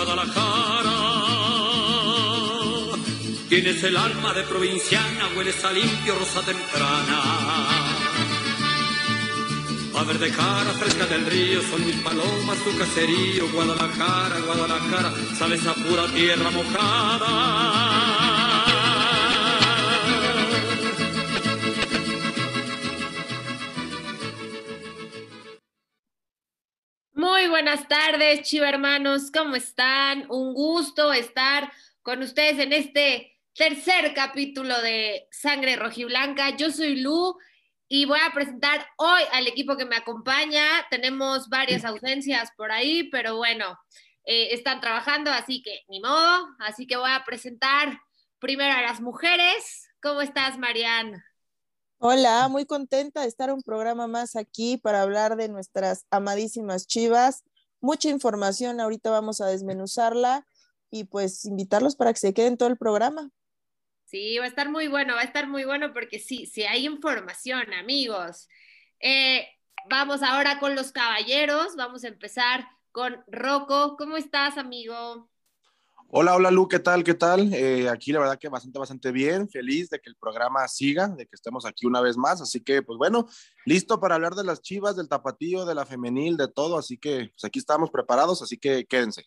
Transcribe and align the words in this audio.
Guadalajara. 0.00 0.96
Tienes 3.50 3.82
el 3.84 3.96
alma 3.98 4.32
de 4.32 4.44
provinciana, 4.44 5.28
hueles 5.36 5.62
a 5.62 5.72
limpio 5.72 6.14
rosa 6.14 6.40
temprana. 6.40 7.18
A 9.94 10.04
verde 10.04 10.30
cara 10.30 10.72
fresca 10.80 11.04
del 11.04 11.26
río, 11.26 11.60
son 11.70 11.84
mis 11.84 11.96
palomas, 11.96 12.58
tu 12.64 12.78
caserío, 12.78 13.52
Guadalajara, 13.52 14.40
Guadalajara, 14.46 15.12
sabes 15.38 15.66
a 15.66 15.74
pura 15.74 16.06
tierra 16.14 16.50
mojada. 16.50 17.89
Buenas 27.70 27.86
tardes, 27.86 28.42
Chiva 28.42 28.68
hermanos, 28.68 29.30
¿cómo 29.30 29.54
están? 29.54 30.28
Un 30.28 30.54
gusto 30.54 31.12
estar 31.12 31.70
con 32.02 32.20
ustedes 32.20 32.58
en 32.58 32.72
este 32.72 33.38
tercer 33.54 34.12
capítulo 34.12 34.82
de 34.82 35.28
Sangre 35.30 35.76
Rojiblanca. 35.76 36.56
Yo 36.56 36.72
soy 36.72 36.96
Lu 36.96 37.38
y 37.86 38.06
voy 38.06 38.18
a 38.28 38.34
presentar 38.34 38.84
hoy 38.96 39.22
al 39.30 39.46
equipo 39.46 39.76
que 39.76 39.84
me 39.84 39.94
acompaña. 39.94 40.64
Tenemos 40.90 41.48
varias 41.48 41.84
ausencias 41.84 42.50
por 42.56 42.72
ahí, 42.72 43.04
pero 43.04 43.36
bueno, 43.36 43.78
eh, 44.24 44.48
están 44.50 44.80
trabajando, 44.80 45.30
así 45.30 45.62
que 45.62 45.84
ni 45.88 46.00
modo. 46.00 46.48
Así 46.58 46.88
que 46.88 46.96
voy 46.96 47.12
a 47.12 47.22
presentar 47.24 48.00
primero 48.40 48.76
a 48.76 48.82
las 48.82 49.00
mujeres. 49.00 49.88
¿Cómo 50.02 50.22
estás, 50.22 50.58
Mariana? 50.58 51.24
Hola, 51.98 52.48
muy 52.48 52.66
contenta 52.66 53.20
de 53.20 53.28
estar 53.28 53.52
un 53.52 53.62
programa 53.62 54.08
más 54.08 54.34
aquí 54.34 54.76
para 54.76 55.02
hablar 55.02 55.36
de 55.36 55.48
nuestras 55.48 56.06
amadísimas 56.10 56.88
chivas. 56.88 57.44
Mucha 57.80 58.08
información, 58.08 58.80
ahorita 58.80 59.10
vamos 59.10 59.40
a 59.40 59.46
desmenuzarla 59.46 60.46
y 60.90 61.04
pues 61.04 61.44
invitarlos 61.44 61.96
para 61.96 62.12
que 62.12 62.18
se 62.20 62.34
queden 62.34 62.56
todo 62.56 62.68
el 62.68 62.76
programa. 62.76 63.30
Sí, 64.04 64.38
va 64.38 64.44
a 64.44 64.48
estar 64.48 64.68
muy 64.68 64.88
bueno, 64.88 65.14
va 65.14 65.20
a 65.20 65.24
estar 65.24 65.46
muy 65.46 65.64
bueno 65.64 65.92
porque 65.92 66.18
sí, 66.18 66.46
sí 66.46 66.64
hay 66.64 66.84
información, 66.84 67.72
amigos. 67.74 68.48
Eh, 68.98 69.46
vamos 69.88 70.22
ahora 70.22 70.58
con 70.58 70.74
los 70.74 70.90
caballeros, 70.92 71.76
vamos 71.76 72.04
a 72.04 72.08
empezar 72.08 72.66
con 72.90 73.22
Rocco. 73.28 73.96
¿Cómo 73.96 74.16
estás, 74.16 74.58
amigo? 74.58 75.29
Hola, 76.12 76.34
hola 76.34 76.50
Lu, 76.50 76.66
¿qué 76.66 76.80
tal? 76.80 77.04
¿Qué 77.04 77.14
tal? 77.14 77.54
Eh, 77.54 77.88
aquí 77.88 78.10
la 78.10 78.18
verdad 78.18 78.36
que 78.36 78.48
bastante, 78.48 78.80
bastante 78.80 79.12
bien, 79.12 79.48
feliz 79.48 79.90
de 79.90 80.00
que 80.00 80.10
el 80.10 80.16
programa 80.16 80.66
siga, 80.66 81.06
de 81.06 81.24
que 81.24 81.36
estemos 81.36 81.64
aquí 81.64 81.86
una 81.86 82.00
vez 82.00 82.16
más, 82.16 82.42
así 82.42 82.64
que 82.64 82.82
pues 82.82 82.98
bueno, 82.98 83.28
listo 83.64 84.00
para 84.00 84.16
hablar 84.16 84.34
de 84.34 84.42
las 84.42 84.60
chivas, 84.60 84.96
del 84.96 85.08
tapatío, 85.08 85.64
de 85.64 85.76
la 85.76 85.86
femenil, 85.86 86.36
de 86.36 86.48
todo, 86.48 86.76
así 86.76 86.98
que 86.98 87.30
pues 87.32 87.44
aquí 87.44 87.60
estamos 87.60 87.92
preparados, 87.92 88.42
así 88.42 88.58
que 88.58 88.86
quédense. 88.86 89.26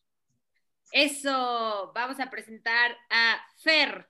Eso, 0.92 1.94
vamos 1.96 2.20
a 2.20 2.30
presentar 2.30 2.92
a 3.10 3.38
Fer. 3.60 4.10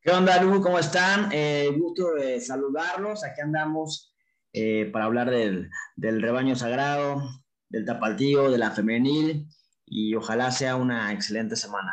¿Qué 0.00 0.12
onda, 0.12 0.42
Lu? 0.42 0.62
¿Cómo 0.62 0.78
están? 0.78 1.28
Eh, 1.32 1.70
gusto 1.76 2.14
de 2.14 2.40
saludarlos, 2.40 3.24
aquí 3.24 3.42
andamos 3.42 4.14
eh, 4.54 4.88
para 4.90 5.04
hablar 5.04 5.28
del, 5.30 5.68
del 5.96 6.22
rebaño 6.22 6.56
sagrado, 6.56 7.20
del 7.68 7.84
tapatío, 7.84 8.50
de 8.50 8.56
la 8.56 8.70
femenil 8.70 9.46
y 9.86 10.14
ojalá 10.16 10.50
sea 10.50 10.76
una 10.76 11.12
excelente 11.12 11.56
semana. 11.56 11.92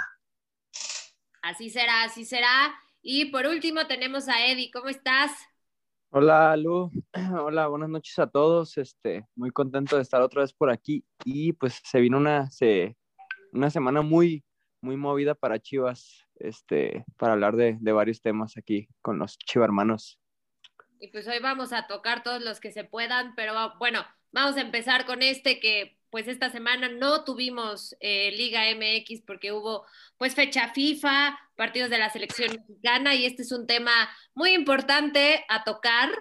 Así 1.42 1.70
será, 1.70 2.04
así 2.04 2.26
será. 2.26 2.74
Y 3.02 3.26
por 3.26 3.46
último 3.46 3.86
tenemos 3.86 4.28
a 4.28 4.46
Eddie, 4.46 4.72
¿cómo 4.72 4.90
estás? 4.90 5.32
Hola 6.10 6.56
Lu, 6.58 6.92
hola, 7.40 7.68
buenas 7.68 7.90
noches 7.90 8.18
a 8.20 8.28
todos. 8.28 8.78
Este, 8.78 9.26
muy 9.36 9.52
contento 9.52 9.96
de 9.96 10.02
estar 10.02 10.22
otra 10.22 10.42
vez 10.42 10.54
por 10.54 10.70
aquí 10.70 11.06
y 11.24 11.54
pues 11.54 11.82
se 11.84 12.00
vino 12.00 12.18
una, 12.18 12.50
se, 12.50 12.96
una 13.52 13.70
semana 13.70 14.02
muy, 14.02 14.44
muy 14.82 14.96
movida 14.96 15.36
para 15.36 15.60
Chivas, 15.60 16.26
este, 16.36 17.06
para 17.18 17.34
hablar 17.34 17.56
de, 17.56 17.78
de 17.80 17.92
varios 17.92 18.22
temas 18.22 18.58
aquí 18.58 18.88
con 19.02 19.20
los 19.20 19.38
Chivarmanos. 19.38 20.20
Y 21.00 21.10
pues 21.10 21.28
hoy 21.28 21.40
vamos 21.40 21.74
a 21.74 21.88
tocar 21.88 22.24
todos 22.24 22.42
los 22.42 22.60
que 22.60 22.72
se 22.72 22.86
puedan, 22.86 23.36
pero 23.36 23.54
bueno, 23.78 24.06
vamos 24.32 24.56
a 24.56 24.62
empezar 24.62 25.06
con 25.06 25.22
este 25.22 25.60
que 25.60 25.98
pues 26.14 26.28
esta 26.28 26.52
semana 26.52 26.90
no 26.90 27.24
tuvimos 27.24 27.96
eh, 28.00 28.30
Liga 28.38 28.66
MX 28.76 29.24
porque 29.26 29.52
hubo 29.52 29.84
pues 30.20 30.36
fecha 30.36 30.72
FIFA, 30.72 31.40
partidos 31.56 31.90
de 31.90 31.98
la 31.98 32.12
selección 32.12 32.52
mexicana 32.52 33.16
y 33.16 33.26
este 33.26 33.42
es 33.42 33.52
un 33.52 33.66
tema 33.66 33.92
muy 34.36 34.52
importante 34.52 35.44
a 35.50 35.64
tocar 35.64 36.12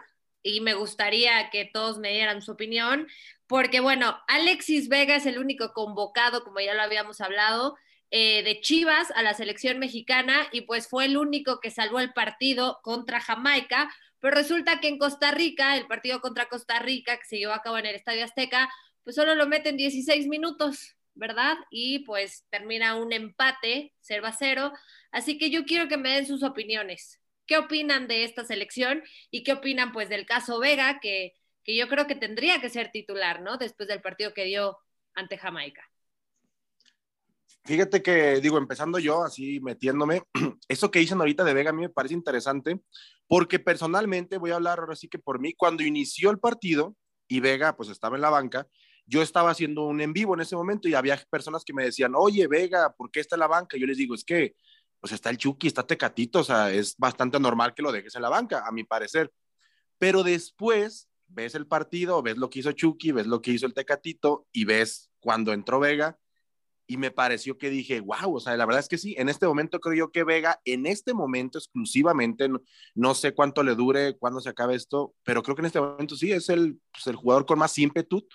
y 0.42 0.62
me 0.62 0.72
gustaría 0.72 1.50
que 1.50 1.66
todos 1.66 1.98
me 1.98 2.10
dieran 2.10 2.40
su 2.40 2.52
opinión 2.52 3.06
porque 3.46 3.80
bueno, 3.80 4.18
Alexis 4.28 4.88
Vega 4.88 5.16
es 5.16 5.26
el 5.26 5.38
único 5.38 5.74
convocado, 5.74 6.42
como 6.42 6.60
ya 6.60 6.72
lo 6.72 6.80
habíamos 6.80 7.20
hablado, 7.20 7.76
eh, 8.10 8.42
de 8.44 8.62
Chivas 8.62 9.10
a 9.10 9.22
la 9.22 9.34
selección 9.34 9.78
mexicana 9.78 10.48
y 10.52 10.62
pues 10.62 10.88
fue 10.88 11.04
el 11.04 11.18
único 11.18 11.60
que 11.60 11.70
salvó 11.70 12.00
el 12.00 12.14
partido 12.14 12.80
contra 12.82 13.20
Jamaica, 13.20 13.92
pero 14.20 14.34
resulta 14.34 14.80
que 14.80 14.88
en 14.88 14.96
Costa 14.96 15.32
Rica, 15.32 15.76
el 15.76 15.86
partido 15.86 16.22
contra 16.22 16.48
Costa 16.48 16.78
Rica 16.78 17.18
que 17.18 17.26
se 17.26 17.36
llevó 17.36 17.52
a 17.52 17.60
cabo 17.60 17.76
en 17.76 17.84
el 17.84 17.94
Estadio 17.94 18.24
Azteca, 18.24 18.70
pues 19.04 19.16
solo 19.16 19.34
lo 19.34 19.46
meten 19.46 19.76
16 19.76 20.26
minutos, 20.28 20.96
¿verdad? 21.14 21.56
Y 21.70 22.00
pues 22.00 22.46
termina 22.50 22.96
un 22.96 23.12
empate, 23.12 23.92
0 24.00 24.26
a 24.26 24.32
0. 24.32 24.72
Así 25.10 25.38
que 25.38 25.50
yo 25.50 25.64
quiero 25.64 25.88
que 25.88 25.96
me 25.96 26.10
den 26.14 26.26
sus 26.26 26.42
opiniones. 26.42 27.20
¿Qué 27.46 27.58
opinan 27.58 28.08
de 28.08 28.24
esta 28.24 28.44
selección? 28.44 29.02
¿Y 29.30 29.42
qué 29.42 29.52
opinan 29.54 29.92
pues 29.92 30.08
del 30.08 30.26
caso 30.26 30.58
Vega, 30.60 31.00
que, 31.00 31.34
que 31.64 31.76
yo 31.76 31.88
creo 31.88 32.06
que 32.06 32.14
tendría 32.14 32.60
que 32.60 32.70
ser 32.70 32.90
titular, 32.92 33.42
¿no? 33.42 33.58
Después 33.58 33.88
del 33.88 34.00
partido 34.00 34.32
que 34.32 34.44
dio 34.44 34.78
ante 35.14 35.36
Jamaica. 35.36 35.88
Fíjate 37.64 38.02
que, 38.02 38.40
digo, 38.40 38.58
empezando 38.58 38.98
yo, 38.98 39.22
así 39.22 39.60
metiéndome, 39.60 40.22
eso 40.68 40.90
que 40.90 40.98
dicen 40.98 41.18
ahorita 41.18 41.44
de 41.44 41.54
Vega 41.54 41.70
a 41.70 41.72
mí 41.72 41.82
me 41.82 41.88
parece 41.88 42.14
interesante, 42.14 42.80
porque 43.28 43.60
personalmente 43.60 44.38
voy 44.38 44.50
a 44.50 44.56
hablar 44.56 44.80
ahora 44.80 44.96
sí 44.96 45.08
que 45.08 45.20
por 45.20 45.38
mí, 45.38 45.54
cuando 45.54 45.84
inició 45.84 46.30
el 46.30 46.40
partido 46.40 46.96
y 47.28 47.38
Vega 47.38 47.76
pues 47.76 47.88
estaba 47.88 48.16
en 48.16 48.22
la 48.22 48.30
banca, 48.30 48.66
yo 49.12 49.20
estaba 49.20 49.50
haciendo 49.50 49.84
un 49.84 50.00
en 50.00 50.14
vivo 50.14 50.32
en 50.32 50.40
ese 50.40 50.56
momento 50.56 50.88
y 50.88 50.94
había 50.94 51.22
personas 51.28 51.64
que 51.66 51.74
me 51.74 51.84
decían, 51.84 52.14
oye, 52.16 52.46
Vega, 52.46 52.94
¿por 52.96 53.10
qué 53.10 53.20
está 53.20 53.36
en 53.36 53.40
la 53.40 53.46
banca? 53.46 53.76
yo 53.76 53.86
les 53.86 53.98
digo, 53.98 54.14
es 54.14 54.24
que, 54.24 54.56
pues 55.00 55.12
está 55.12 55.28
el 55.28 55.36
Chucky, 55.36 55.66
está 55.66 55.86
Tecatito, 55.86 56.38
o 56.38 56.44
sea, 56.44 56.72
es 56.72 56.96
bastante 56.96 57.38
normal 57.38 57.74
que 57.74 57.82
lo 57.82 57.92
dejes 57.92 58.14
en 58.14 58.22
la 58.22 58.30
banca, 58.30 58.66
a 58.66 58.72
mi 58.72 58.84
parecer. 58.84 59.30
Pero 59.98 60.22
después 60.22 61.10
ves 61.26 61.54
el 61.54 61.66
partido, 61.66 62.22
ves 62.22 62.38
lo 62.38 62.48
que 62.48 62.60
hizo 62.60 62.72
Chucky, 62.72 63.12
ves 63.12 63.26
lo 63.26 63.42
que 63.42 63.50
hizo 63.50 63.66
el 63.66 63.74
Tecatito 63.74 64.46
y 64.50 64.64
ves 64.64 65.10
cuando 65.20 65.52
entró 65.52 65.78
Vega 65.78 66.18
y 66.86 66.96
me 66.96 67.10
pareció 67.10 67.58
que 67.58 67.68
dije, 67.68 68.00
wow, 68.00 68.36
o 68.36 68.40
sea, 68.40 68.56
la 68.56 68.64
verdad 68.64 68.80
es 68.80 68.88
que 68.88 68.96
sí, 68.96 69.14
en 69.18 69.28
este 69.28 69.46
momento 69.46 69.78
creo 69.78 69.94
yo 69.94 70.10
que 70.10 70.24
Vega, 70.24 70.58
en 70.64 70.86
este 70.86 71.12
momento 71.12 71.58
exclusivamente, 71.58 72.48
no, 72.48 72.62
no 72.94 73.14
sé 73.14 73.34
cuánto 73.34 73.62
le 73.62 73.74
dure, 73.74 74.16
cuándo 74.16 74.40
se 74.40 74.48
acabe 74.48 74.74
esto, 74.74 75.14
pero 75.22 75.42
creo 75.42 75.54
que 75.54 75.62
en 75.62 75.66
este 75.66 75.80
momento 75.82 76.16
sí, 76.16 76.32
es 76.32 76.48
el, 76.48 76.80
pues, 76.90 77.06
el 77.08 77.16
jugador 77.16 77.44
con 77.44 77.58
más 77.58 77.76
ímpetu 77.76 78.26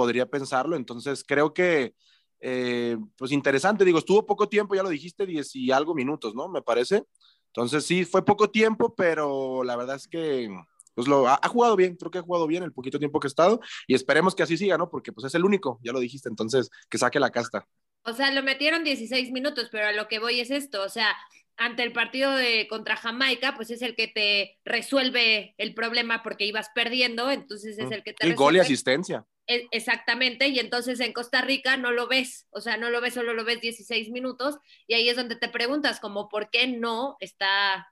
podría 0.00 0.24
pensarlo. 0.24 0.76
Entonces, 0.76 1.22
creo 1.22 1.52
que, 1.52 1.94
eh, 2.40 2.96
pues 3.18 3.32
interesante, 3.32 3.84
digo, 3.84 3.98
estuvo 3.98 4.24
poco 4.24 4.48
tiempo, 4.48 4.74
ya 4.74 4.82
lo 4.82 4.88
dijiste, 4.88 5.26
diez 5.26 5.54
y 5.54 5.70
algo 5.72 5.94
minutos, 5.94 6.34
¿no? 6.34 6.48
Me 6.48 6.62
parece. 6.62 7.04
Entonces, 7.48 7.84
sí, 7.84 8.06
fue 8.06 8.24
poco 8.24 8.48
tiempo, 8.48 8.94
pero 8.94 9.62
la 9.62 9.76
verdad 9.76 9.96
es 9.96 10.08
que, 10.08 10.48
pues 10.94 11.06
lo 11.06 11.28
ha, 11.28 11.38
ha, 11.42 11.48
jugado 11.48 11.76
bien, 11.76 11.96
creo 11.96 12.10
que 12.10 12.16
ha 12.16 12.22
jugado 12.22 12.46
bien 12.46 12.62
el 12.62 12.72
poquito 12.72 12.98
tiempo 12.98 13.20
que 13.20 13.26
ha 13.26 13.28
estado 13.28 13.60
y 13.86 13.94
esperemos 13.94 14.34
que 14.34 14.42
así 14.42 14.56
siga, 14.56 14.78
¿no? 14.78 14.88
Porque 14.88 15.12
pues 15.12 15.26
es 15.26 15.34
el 15.34 15.44
único, 15.44 15.78
ya 15.82 15.92
lo 15.92 16.00
dijiste, 16.00 16.30
entonces, 16.30 16.70
que 16.88 16.96
saque 16.96 17.20
la 17.20 17.28
casta. 17.28 17.68
O 18.04 18.14
sea, 18.14 18.32
lo 18.32 18.42
metieron 18.42 18.84
16 18.84 19.32
minutos, 19.32 19.68
pero 19.70 19.88
a 19.88 19.92
lo 19.92 20.08
que 20.08 20.18
voy 20.18 20.40
es 20.40 20.50
esto, 20.50 20.82
o 20.82 20.88
sea, 20.88 21.14
ante 21.58 21.82
el 21.82 21.92
partido 21.92 22.34
de 22.34 22.66
contra 22.68 22.96
Jamaica, 22.96 23.52
pues 23.54 23.70
es 23.70 23.82
el 23.82 23.94
que 23.94 24.08
te 24.08 24.58
resuelve 24.64 25.54
el 25.58 25.74
problema 25.74 26.22
porque 26.22 26.46
ibas 26.46 26.70
perdiendo, 26.74 27.30
entonces 27.30 27.78
es 27.78 27.90
el 27.90 28.02
que 28.02 28.14
te 28.14 28.26
y 28.26 28.32
gol 28.32 28.56
y 28.56 28.60
asistencia. 28.60 29.26
Exactamente, 29.72 30.48
y 30.48 30.60
entonces 30.60 31.00
en 31.00 31.12
Costa 31.12 31.40
Rica 31.40 31.76
no 31.76 31.90
lo 31.90 32.06
ves, 32.06 32.46
o 32.50 32.60
sea, 32.60 32.76
no 32.76 32.88
lo 32.88 33.00
ves, 33.00 33.14
solo 33.14 33.34
lo 33.34 33.44
ves 33.44 33.60
16 33.60 34.10
minutos, 34.10 34.58
y 34.86 34.94
ahí 34.94 35.08
es 35.08 35.16
donde 35.16 35.34
te 35.34 35.48
preguntas 35.48 35.98
como 35.98 36.28
por 36.28 36.50
qué 36.50 36.68
no 36.68 37.16
está, 37.18 37.88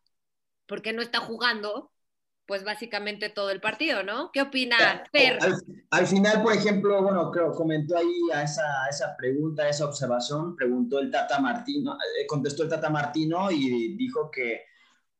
por 0.67 0.83
qué 0.83 0.93
no 0.93 1.03
está 1.03 1.19
jugando, 1.19 1.91
pues 2.47 2.63
básicamente 2.65 3.29
todo 3.29 3.51
el 3.51 3.61
partido, 3.61 4.05
¿no? 4.05 4.31
¿Qué 4.33 4.41
opina 4.41 5.05
Per? 5.13 5.39
Al, 5.43 5.61
al, 5.91 6.07
final, 6.07 6.43
por 6.43 6.55
ejemplo, 6.55 7.03
bueno, 7.03 7.31
creo, 7.33 7.53
comentó 7.53 7.97
ahí 7.97 8.31
a 8.33 8.45
esa, 8.45 8.85
a 8.85 8.89
esa 8.89 9.17
pregunta, 9.17 9.65
a 9.65 9.69
esa 9.69 9.85
observación, 9.85 10.55
preguntó 10.55 11.01
el 11.01 11.11
Tata 11.11 11.41
Martino, 11.41 11.95
eh, 11.95 12.27
contestó 12.27 12.63
el 12.63 12.69
Tata 12.69 12.89
Martino 12.89 13.51
y 13.51 13.97
dijo 13.97 14.31
que 14.31 14.63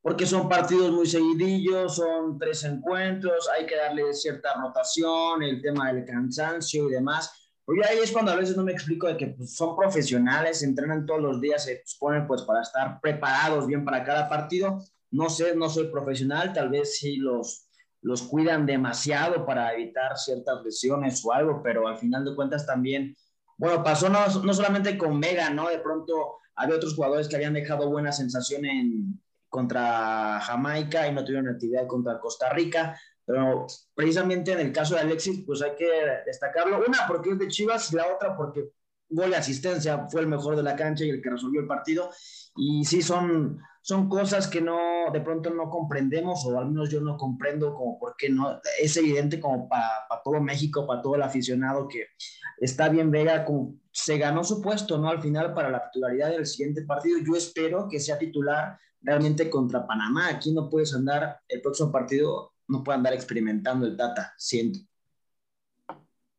porque 0.01 0.27
son 0.27 0.49
partidos 0.49 0.93
muy 0.93 1.07
seguidillos, 1.07 1.97
son 1.97 2.39
tres 2.39 2.65
encuentros, 2.65 3.49
hay 3.49 3.67
que 3.67 3.77
darle 3.77 4.13
cierta 4.15 4.55
rotación, 4.55 5.43
el 5.43 5.61
tema 5.61 5.93
del 5.93 6.05
cansancio 6.05 6.89
y 6.89 6.93
demás. 6.93 7.51
Oye, 7.65 7.83
ahí 7.85 7.99
es 7.99 8.13
cuando 8.13 8.33
a 8.33 8.37
veces 8.37 8.57
no 8.57 8.63
me 8.63 8.73
explico 8.73 9.09
de 9.09 9.17
que 9.17 9.27
pues, 9.29 9.55
son 9.55 9.77
profesionales, 9.77 10.63
entrenan 10.63 11.05
todos 11.05 11.21
los 11.21 11.41
días, 11.41 11.65
se 11.65 11.83
ponen 11.99 12.27
pues 12.27 12.43
para 12.43 12.63
estar 12.63 13.01
preparados 13.01 13.67
bien 13.67 13.85
para 13.85 14.05
cada 14.05 14.29
partido. 14.29 14.83
No 15.11 15.29
sé, 15.29 15.55
no 15.55 15.69
soy 15.69 15.89
profesional, 15.89 16.53
tal 16.53 16.71
vez 16.71 16.97
sí 16.99 17.17
los, 17.17 17.69
los 18.01 18.23
cuidan 18.23 18.65
demasiado 18.65 19.45
para 19.45 19.75
evitar 19.75 20.17
ciertas 20.17 20.63
lesiones 20.65 21.23
o 21.25 21.33
algo, 21.33 21.61
pero 21.63 21.89
al 21.89 21.99
final 21.99 22.25
de 22.25 22.35
cuentas 22.35 22.65
también, 22.65 23.17
bueno, 23.57 23.83
pasó 23.83 24.09
no, 24.09 24.27
no 24.43 24.55
solamente 24.55 24.97
con 24.97 25.21
Vega, 25.21 25.51
¿no? 25.51 25.69
De 25.69 25.79
pronto 25.81 26.37
había 26.55 26.77
otros 26.77 26.95
jugadores 26.95 27.29
que 27.29 27.37
habían 27.37 27.55
dejado 27.55 27.91
buena 27.91 28.13
sensación 28.13 28.65
en, 28.65 29.21
contra 29.49 30.41
Jamaica 30.41 31.09
y 31.09 31.15
no 31.15 31.25
tuvieron 31.25 31.49
actividad 31.49 31.87
contra 31.87 32.19
Costa 32.21 32.51
Rica, 32.51 32.99
pero 33.29 33.67
precisamente 33.95 34.53
en 34.53 34.61
el 34.61 34.73
caso 34.73 34.95
de 34.95 35.03
Alexis, 35.03 35.45
pues 35.45 35.61
hay 35.61 35.75
que 35.77 35.87
destacarlo. 36.25 36.79
Una, 36.79 37.07
porque 37.07 37.31
es 37.31 37.39
de 37.39 37.49
Chivas, 37.49 37.93
y 37.93 37.97
la 37.97 38.07
otra, 38.15 38.35
porque 38.35 38.71
gol 39.11 39.31
de 39.31 39.37
asistencia 39.37 40.07
fue 40.11 40.23
el 40.23 40.27
mejor 40.27 40.57
de 40.57 40.63
la 40.63 40.77
cancha 40.77 41.05
y 41.05 41.11
el 41.11 41.21
que 41.21 41.31
resolvió 41.31 41.61
el 41.61 41.67
partido. 41.67 42.11
Y 42.57 42.87
sí, 42.87 43.03
son, 43.03 43.61
son 43.83 44.09
cosas 44.09 44.49
que 44.49 44.61
no, 44.61 45.11
de 45.13 45.21
pronto 45.21 45.51
no 45.51 45.69
comprendemos, 45.69 46.45
o 46.47 46.59
al 46.59 46.69
menos 46.69 46.91
yo 46.91 47.01
no 47.01 47.17
comprendo 47.19 47.75
como 47.75 47.99
por 47.99 48.17
qué 48.17 48.31
no. 48.31 48.61
Es 48.81 48.97
evidente 48.97 49.39
como 49.41 49.69
para 49.69 50.07
todo 50.25 50.41
México, 50.41 50.87
para 50.87 51.03
todo 51.03 51.17
el 51.17 51.23
aficionado, 51.23 51.87
que 51.87 52.07
está 52.59 52.89
bien 52.89 53.11
Vega, 53.11 53.45
como 53.45 53.75
se 53.93 54.17
ganó 54.17 54.43
su 54.43 54.63
puesto, 54.63 54.97
¿no? 54.97 55.09
Al 55.11 55.21
final 55.21 55.53
para 55.53 55.71
la 55.71 55.85
titularidad 55.91 56.31
del 56.31 56.47
siguiente 56.47 56.83
partido. 56.83 57.19
Yo 57.19 57.37
espero 57.37 57.89
que 57.91 58.01
sea 58.01 58.19
titular 58.19 58.79
realmente 59.01 59.49
contra 59.51 59.87
Panamá. 59.87 60.29
Aquí 60.29 60.53
no 60.53 60.69
puedes 60.69 60.95
andar 60.95 61.41
el 61.49 61.61
próximo 61.61 61.91
partido 61.91 62.53
no 62.69 62.85
puede 62.85 62.99
andar 62.99 63.15
experimentando 63.15 63.87
el 63.87 63.97
data, 63.97 64.35
siento. 64.37 64.81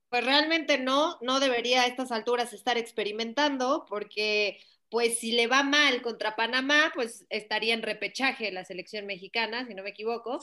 Pues 0.09 0.23
realmente 0.23 0.77
no, 0.77 1.17
no 1.21 1.39
debería 1.39 1.81
a 1.81 1.87
estas 1.87 2.11
alturas 2.11 2.53
estar 2.53 2.77
experimentando, 2.77 3.85
porque 3.87 4.59
pues 4.89 5.19
si 5.19 5.33
le 5.33 5.47
va 5.47 5.61
mal 5.61 6.01
contra 6.01 6.35
Panamá, 6.35 6.91
pues 6.95 7.25
estaría 7.29 7.73
en 7.73 7.83
repechaje 7.83 8.51
la 8.51 8.65
selección 8.65 9.05
mexicana, 9.05 9.67
si 9.67 9.75
no 9.75 9.83
me 9.83 9.89
equivoco, 9.89 10.39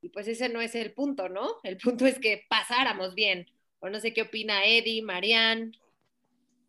y 0.00 0.10
pues 0.10 0.28
ese 0.28 0.48
no 0.48 0.60
es 0.60 0.74
el 0.76 0.92
punto, 0.92 1.28
¿no? 1.28 1.56
El 1.64 1.78
punto 1.78 2.06
es 2.06 2.18
que 2.20 2.44
pasáramos 2.48 3.14
bien. 3.14 3.46
O 3.80 3.88
no 3.88 3.98
sé 4.00 4.12
qué 4.12 4.22
opina 4.22 4.64
Eddie, 4.64 5.02
Marian. 5.02 5.72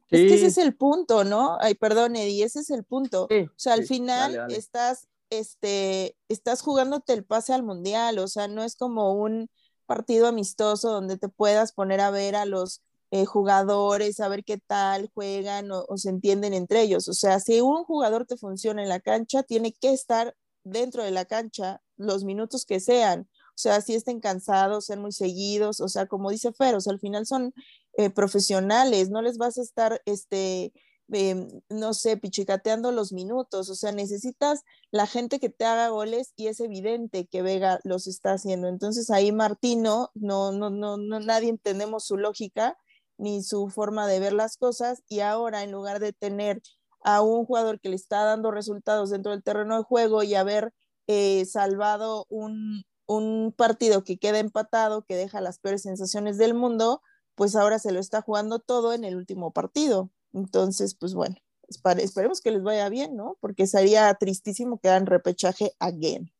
Es 0.09 0.21
que 0.21 0.33
ese 0.35 0.47
es 0.47 0.57
el 0.57 0.75
punto, 0.75 1.23
¿no? 1.23 1.57
Ay, 1.61 1.75
perdón, 1.75 2.15
Eddie, 2.15 2.43
ese 2.43 2.61
es 2.61 2.69
el 2.71 2.83
punto. 2.83 3.25
o 3.25 3.49
sea, 3.55 3.73
al 3.73 3.85
final 3.85 4.47
estás 4.49 5.07
este, 5.29 6.17
estás 6.27 6.61
jugándote 6.61 7.13
el 7.13 7.23
pase 7.25 7.53
al 7.53 7.63
mundial, 7.63 8.19
o 8.19 8.27
sea, 8.27 8.47
no 8.47 8.63
es 8.63 8.75
como 8.75 9.13
un 9.13 9.49
partido 9.85 10.27
amistoso 10.27 10.91
donde 10.91 11.17
te 11.17 11.29
puedas 11.29 11.71
poner 11.73 12.01
a 12.01 12.11
ver 12.11 12.35
a 12.35 12.45
los 12.45 12.81
eh, 13.11 13.25
jugadores, 13.25 14.19
a 14.19 14.27
ver 14.27 14.43
qué 14.43 14.57
tal 14.57 15.09
juegan 15.13 15.69
o, 15.71 15.85
se 15.97 16.09
entienden 16.09 16.53
entre 16.53 16.81
ellos. 16.81 17.07
O 17.07 17.13
sea, 17.13 17.39
si 17.39 17.61
un 17.61 17.83
jugador 17.83 18.25
te 18.25 18.37
funciona 18.37 18.83
en 18.83 18.89
la 18.89 18.99
cancha, 18.99 19.43
tiene 19.43 19.73
que 19.73 19.91
estar 19.93 20.35
dentro 20.63 21.03
de 21.03 21.11
la 21.11 21.25
cancha 21.25 21.81
los 21.97 22.23
minutos 22.23 22.65
que 22.65 22.79
sean. 22.79 23.21
O 23.49 23.61
sea, 23.61 23.81
si 23.81 23.95
estén 23.95 24.19
cansados, 24.19 24.85
sean 24.85 25.01
muy 25.01 25.11
seguidos, 25.11 25.81
o 25.81 25.89
sea, 25.89 26.05
como 26.07 26.29
dice 26.31 26.53
Fer, 26.53 26.75
o 26.75 26.81
sea, 26.81 26.93
al 26.93 26.99
final 26.99 27.25
son 27.25 27.53
eh, 27.97 28.09
profesionales, 28.09 29.09
no 29.09 29.21
les 29.21 29.37
vas 29.37 29.57
a 29.57 29.61
estar, 29.61 30.01
este, 30.05 30.73
Em, 31.11 31.47
no 31.69 31.93
sé, 31.95 32.17
pichicateando 32.17 32.91
los 32.91 33.11
minutos, 33.13 33.69
o 33.69 33.75
sea, 33.75 33.91
necesitas 33.91 34.61
la 34.91 35.07
gente 35.07 35.39
que 35.39 35.49
te 35.49 35.65
haga 35.65 35.89
goles 35.89 36.33
y 36.35 36.47
es 36.47 36.59
evidente 36.59 37.25
que 37.25 37.41
Vega 37.41 37.79
los 37.83 38.05
está 38.05 38.33
haciendo. 38.33 38.67
Entonces 38.67 39.09
ahí 39.09 39.31
Martino, 39.31 40.11
no, 40.13 40.51
no, 40.51 40.69
no, 40.69 40.97
no, 40.97 41.19
nadie 41.19 41.49
entendemos 41.49 42.05
su 42.05 42.17
lógica 42.17 42.77
ni 43.17 43.41
su 43.43 43.69
forma 43.69 44.07
de 44.07 44.19
ver 44.19 44.33
las 44.33 44.57
cosas 44.57 45.01
y 45.07 45.21
ahora 45.21 45.63
en 45.63 45.71
lugar 45.71 45.99
de 45.99 46.13
tener 46.13 46.61
a 47.03 47.21
un 47.21 47.45
jugador 47.45 47.79
que 47.79 47.89
le 47.89 47.95
está 47.95 48.23
dando 48.23 48.51
resultados 48.51 49.09
dentro 49.09 49.31
del 49.31 49.43
terreno 49.43 49.77
de 49.77 49.83
juego 49.83 50.21
y 50.23 50.35
haber 50.35 50.73
eh, 51.07 51.45
salvado 51.45 52.27
un, 52.29 52.83
un 53.07 53.53
partido 53.57 54.03
que 54.03 54.19
queda 54.19 54.39
empatado, 54.39 55.03
que 55.05 55.15
deja 55.15 55.41
las 55.41 55.59
peores 55.59 55.81
sensaciones 55.81 56.37
del 56.37 56.53
mundo, 56.53 57.01
pues 57.39 57.55
ahora 57.55 57.79
se 57.79 57.93
lo 57.93 58.01
está 58.01 58.21
jugando 58.21 58.59
todo 58.59 58.91
en 58.93 59.05
el 59.05 59.15
último 59.15 59.53
partido. 59.53 60.09
Entonces, 60.33 60.93
pues 60.93 61.13
bueno, 61.13 61.37
esperemos 61.69 62.41
que 62.41 62.51
les 62.51 62.61
vaya 62.63 62.89
bien, 62.89 63.15
¿no? 63.15 63.37
Porque 63.39 63.65
sería 63.65 64.13
tristísimo 64.15 64.77
quedar 64.77 64.99
en 64.99 65.05
repechaje 65.05 65.71
again. 65.79 66.33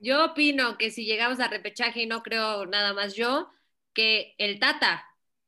Yo 0.00 0.22
opino 0.26 0.76
que 0.76 0.90
si 0.90 1.06
llegamos 1.06 1.40
a 1.40 1.48
repechaje, 1.48 2.02
y 2.02 2.06
no 2.06 2.22
creo 2.22 2.66
nada 2.66 2.92
más 2.92 3.14
yo, 3.14 3.48
que 3.94 4.34
el 4.36 4.58
Tata 4.58 5.02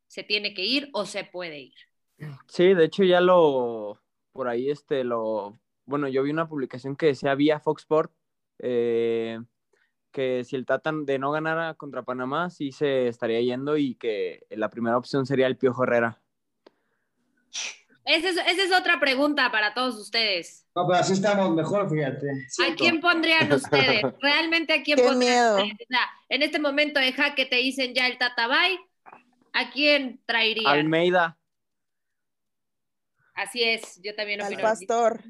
se 0.06 0.22
tiene 0.22 0.54
que 0.54 0.64
ir 0.64 0.88
o 0.94 1.04
se 1.04 1.24
puede 1.24 1.58
ir. 1.58 1.74
Sí, 2.48 2.72
de 2.72 2.86
hecho 2.86 3.04
ya 3.04 3.20
lo, 3.20 4.00
por 4.32 4.48
ahí 4.48 4.70
este, 4.70 5.04
lo, 5.04 5.60
bueno, 5.84 6.08
yo 6.08 6.22
vi 6.22 6.30
una 6.30 6.48
publicación 6.48 6.96
que 6.96 7.08
decía 7.08 7.34
vía 7.34 7.60
Fox 7.60 7.82
Sport, 7.82 8.14
eh, 8.60 9.38
que 10.14 10.44
si 10.44 10.54
el 10.54 10.64
Tata 10.64 10.92
de 10.94 11.18
no 11.18 11.32
ganara 11.32 11.74
contra 11.74 12.04
Panamá, 12.04 12.48
sí 12.48 12.70
se 12.70 13.08
estaría 13.08 13.40
yendo 13.40 13.76
y 13.76 13.96
que 13.96 14.46
la 14.50 14.70
primera 14.70 14.96
opción 14.96 15.26
sería 15.26 15.48
el 15.48 15.58
Piojo 15.58 15.82
Herrera. 15.82 16.22
Esa 18.06 18.28
es, 18.28 18.70
otra 18.70 19.00
pregunta 19.00 19.50
para 19.50 19.74
todos 19.74 19.96
ustedes. 19.96 20.66
No, 20.74 20.86
pero 20.86 21.00
así 21.00 21.14
estamos 21.14 21.54
mejor, 21.54 21.90
fíjate. 21.90 22.28
¿A 22.30 22.74
quién 22.76 23.00
pondrían 23.00 23.50
ustedes? 23.52 24.02
¿Realmente 24.20 24.74
a 24.74 24.82
quién 24.82 24.98
Qué 24.98 25.02
pondrían? 25.02 25.54
Miedo. 25.56 25.76
en 26.28 26.42
este 26.42 26.58
momento 26.58 27.00
de 27.00 27.12
jaque 27.12 27.46
te 27.46 27.56
dicen 27.56 27.94
ya 27.94 28.06
el 28.06 28.18
Tatabay, 28.18 28.78
¿a 29.52 29.70
quién 29.70 30.20
traerían? 30.26 30.72
Almeida. 30.72 31.38
Así 33.34 33.64
es, 33.64 34.00
yo 34.02 34.14
también 34.14 34.42
opino. 34.42 34.58
Al 34.58 34.62
pastor. 34.62 35.24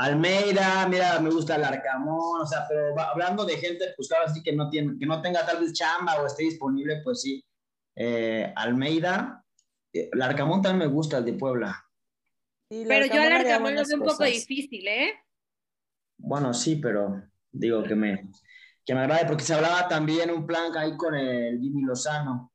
Almeida, 0.00 0.88
mira, 0.88 1.20
me 1.20 1.28
gusta 1.28 1.56
el 1.56 1.64
Arcamón, 1.64 2.40
o 2.40 2.46
sea, 2.46 2.64
pero 2.66 2.98
hablando 2.98 3.44
de 3.44 3.58
gente, 3.58 3.92
pues 3.94 4.08
claro, 4.08 4.32
sí 4.32 4.42
que 4.42 4.50
no, 4.50 4.70
tiene, 4.70 4.98
que 4.98 5.04
no 5.04 5.20
tenga 5.20 5.44
tal 5.44 5.60
vez 5.60 5.74
chamba 5.74 6.22
o 6.22 6.26
esté 6.26 6.44
disponible, 6.44 7.02
pues 7.04 7.20
sí. 7.20 7.44
Eh, 7.94 8.50
Almeida, 8.56 9.44
el 9.92 10.18
eh, 10.18 10.22
Arcamón 10.22 10.62
también 10.62 10.88
me 10.88 10.94
gusta, 10.94 11.18
el 11.18 11.26
de 11.26 11.34
Puebla. 11.34 11.84
pero 12.70 13.04
yo 13.14 13.20
al 13.20 13.32
Arcamón 13.32 13.74
lo 13.74 13.84
veo 13.84 13.98
un 13.98 14.04
poco 14.04 14.24
difícil, 14.24 14.88
¿eh? 14.88 15.12
Bueno, 16.16 16.54
sí, 16.54 16.76
pero 16.76 17.22
digo 17.52 17.82
que 17.82 17.94
me, 17.94 18.30
que 18.86 18.94
me 18.94 19.00
agrade, 19.00 19.26
porque 19.26 19.44
se 19.44 19.52
hablaba 19.52 19.86
también 19.86 20.30
un 20.30 20.46
plan 20.46 20.74
ahí 20.78 20.96
con 20.96 21.14
el 21.14 21.60
Jimmy 21.60 21.82
Lozano. 21.82 22.49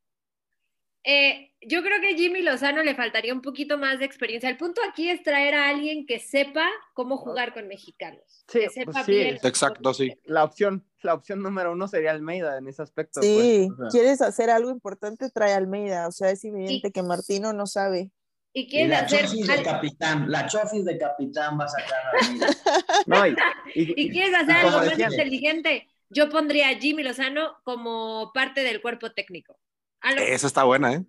Eh, 1.08 1.52
yo 1.62 1.84
creo 1.84 2.02
que 2.02 2.14
a 2.14 2.18
Jimmy 2.18 2.42
Lozano 2.42 2.82
le 2.84 2.96
faltaría 2.96 3.32
un 3.32 3.42
poquito 3.42 3.78
más 3.78 4.00
de 4.00 4.06
experiencia. 4.06 4.50
El 4.50 4.58
punto 4.58 4.82
aquí 4.90 5.10
es 5.10 5.22
traer 5.22 5.54
a 5.54 5.70
alguien 5.70 6.08
que 6.08 6.20
sepa 6.20 6.68
cómo 6.94 7.18
jugar 7.18 7.54
con 7.54 7.68
mexicanos. 7.68 8.44
Sí, 8.48 8.60
que 8.60 8.70
sepa 8.70 8.92
pues 8.92 9.06
bien. 9.06 9.40
Exacto, 9.44 9.94
sí. 9.94 10.12
La 10.24 10.44
opción, 10.44 10.84
la 11.02 11.14
opción 11.14 11.44
número 11.44 11.74
uno 11.74 11.88
sería 11.88 12.10
Almeida 12.10 12.58
en 12.58 12.68
ese 12.68 12.82
aspecto. 12.82 13.22
Sí, 13.22 13.70
pues, 13.78 13.94
quieres 13.94 14.22
hacer 14.22 14.50
algo 14.50 14.72
importante, 14.72 15.30
trae 15.30 15.54
Almeida. 15.54 16.08
O 16.08 16.12
sea, 16.12 16.32
es 16.32 16.44
evidente 16.44 16.92
que 16.92 17.04
Martino 17.04 17.54
no 17.54 17.68
sabe. 17.68 18.10
Y 18.52 18.68
quieres 18.68 18.90
la 18.90 19.00
hacer. 19.00 19.26
Chofis 19.26 19.48
de 19.48 19.64
capitán, 19.64 20.32
la 20.32 20.48
chofis 20.48 20.86
de 20.86 20.98
capitán 20.98 21.60
va 21.60 21.66
a 21.66 21.68
sacar 21.68 22.00
a 22.06 22.26
Almeida. 22.26 22.48
no, 23.06 23.28
y, 23.28 23.36
y, 23.76 24.10
quieres 24.10 24.34
hacer 24.34 24.56
algo 24.56 24.78
más 24.78 24.98
inteligente. 24.98 25.88
Yo 26.10 26.30
pondría 26.30 26.70
a 26.70 26.76
Jimmy 26.76 27.04
Lozano 27.04 27.58
como 27.64 28.32
parte 28.34 28.64
del 28.64 28.82
cuerpo 28.82 29.12
técnico. 29.12 29.58
Esa 30.06 30.48
está 30.48 30.64
buena, 30.64 30.94
¿eh? 30.94 31.06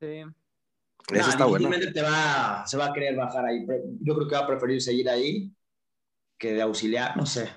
Sí. 0.00 0.24
Eso 1.12 1.30
está 1.30 1.44
bueno. 1.44 1.70
Te 1.70 2.02
va, 2.02 2.64
se 2.66 2.76
va 2.76 2.86
a 2.86 2.92
querer 2.92 3.14
bajar 3.14 3.44
ahí. 3.46 3.64
Yo 4.00 4.14
creo 4.16 4.28
que 4.28 4.34
va 4.34 4.42
a 4.42 4.46
preferir 4.46 4.82
seguir 4.82 5.08
ahí 5.08 5.52
que 6.36 6.52
de 6.52 6.62
auxiliar, 6.62 7.16
no 7.16 7.24
sé. 7.24 7.48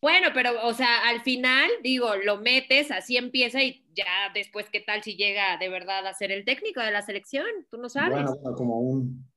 Bueno, 0.00 0.28
pero, 0.34 0.66
o 0.66 0.74
sea, 0.74 1.08
al 1.08 1.22
final, 1.22 1.70
digo, 1.82 2.14
lo 2.16 2.38
metes, 2.38 2.90
así 2.90 3.16
empieza 3.16 3.62
y 3.62 3.86
ya 3.94 4.30
después, 4.34 4.68
¿qué 4.70 4.80
tal 4.80 5.02
si 5.02 5.16
llega 5.16 5.56
de 5.58 5.68
verdad 5.68 6.06
a 6.06 6.14
ser 6.14 6.30
el 6.30 6.44
técnico 6.44 6.80
de 6.80 6.90
la 6.90 7.02
selección? 7.02 7.46
Tú 7.70 7.78
no 7.78 7.88
sabes. 7.88 8.22
Bueno, 8.22 8.54
como 8.56 8.80
un... 8.80 9.30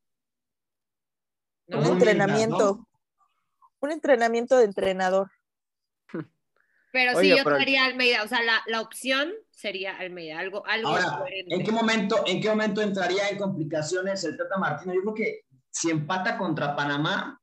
Un 1.67 1.85
entrenamiento. 1.85 2.87
Un 3.79 3.91
entrenamiento 3.91 4.57
de 4.57 4.65
entrenador. 4.65 5.29
Pero 6.97 7.19
sí, 7.19 7.29
yo 7.29 7.43
pero... 7.43 7.57
haría 7.57 7.85
Almeida, 7.85 8.23
o 8.23 8.27
sea, 8.27 8.41
la, 8.41 8.63
la, 8.65 8.81
opción 8.81 9.31
sería 9.51 9.95
Almeida, 9.97 10.39
algo, 10.39 10.65
algo 10.65 10.87
Ahora, 10.87 11.25
¿en 11.29 11.63
qué, 11.63 11.71
momento, 11.71 12.23
¿en 12.25 12.41
qué 12.41 12.49
momento 12.49 12.81
entraría 12.81 13.29
en 13.29 13.37
complicaciones 13.37 14.23
el 14.23 14.35
Tata 14.35 14.57
Martino? 14.57 14.95
Yo 14.95 15.01
creo 15.01 15.13
que 15.13 15.41
si 15.69 15.91
empata 15.91 16.39
contra 16.39 16.75
Panamá, 16.75 17.39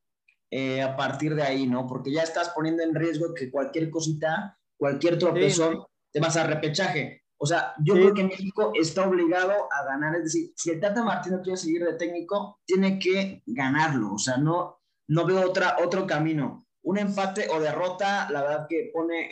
eh, 0.51 0.83
a 0.83 0.97
partir 0.97 1.37
de 1.37 1.45
ahí, 1.45 1.69
¿no? 1.69 1.87
Porque 1.87 2.11
ya 2.11 2.23
estás 2.23 2.49
poniendo 2.49 2.83
en 2.83 2.97
riesgo 2.97 3.33
que 3.33 3.49
cualquier 3.49 3.91
cosita, 3.91 4.59
cualquier 4.77 5.21
tropezón, 5.21 5.75
sí. 5.75 5.81
te 6.15 6.19
vas 6.19 6.37
a 6.37 6.49
repechaje. 6.49 7.23
O 7.37 7.47
sea, 7.47 7.75
yo 7.79 7.95
sí. 7.95 8.01
creo 8.01 8.15
que 8.15 8.25
México 8.25 8.73
está 8.75 9.09
obligado 9.09 9.53
a 9.71 9.85
ganar. 9.85 10.17
Es 10.17 10.25
decir, 10.25 10.53
si 10.57 10.71
el 10.71 10.81
Tata 10.81 11.05
Martino 11.05 11.41
quiere 11.43 11.57
seguir 11.57 11.85
de 11.85 11.95
técnico, 11.95 12.59
tiene 12.65 12.99
que 12.99 13.45
ganarlo. 13.47 14.15
O 14.15 14.19
sea, 14.19 14.37
no, 14.37 14.81
no 15.07 15.25
veo 15.25 15.49
otra, 15.49 15.77
otro 15.81 16.09
camino 16.09 16.67
un 16.85 16.99
empate 16.99 17.49
o 17.51 17.61
derrota, 17.61 18.31
la 18.31 18.43
verdad 18.43 18.67
que 18.69 18.91
pone 18.93 19.29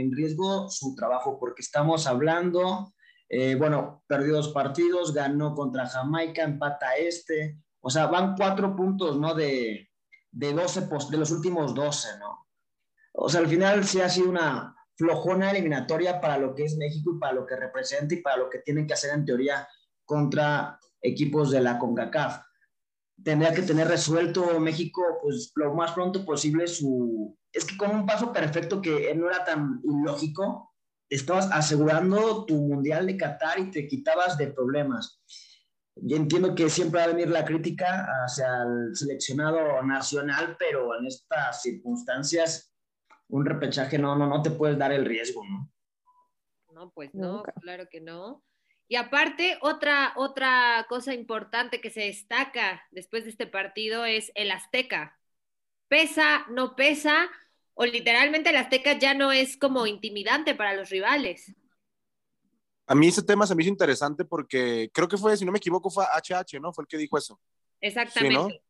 en 0.00 0.12
riesgo 0.12 0.68
su 0.68 0.94
trabajo, 0.94 1.38
porque 1.38 1.62
estamos 1.62 2.06
hablando, 2.06 2.92
eh, 3.28 3.54
bueno, 3.54 4.04
perdió 4.06 4.34
dos 4.34 4.48
partidos, 4.48 5.14
ganó 5.14 5.54
contra 5.54 5.88
Jamaica, 5.88 6.42
empata 6.42 6.96
este, 6.96 7.58
o 7.80 7.90
sea, 7.90 8.06
van 8.06 8.34
cuatro 8.36 8.76
puntos, 8.76 9.18
¿no? 9.18 9.34
De, 9.34 9.88
de 10.30 10.52
12, 10.52 10.88
de 11.10 11.16
los 11.18 11.30
últimos 11.30 11.74
12, 11.74 12.18
¿no? 12.18 12.46
O 13.14 13.28
sea, 13.28 13.40
al 13.40 13.48
final 13.48 13.84
sí 13.84 14.00
ha 14.00 14.08
sido 14.08 14.28
una, 14.28 14.76
flojona 14.96 15.50
eliminatoria 15.50 16.20
para 16.20 16.38
lo 16.38 16.54
que 16.54 16.64
es 16.64 16.76
México 16.76 17.12
y 17.14 17.18
para 17.18 17.34
lo 17.34 17.46
que 17.46 17.56
representa 17.56 18.14
y 18.14 18.22
para 18.22 18.38
lo 18.38 18.50
que 18.50 18.60
tienen 18.60 18.86
que 18.86 18.94
hacer 18.94 19.14
en 19.14 19.24
teoría 19.24 19.68
contra 20.04 20.78
equipos 21.00 21.50
de 21.50 21.60
la 21.60 21.78
CONCACAF. 21.78 22.42
Tendría 23.22 23.54
que 23.54 23.62
tener 23.62 23.88
resuelto 23.88 24.60
México 24.60 25.02
pues 25.22 25.52
lo 25.54 25.74
más 25.74 25.92
pronto 25.92 26.24
posible 26.24 26.66
su... 26.66 27.36
Es 27.52 27.64
que 27.64 27.76
con 27.76 27.90
un 27.90 28.06
paso 28.06 28.32
perfecto 28.32 28.82
que 28.82 29.14
no 29.14 29.28
era 29.28 29.44
tan 29.44 29.80
ilógico, 29.84 30.74
estabas 31.08 31.50
asegurando 31.50 32.44
tu 32.44 32.56
Mundial 32.56 33.06
de 33.06 33.16
Qatar 33.16 33.58
y 33.58 33.70
te 33.70 33.86
quitabas 33.86 34.36
de 34.36 34.48
problemas. 34.48 35.22
Yo 35.96 36.16
entiendo 36.16 36.54
que 36.54 36.68
siempre 36.68 37.00
va 37.00 37.04
a 37.04 37.08
venir 37.08 37.30
la 37.30 37.44
crítica 37.44 38.06
hacia 38.24 38.62
el 38.62 38.94
seleccionado 38.94 39.82
nacional, 39.82 40.56
pero 40.58 40.98
en 40.98 41.06
estas 41.06 41.62
circunstancias 41.62 42.74
un 43.28 43.46
repechaje 43.46 43.98
no, 43.98 44.14
no, 44.16 44.26
no 44.26 44.42
te 44.42 44.50
puedes 44.50 44.78
dar 44.78 44.92
el 44.92 45.04
riesgo, 45.04 45.42
¿no? 45.44 45.72
No, 46.72 46.90
pues 46.90 47.14
no, 47.14 47.42
claro 47.62 47.86
que 47.90 48.02
no. 48.02 48.44
Y 48.88 48.96
aparte, 48.96 49.58
otra, 49.62 50.12
otra 50.16 50.86
cosa 50.88 51.12
importante 51.12 51.80
que 51.80 51.90
se 51.90 52.02
destaca 52.02 52.82
después 52.92 53.24
de 53.24 53.30
este 53.30 53.46
partido 53.46 54.04
es 54.04 54.30
el 54.34 54.50
Azteca. 54.50 55.18
Pesa, 55.88 56.46
no 56.50 56.76
pesa, 56.76 57.28
o 57.74 57.84
literalmente 57.84 58.50
el 58.50 58.56
Azteca 58.56 58.98
ya 58.98 59.14
no 59.14 59.32
es 59.32 59.56
como 59.56 59.86
intimidante 59.86 60.54
para 60.54 60.74
los 60.74 60.90
rivales. 60.90 61.54
A 62.86 62.94
mí 62.94 63.08
ese 63.08 63.22
tema 63.22 63.46
se 63.46 63.54
me 63.56 63.62
hizo 63.62 63.70
interesante 63.70 64.24
porque 64.24 64.88
creo 64.92 65.08
que 65.08 65.16
fue, 65.16 65.36
si 65.36 65.44
no 65.44 65.50
me 65.50 65.58
equivoco, 65.58 65.90
fue 65.90 66.04
HH, 66.04 66.60
¿no? 66.60 66.72
Fue 66.72 66.82
el 66.82 66.88
que 66.88 66.96
dijo 66.96 67.18
eso. 67.18 67.40
Exactamente. 67.80 68.62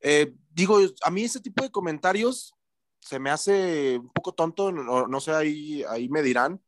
Eh, 0.00 0.32
digo, 0.50 0.78
a 1.02 1.10
mí 1.10 1.24
ese 1.24 1.40
tipo 1.40 1.62
de 1.62 1.70
comentarios 1.70 2.54
se 2.98 3.18
me 3.18 3.30
hace 3.30 3.98
un 3.98 4.10
poco 4.10 4.32
tonto, 4.32 4.72
no, 4.72 5.20
sé, 5.20 5.32
ahí, 5.32 5.84
ahí 5.88 6.08
me 6.08 6.22
dirán, 6.22 6.60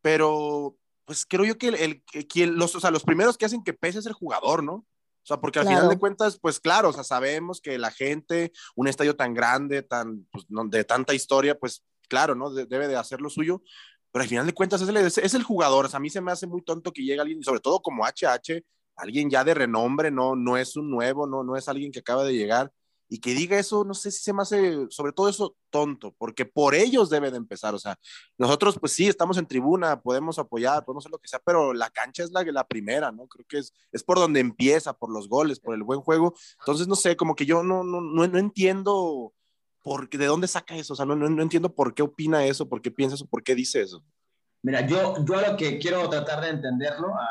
pero 0.00 0.76
pues 1.10 1.26
creo 1.26 1.44
yo 1.44 1.58
que 1.58 1.66
el, 1.66 2.04
el, 2.12 2.50
los, 2.50 2.76
o 2.76 2.78
sea, 2.78 2.92
los 2.92 3.02
primeros 3.02 3.36
que 3.36 3.44
hacen 3.44 3.64
que 3.64 3.72
pese 3.72 3.98
es 3.98 4.06
el 4.06 4.12
jugador, 4.12 4.62
¿no? 4.62 4.74
O 4.74 5.24
sea, 5.24 5.40
porque 5.40 5.58
al 5.58 5.66
final 5.66 5.88
de 5.88 5.98
cuentas, 5.98 6.38
pues 6.40 6.60
claro, 6.60 6.90
o 6.90 6.92
sea, 6.92 7.02
sabemos 7.02 7.60
que 7.60 7.78
la 7.78 7.90
gente, 7.90 8.52
un 8.76 8.86
estadio 8.86 9.16
tan 9.16 9.34
grande, 9.34 9.82
tan, 9.82 10.28
pues, 10.30 10.46
de 10.48 10.84
tanta 10.84 11.12
historia, 11.12 11.58
pues 11.58 11.82
claro, 12.08 12.36
¿no? 12.36 12.54
debe 12.54 12.86
de 12.86 12.94
hacer 12.94 13.20
lo 13.20 13.28
suyo, 13.28 13.60
pero 14.12 14.22
al 14.22 14.28
final 14.28 14.46
de 14.46 14.52
cuentas 14.52 14.82
es 14.82 14.88
el, 14.88 14.98
es 14.98 15.34
el 15.34 15.42
jugador. 15.42 15.86
O 15.86 15.88
sea, 15.88 15.96
a 15.96 16.00
mí 16.00 16.10
se 16.10 16.20
me 16.20 16.30
hace 16.30 16.46
muy 16.46 16.62
tonto 16.62 16.92
que 16.92 17.02
llegue 17.02 17.20
alguien, 17.20 17.42
sobre 17.42 17.58
todo 17.58 17.82
como 17.82 18.04
HH, 18.04 18.62
alguien 18.94 19.28
ya 19.30 19.42
de 19.42 19.54
renombre, 19.54 20.12
no, 20.12 20.36
no 20.36 20.56
es 20.56 20.76
un 20.76 20.92
nuevo, 20.92 21.26
no, 21.26 21.42
no 21.42 21.56
es 21.56 21.66
alguien 21.66 21.90
que 21.90 21.98
acaba 21.98 22.22
de 22.22 22.36
llegar. 22.36 22.70
Y 23.12 23.18
que 23.18 23.34
diga 23.34 23.58
eso, 23.58 23.84
no 23.84 23.92
sé 23.92 24.10
si 24.10 24.22
se 24.22 24.32
me 24.32 24.42
hace, 24.42 24.86
sobre 24.88 25.12
todo 25.12 25.28
eso, 25.28 25.56
tonto, 25.68 26.14
porque 26.16 26.46
por 26.46 26.74
ellos 26.74 27.10
debe 27.10 27.30
de 27.30 27.36
empezar. 27.36 27.74
O 27.74 27.78
sea, 27.78 27.98
nosotros, 28.38 28.78
pues 28.78 28.92
sí, 28.92 29.08
estamos 29.08 29.36
en 29.36 29.46
tribuna, 29.46 30.00
podemos 30.00 30.38
apoyar, 30.38 30.84
podemos 30.84 31.02
hacer 31.02 31.10
lo 31.10 31.18
que 31.18 31.28
sea, 31.28 31.40
pero 31.44 31.74
la 31.74 31.90
cancha 31.90 32.22
es 32.22 32.30
la, 32.30 32.42
la 32.44 32.66
primera, 32.66 33.10
¿no? 33.10 33.26
Creo 33.26 33.44
que 33.48 33.58
es, 33.58 33.74
es 33.90 34.04
por 34.04 34.18
donde 34.18 34.40
empieza, 34.40 34.92
por 34.92 35.10
los 35.10 35.28
goles, 35.28 35.58
por 35.58 35.74
el 35.74 35.82
buen 35.82 36.00
juego. 36.00 36.34
Entonces, 36.60 36.86
no 36.86 36.94
sé, 36.94 37.16
como 37.16 37.34
que 37.34 37.46
yo 37.46 37.62
no, 37.64 37.82
no, 37.82 38.00
no, 38.00 38.26
no 38.26 38.38
entiendo 38.38 39.34
porque, 39.82 40.18
¿de 40.18 40.26
dónde 40.26 40.46
saca 40.46 40.76
eso? 40.76 40.92
O 40.92 40.96
sea, 40.96 41.06
no, 41.06 41.16
no, 41.16 41.42
entiendo 41.42 41.74
por 41.74 41.94
qué 41.94 42.02
opina 42.02 42.44
eso, 42.44 42.68
por 42.68 42.82
qué 42.82 42.90
piensa 42.90 43.14
eso, 43.14 43.26
por 43.26 43.42
qué 43.42 43.54
dice 43.54 43.80
eso. 43.80 44.04
Mira, 44.62 44.86
yo, 44.86 45.24
yo 45.24 45.40
lo 45.40 45.56
que 45.56 45.78
quiero 45.78 46.08
tratar 46.08 46.42
de 46.42 46.50
entenderlo 46.50 47.14
a, 47.14 47.26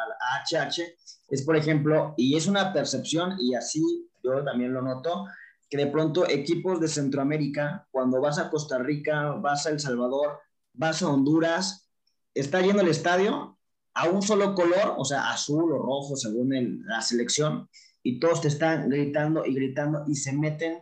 HH 0.50 0.82
es, 1.30 1.44
por 1.44 1.56
ejemplo, 1.56 2.14
y 2.18 2.36
es 2.36 2.48
una 2.48 2.74
percepción, 2.74 3.36
y 3.40 3.54
así 3.54 4.10
yo 4.24 4.44
también 4.44 4.74
lo 4.74 4.82
noto, 4.82 5.26
que 5.70 5.78
de 5.78 5.88
pronto 5.88 6.28
equipos 6.28 6.80
de 6.80 6.88
Centroamérica, 6.88 7.88
cuando 7.92 8.20
vas 8.20 8.40
a 8.40 8.50
Costa 8.50 8.80
Rica, 8.80 9.32
vas 9.34 9.66
a 9.66 9.70
El 9.70 9.80
Salvador, 9.80 10.40
vas 10.74 11.02
a 11.04 11.10
Honduras, 11.10 11.90
está 12.34 12.62
yendo 12.62 12.82
el 12.82 12.88
estadio 12.88 13.58
a 13.94 14.10
un 14.10 14.22
solo 14.22 14.56
color, 14.56 14.96
o 14.98 15.06
sea, 15.06 15.32
azul 15.32 15.72
o 15.72 15.78
rojo 15.78 16.16
según 16.16 16.84
la 16.86 17.02
selección, 17.02 17.70
y 18.02 18.20
todos 18.20 18.42
te 18.42 18.48
están 18.48 18.90
gritando 18.90 19.46
y 19.46 19.54
gritando 19.54 20.04
y 20.08 20.16
se 20.16 20.34
meten 20.34 20.82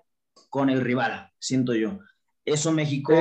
con 0.49 0.69
el 0.69 0.81
rival, 0.81 1.31
siento 1.39 1.73
yo. 1.73 1.99
Eso 2.45 2.71
México, 2.71 3.13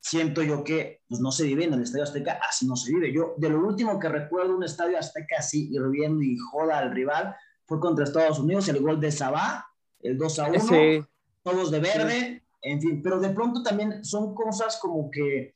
siento 0.00 0.42
yo 0.42 0.62
que 0.62 1.00
pues, 1.08 1.20
no 1.20 1.32
se 1.32 1.44
vive 1.44 1.64
en 1.64 1.74
el 1.74 1.82
Estadio 1.82 2.04
Azteca, 2.04 2.38
así 2.48 2.66
no 2.66 2.76
se 2.76 2.92
vive. 2.92 3.12
Yo, 3.12 3.34
de 3.38 3.48
lo 3.48 3.66
último 3.66 3.98
que 3.98 4.08
recuerdo 4.08 4.56
un 4.56 4.64
Estadio 4.64 4.98
Azteca 4.98 5.36
así, 5.38 5.68
hirviendo 5.72 6.22
y 6.22 6.36
joda 6.36 6.78
al 6.78 6.92
rival, 6.92 7.34
fue 7.66 7.80
contra 7.80 8.04
Estados 8.04 8.38
Unidos, 8.38 8.68
el 8.68 8.80
gol 8.80 9.00
de 9.00 9.10
Sabá, 9.10 9.66
el 10.02 10.18
2 10.18 10.38
a 10.38 10.48
1, 10.48 11.08
todos 11.42 11.70
de 11.70 11.80
verde, 11.80 12.42
en 12.62 12.80
fin, 12.80 13.02
pero 13.02 13.18
de 13.18 13.30
pronto 13.30 13.62
también 13.62 14.04
son 14.04 14.34
cosas 14.34 14.78
como 14.80 15.10
que 15.10 15.54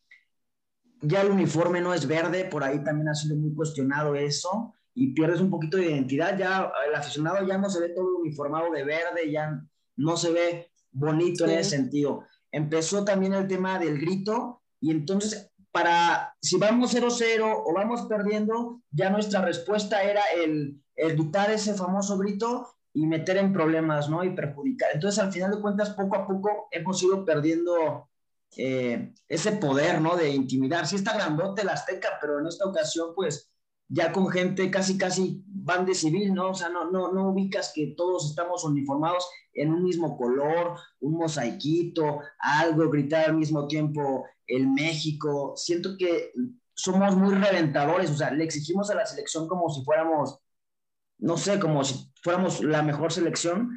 ya 1.02 1.22
el 1.22 1.30
uniforme 1.30 1.80
no 1.80 1.92
es 1.94 2.06
verde, 2.06 2.44
por 2.46 2.64
ahí 2.64 2.82
también 2.82 3.08
ha 3.08 3.14
sido 3.14 3.36
muy 3.36 3.54
cuestionado 3.54 4.14
eso, 4.14 4.74
y 4.94 5.12
pierdes 5.12 5.40
un 5.40 5.50
poquito 5.50 5.76
de 5.76 5.90
identidad, 5.90 6.38
ya 6.38 6.72
el 6.88 6.94
aficionado 6.94 7.46
ya 7.46 7.58
no 7.58 7.68
se 7.68 7.80
ve 7.80 7.90
todo 7.90 8.18
uniformado 8.18 8.70
de 8.70 8.82
verde, 8.82 9.30
ya 9.30 9.62
no 9.96 10.16
se 10.16 10.32
ve 10.32 10.70
bonito 10.90 11.44
en 11.44 11.50
ese 11.50 11.70
sentido. 11.70 12.24
Empezó 12.50 13.04
también 13.04 13.34
el 13.34 13.46
tema 13.46 13.78
del 13.78 14.00
grito 14.00 14.62
y 14.80 14.90
entonces 14.90 15.50
para 15.70 16.34
si 16.40 16.56
vamos 16.56 16.94
0-0 16.94 17.62
o 17.66 17.74
vamos 17.74 18.06
perdiendo, 18.06 18.80
ya 18.90 19.10
nuestra 19.10 19.42
respuesta 19.42 20.02
era 20.02 20.22
el, 20.34 20.80
gritar 20.96 21.50
ese 21.50 21.74
famoso 21.74 22.16
grito 22.16 22.75
y 22.96 23.06
meter 23.06 23.36
en 23.36 23.52
problemas, 23.52 24.08
¿no? 24.08 24.24
Y 24.24 24.34
perjudicar. 24.34 24.88
Entonces, 24.94 25.22
al 25.22 25.30
final 25.30 25.50
de 25.50 25.60
cuentas, 25.60 25.90
poco 25.90 26.16
a 26.16 26.26
poco 26.26 26.68
hemos 26.70 27.02
ido 27.02 27.26
perdiendo 27.26 28.08
eh, 28.56 29.12
ese 29.28 29.52
poder, 29.52 30.00
¿no? 30.00 30.16
De 30.16 30.30
intimidar. 30.30 30.86
Sí 30.86 30.96
está 30.96 31.12
grandote 31.12 31.62
la 31.62 31.74
Azteca, 31.74 32.16
pero 32.18 32.40
en 32.40 32.46
esta 32.46 32.64
ocasión, 32.64 33.08
pues, 33.14 33.52
ya 33.86 34.12
con 34.12 34.28
gente 34.28 34.70
casi, 34.70 34.96
casi 34.96 35.44
van 35.46 35.84
de 35.84 35.94
civil, 35.94 36.32
¿no? 36.32 36.52
O 36.52 36.54
sea, 36.54 36.70
no, 36.70 36.90
no, 36.90 37.12
no 37.12 37.32
ubicas 37.32 37.70
que 37.74 37.94
todos 37.94 38.30
estamos 38.30 38.64
uniformados 38.64 39.28
en 39.52 39.74
un 39.74 39.84
mismo 39.84 40.16
color, 40.16 40.78
un 41.00 41.18
mosaiquito, 41.18 42.20
algo, 42.38 42.88
gritar 42.88 43.26
al 43.26 43.36
mismo 43.36 43.68
tiempo 43.68 44.24
el 44.46 44.68
México. 44.68 45.52
Siento 45.54 45.98
que 45.98 46.32
somos 46.72 47.14
muy 47.14 47.34
reventadores, 47.34 48.10
o 48.10 48.16
sea, 48.16 48.30
le 48.30 48.44
exigimos 48.44 48.88
a 48.88 48.94
la 48.94 49.04
selección 49.04 49.46
como 49.46 49.68
si 49.68 49.84
fuéramos, 49.84 50.40
no 51.18 51.36
sé, 51.36 51.58
como 51.58 51.84
si 51.84 52.12
fuéramos 52.22 52.62
la 52.62 52.82
mejor 52.82 53.12
selección 53.12 53.70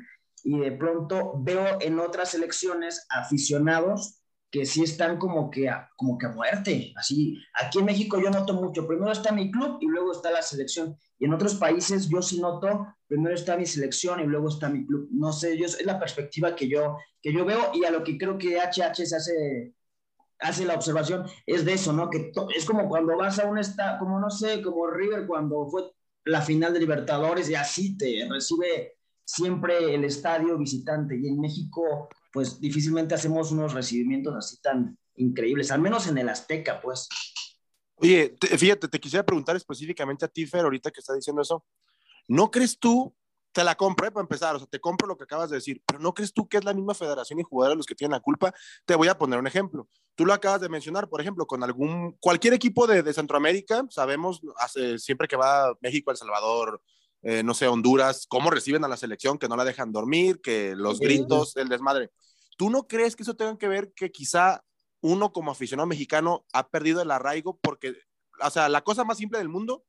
y 0.43 0.57
de 0.59 0.71
pronto 0.71 1.33
veo 1.37 1.79
en 1.81 1.99
otras 1.99 2.31
selecciones 2.31 3.05
aficionados 3.09 4.19
que 4.51 4.65
sí 4.65 4.83
están 4.83 5.17
como 5.17 5.49
que, 5.51 5.69
a, 5.69 5.89
como 5.95 6.17
que 6.17 6.25
a 6.25 6.29
muerte. 6.29 6.91
Así, 6.95 7.37
aquí 7.53 7.79
en 7.79 7.85
México 7.85 8.19
yo 8.19 8.31
noto 8.31 8.53
mucho. 8.53 8.87
Primero 8.87 9.11
está 9.11 9.31
mi 9.31 9.51
club 9.51 9.77
y 9.79 9.87
luego 9.87 10.11
está 10.11 10.31
la 10.31 10.41
selección. 10.41 10.97
Y 11.19 11.25
en 11.25 11.33
otros 11.33 11.55
países 11.55 12.09
yo 12.09 12.21
sí 12.21 12.41
noto, 12.41 12.87
primero 13.07 13.35
está 13.35 13.57
mi 13.57 13.65
selección 13.65 14.19
y 14.21 14.23
luego 14.23 14.47
está 14.47 14.69
mi 14.69 14.85
club. 14.85 15.07
No 15.11 15.31
sé, 15.31 15.57
yo, 15.57 15.65
es 15.65 15.85
la 15.85 15.99
perspectiva 15.99 16.55
que 16.55 16.67
yo, 16.67 16.97
que 17.21 17.31
yo 17.31 17.45
veo 17.45 17.71
y 17.73 17.83
a 17.83 17.91
lo 17.91 18.03
que 18.03 18.17
creo 18.17 18.37
que 18.37 18.57
HH 18.57 19.05
se 19.05 19.15
hace, 19.15 19.75
hace 20.39 20.65
la 20.65 20.75
observación 20.75 21.25
es 21.45 21.63
de 21.63 21.73
eso, 21.73 21.93
¿no? 21.93 22.09
Que 22.09 22.31
es 22.55 22.65
como 22.65 22.89
cuando 22.89 23.15
vas 23.17 23.37
a 23.37 23.45
un 23.45 23.59
estado, 23.59 23.99
como 23.99 24.19
no 24.19 24.31
sé, 24.31 24.63
como 24.63 24.87
River 24.87 25.27
cuando 25.27 25.67
fue 25.67 25.91
la 26.29 26.41
final 26.41 26.73
de 26.73 26.79
Libertadores 26.79 27.49
y 27.49 27.55
así 27.55 27.97
te 27.97 28.27
recibe 28.29 28.97
siempre 29.25 29.93
el 29.93 30.03
estadio 30.03 30.57
visitante. 30.57 31.17
Y 31.19 31.27
en 31.27 31.39
México 31.39 32.09
pues 32.31 32.59
difícilmente 32.59 33.15
hacemos 33.15 33.51
unos 33.51 33.73
recibimientos 33.73 34.35
así 34.35 34.61
tan 34.61 34.97
increíbles, 35.15 35.71
al 35.71 35.81
menos 35.81 36.07
en 36.07 36.17
el 36.17 36.29
Azteca, 36.29 36.79
pues. 36.81 37.09
Oye, 37.95 38.35
fíjate, 38.57 38.87
te 38.87 38.99
quisiera 38.99 39.25
preguntar 39.25 39.55
específicamente 39.55 40.25
a 40.25 40.27
ti, 40.27 40.45
Fer, 40.45 40.61
ahorita 40.61 40.91
que 40.91 41.01
está 41.01 41.13
diciendo 41.13 41.41
eso. 41.41 41.65
¿No 42.27 42.49
crees 42.49 42.77
tú, 42.79 43.13
te 43.51 43.63
la 43.63 43.75
compré 43.75 44.07
¿eh? 44.07 44.11
para 44.11 44.23
empezar, 44.23 44.55
o 44.55 44.59
sea, 44.59 44.67
te 44.67 44.79
compro 44.79 45.07
lo 45.07 45.17
que 45.17 45.23
acabas 45.23 45.49
de 45.49 45.57
decir, 45.57 45.81
pero 45.85 45.99
¿no 45.99 46.13
crees 46.13 46.33
tú 46.33 46.47
que 46.47 46.57
es 46.57 46.63
la 46.63 46.73
misma 46.73 46.93
federación 46.93 47.39
y 47.39 47.43
jugadores 47.43 47.77
los 47.77 47.85
que 47.85 47.95
tienen 47.95 48.11
la 48.11 48.19
culpa? 48.19 48.53
Te 48.85 48.95
voy 48.95 49.07
a 49.07 49.17
poner 49.17 49.39
un 49.39 49.47
ejemplo. 49.47 49.87
Tú 50.15 50.25
lo 50.25 50.33
acabas 50.33 50.61
de 50.61 50.69
mencionar, 50.69 51.09
por 51.09 51.21
ejemplo, 51.21 51.47
con 51.47 51.63
algún, 51.63 52.13
cualquier 52.19 52.53
equipo 52.53 52.87
de, 52.87 53.03
de 53.03 53.13
Centroamérica, 53.13 53.85
sabemos, 53.89 54.41
hace, 54.57 54.99
siempre 54.99 55.27
que 55.27 55.35
va 55.35 55.73
México, 55.81 56.11
El 56.11 56.17
Salvador, 56.17 56.81
eh, 57.21 57.43
no 57.43 57.53
sé, 57.53 57.67
Honduras, 57.67 58.25
cómo 58.27 58.49
reciben 58.49 58.83
a 58.85 58.87
la 58.87 58.97
selección, 58.97 59.37
que 59.37 59.49
no 59.49 59.57
la 59.57 59.65
dejan 59.65 59.91
dormir, 59.91 60.39
que 60.41 60.73
los 60.75 60.99
gritos, 60.99 61.55
el 61.57 61.67
desmadre. 61.67 62.11
¿Tú 62.57 62.69
no 62.69 62.87
crees 62.87 63.15
que 63.15 63.23
eso 63.23 63.35
tenga 63.35 63.57
que 63.57 63.67
ver 63.67 63.93
que 63.93 64.11
quizá 64.11 64.63
uno 65.01 65.33
como 65.33 65.51
aficionado 65.51 65.87
mexicano 65.87 66.45
ha 66.53 66.69
perdido 66.69 67.01
el 67.01 67.11
arraigo? 67.11 67.57
Porque, 67.61 67.95
o 68.41 68.49
sea, 68.49 68.69
la 68.69 68.83
cosa 68.83 69.03
más 69.03 69.17
simple 69.17 69.39
del 69.39 69.49
mundo, 69.49 69.85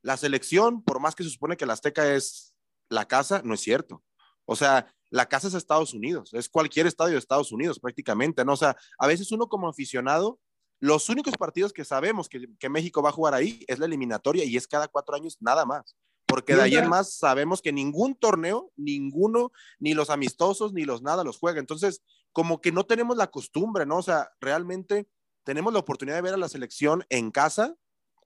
la 0.00 0.16
selección, 0.16 0.82
por 0.82 1.00
más 1.00 1.14
que 1.14 1.24
se 1.24 1.30
supone 1.30 1.56
que 1.56 1.66
la 1.66 1.74
Azteca 1.74 2.14
es 2.14 2.53
la 2.94 3.06
casa, 3.06 3.42
no 3.44 3.54
es 3.54 3.60
cierto. 3.60 4.02
O 4.46 4.56
sea, 4.56 4.92
la 5.10 5.26
casa 5.26 5.48
es 5.48 5.54
Estados 5.54 5.94
Unidos, 5.94 6.32
es 6.34 6.48
cualquier 6.48 6.86
estadio 6.86 7.12
de 7.12 7.18
Estados 7.18 7.52
Unidos 7.52 7.78
prácticamente, 7.78 8.44
¿no? 8.44 8.54
O 8.54 8.56
sea, 8.56 8.76
a 8.98 9.06
veces 9.06 9.30
uno 9.32 9.48
como 9.48 9.68
aficionado, 9.68 10.40
los 10.80 11.08
únicos 11.08 11.36
partidos 11.36 11.72
que 11.72 11.84
sabemos 11.84 12.28
que, 12.28 12.46
que 12.58 12.68
México 12.68 13.02
va 13.02 13.10
a 13.10 13.12
jugar 13.12 13.34
ahí 13.34 13.64
es 13.68 13.78
la 13.78 13.86
eliminatoria 13.86 14.44
y 14.44 14.56
es 14.56 14.66
cada 14.66 14.88
cuatro 14.88 15.14
años 15.14 15.38
nada 15.40 15.64
más 15.64 15.96
porque 16.34 16.56
de 16.56 16.62
ahí 16.62 16.74
en 16.74 16.88
más 16.88 17.14
sabemos 17.14 17.62
que 17.62 17.72
ningún 17.72 18.16
torneo, 18.16 18.72
ninguno, 18.74 19.52
ni 19.78 19.94
los 19.94 20.10
amistosos, 20.10 20.72
ni 20.72 20.84
los 20.84 21.00
nada 21.00 21.22
los 21.22 21.38
juega. 21.38 21.60
Entonces, 21.60 22.02
como 22.32 22.60
que 22.60 22.72
no 22.72 22.86
tenemos 22.86 23.16
la 23.16 23.28
costumbre, 23.28 23.86
¿no? 23.86 23.98
O 23.98 24.02
sea, 24.02 24.32
realmente 24.40 25.06
tenemos 25.44 25.72
la 25.72 25.78
oportunidad 25.78 26.16
de 26.16 26.22
ver 26.22 26.34
a 26.34 26.38
la 26.38 26.48
selección 26.48 27.04
en 27.08 27.30
casa 27.30 27.76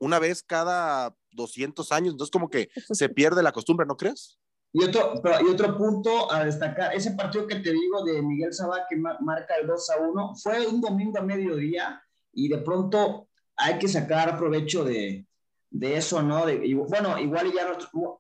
una 0.01 0.19
vez 0.19 0.43
cada 0.43 1.15
200 1.33 1.93
años, 1.93 2.13
entonces 2.13 2.31
como 2.31 2.49
que 2.49 2.71
se 2.75 3.11
pierde 3.11 3.43
la 3.43 3.53
costumbre, 3.53 3.87
¿no 3.87 3.99
crees? 3.99 4.39
Y 4.73 4.85
otro, 4.85 5.15
y 5.41 5.49
otro 5.51 5.77
punto 5.77 6.31
a 6.31 6.45
destacar, 6.45 6.95
ese 6.95 7.13
partido 7.13 7.47
que 7.47 7.57
te 7.57 7.73
digo 7.73 8.05
de 8.05 8.21
Miguel 8.21 8.53
Sabá 8.53 8.87
que 8.89 8.97
marca 8.97 9.57
el 9.61 9.67
2 9.67 9.91
a 9.91 9.97
1, 9.99 10.35
fue 10.43 10.67
un 10.67 10.81
domingo 10.81 11.19
a 11.19 11.23
mediodía 11.23 12.03
y 12.33 12.49
de 12.49 12.59
pronto 12.59 13.29
hay 13.57 13.79
que 13.79 13.89
sacar 13.89 14.37
provecho 14.37 14.85
de, 14.85 15.27
de 15.71 15.97
eso, 15.97 16.23
¿no? 16.23 16.47
De, 16.47 16.75
bueno, 16.75 17.19
igual 17.19 17.53
ya 17.53 17.77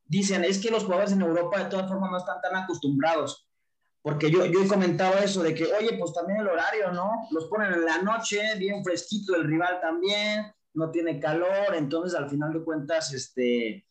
dicen, 0.06 0.44
es 0.44 0.58
que 0.58 0.70
los 0.70 0.84
jugadores 0.84 1.12
en 1.12 1.22
Europa 1.22 1.62
de 1.62 1.70
todas 1.70 1.88
formas 1.88 2.10
no 2.10 2.18
están 2.18 2.40
tan 2.40 2.56
acostumbrados, 2.56 3.46
porque 4.02 4.30
yo, 4.30 4.44
yo 4.46 4.62
he 4.62 4.68
comentado 4.68 5.18
eso 5.18 5.42
de 5.42 5.54
que, 5.54 5.64
oye, 5.64 5.96
pues 5.98 6.12
también 6.12 6.40
el 6.40 6.48
horario, 6.48 6.92
¿no? 6.92 7.10
Los 7.30 7.46
ponen 7.46 7.72
en 7.72 7.84
la 7.84 8.02
noche, 8.02 8.40
bien 8.58 8.82
fresquito, 8.82 9.36
el 9.36 9.44
rival 9.44 9.80
también, 9.80 10.52
no 10.74 10.90
tiene 10.90 11.18
calor, 11.18 11.74
entonces 11.74 12.18
al 12.18 12.28
final 12.28 12.52
de 12.52 12.64
cuentas, 12.64 13.12
este, 13.12 13.86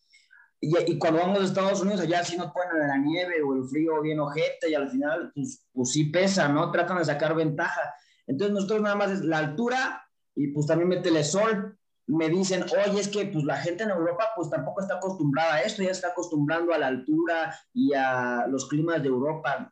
y, 0.60 0.98
cuando 0.98 1.20
vamos 1.20 1.40
a 1.40 1.44
Estados 1.44 1.82
Unidos, 1.82 2.02
allá 2.02 2.24
sí 2.24 2.36
nos 2.36 2.52
ponen 2.52 2.88
la 2.88 2.98
nieve 2.98 3.44
o 3.44 3.56
el 3.56 3.66
frío 3.70 4.02
bien 4.02 4.20
ojete 4.20 4.70
y 4.70 4.74
al 4.74 4.90
final, 4.90 5.32
pues, 5.36 5.64
pues 5.72 5.92
sí 5.92 6.06
pesa, 6.06 6.48
¿no? 6.50 6.72
Tratan 6.72 6.98
de 6.98 7.06
sacar 7.06 7.36
ventaja. 7.36 7.94
Entonces 8.26 8.54
nosotros 8.56 8.82
nada 8.82 8.96
más 8.96 9.12
es 9.12 9.22
la 9.24 9.38
altura 9.38 10.04
y 10.36 10.48
pues 10.48 10.66
también 10.66 10.90
métele 10.90 11.24
sol. 11.24 11.78
Me 12.08 12.30
dicen, 12.30 12.64
oye, 12.64 13.00
es 13.00 13.08
que 13.08 13.26
pues 13.26 13.44
la 13.44 13.58
gente 13.58 13.84
en 13.84 13.92
Europa 13.92 14.30
pues 14.36 14.50
tampoco 14.50 14.82
está 14.82 14.96
acostumbrada 14.96 15.56
a 15.56 15.62
esto, 15.62 15.84
ya 15.84 15.92
está 15.92 16.10
acostumbrando 16.10 16.74
a 16.74 16.78
la 16.78 16.88
altura 16.88 17.54
y 17.74 17.94
a 17.94 18.48
los 18.48 18.68
climas 18.68 19.04
de 19.04 19.10
Europa. 19.10 19.72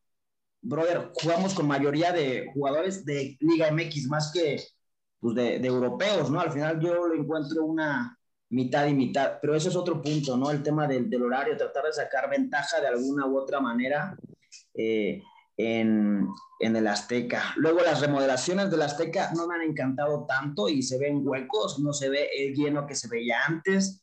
Brother, 0.61 1.11
jugamos 1.15 1.53
con 1.53 1.67
mayoría 1.67 2.11
de 2.11 2.51
jugadores 2.53 3.05
de 3.05 3.37
Liga 3.39 3.71
MX 3.71 4.07
más 4.07 4.31
que 4.31 4.61
pues, 5.19 5.35
de, 5.35 5.59
de 5.59 5.67
europeos, 5.67 6.29
¿no? 6.29 6.39
Al 6.39 6.51
final 6.51 6.79
yo 6.79 7.07
lo 7.07 7.15
encuentro 7.15 7.63
una, 7.65 8.17
mitad 8.55 8.87
y 8.87 8.93
mitad, 8.93 9.37
pero 9.41 9.53
eso 9.53 9.67
es 9.67 9.75
otro 9.75 10.01
punto, 10.01 10.37
¿no? 10.37 10.49
El 10.49 10.63
tema 10.63 10.87
del, 10.87 11.09
del 11.09 11.23
horario, 11.23 11.57
tratar 11.57 11.83
de 11.83 11.93
sacar 11.93 12.29
ventaja 12.29 12.79
de 12.79 12.87
alguna 12.87 13.27
u 13.27 13.37
otra 13.37 13.59
manera 13.59 14.17
eh, 14.73 15.21
en, 15.57 16.25
en, 16.61 16.75
el 16.75 16.87
Azteca. 16.87 17.53
Luego 17.57 17.81
las 17.81 17.99
remodelaciones 17.99 18.71
del 18.71 18.81
Azteca 18.81 19.31
no 19.35 19.45
me 19.45 19.55
han 19.55 19.61
encantado 19.63 20.25
tanto 20.25 20.69
y 20.69 20.81
se 20.83 20.97
ven 20.97 21.27
huecos, 21.27 21.79
no 21.79 21.91
se 21.91 22.07
ve 22.07 22.29
el 22.37 22.55
lleno 22.55 22.87
que 22.87 22.95
se 22.95 23.09
veía 23.09 23.39
antes. 23.45 24.01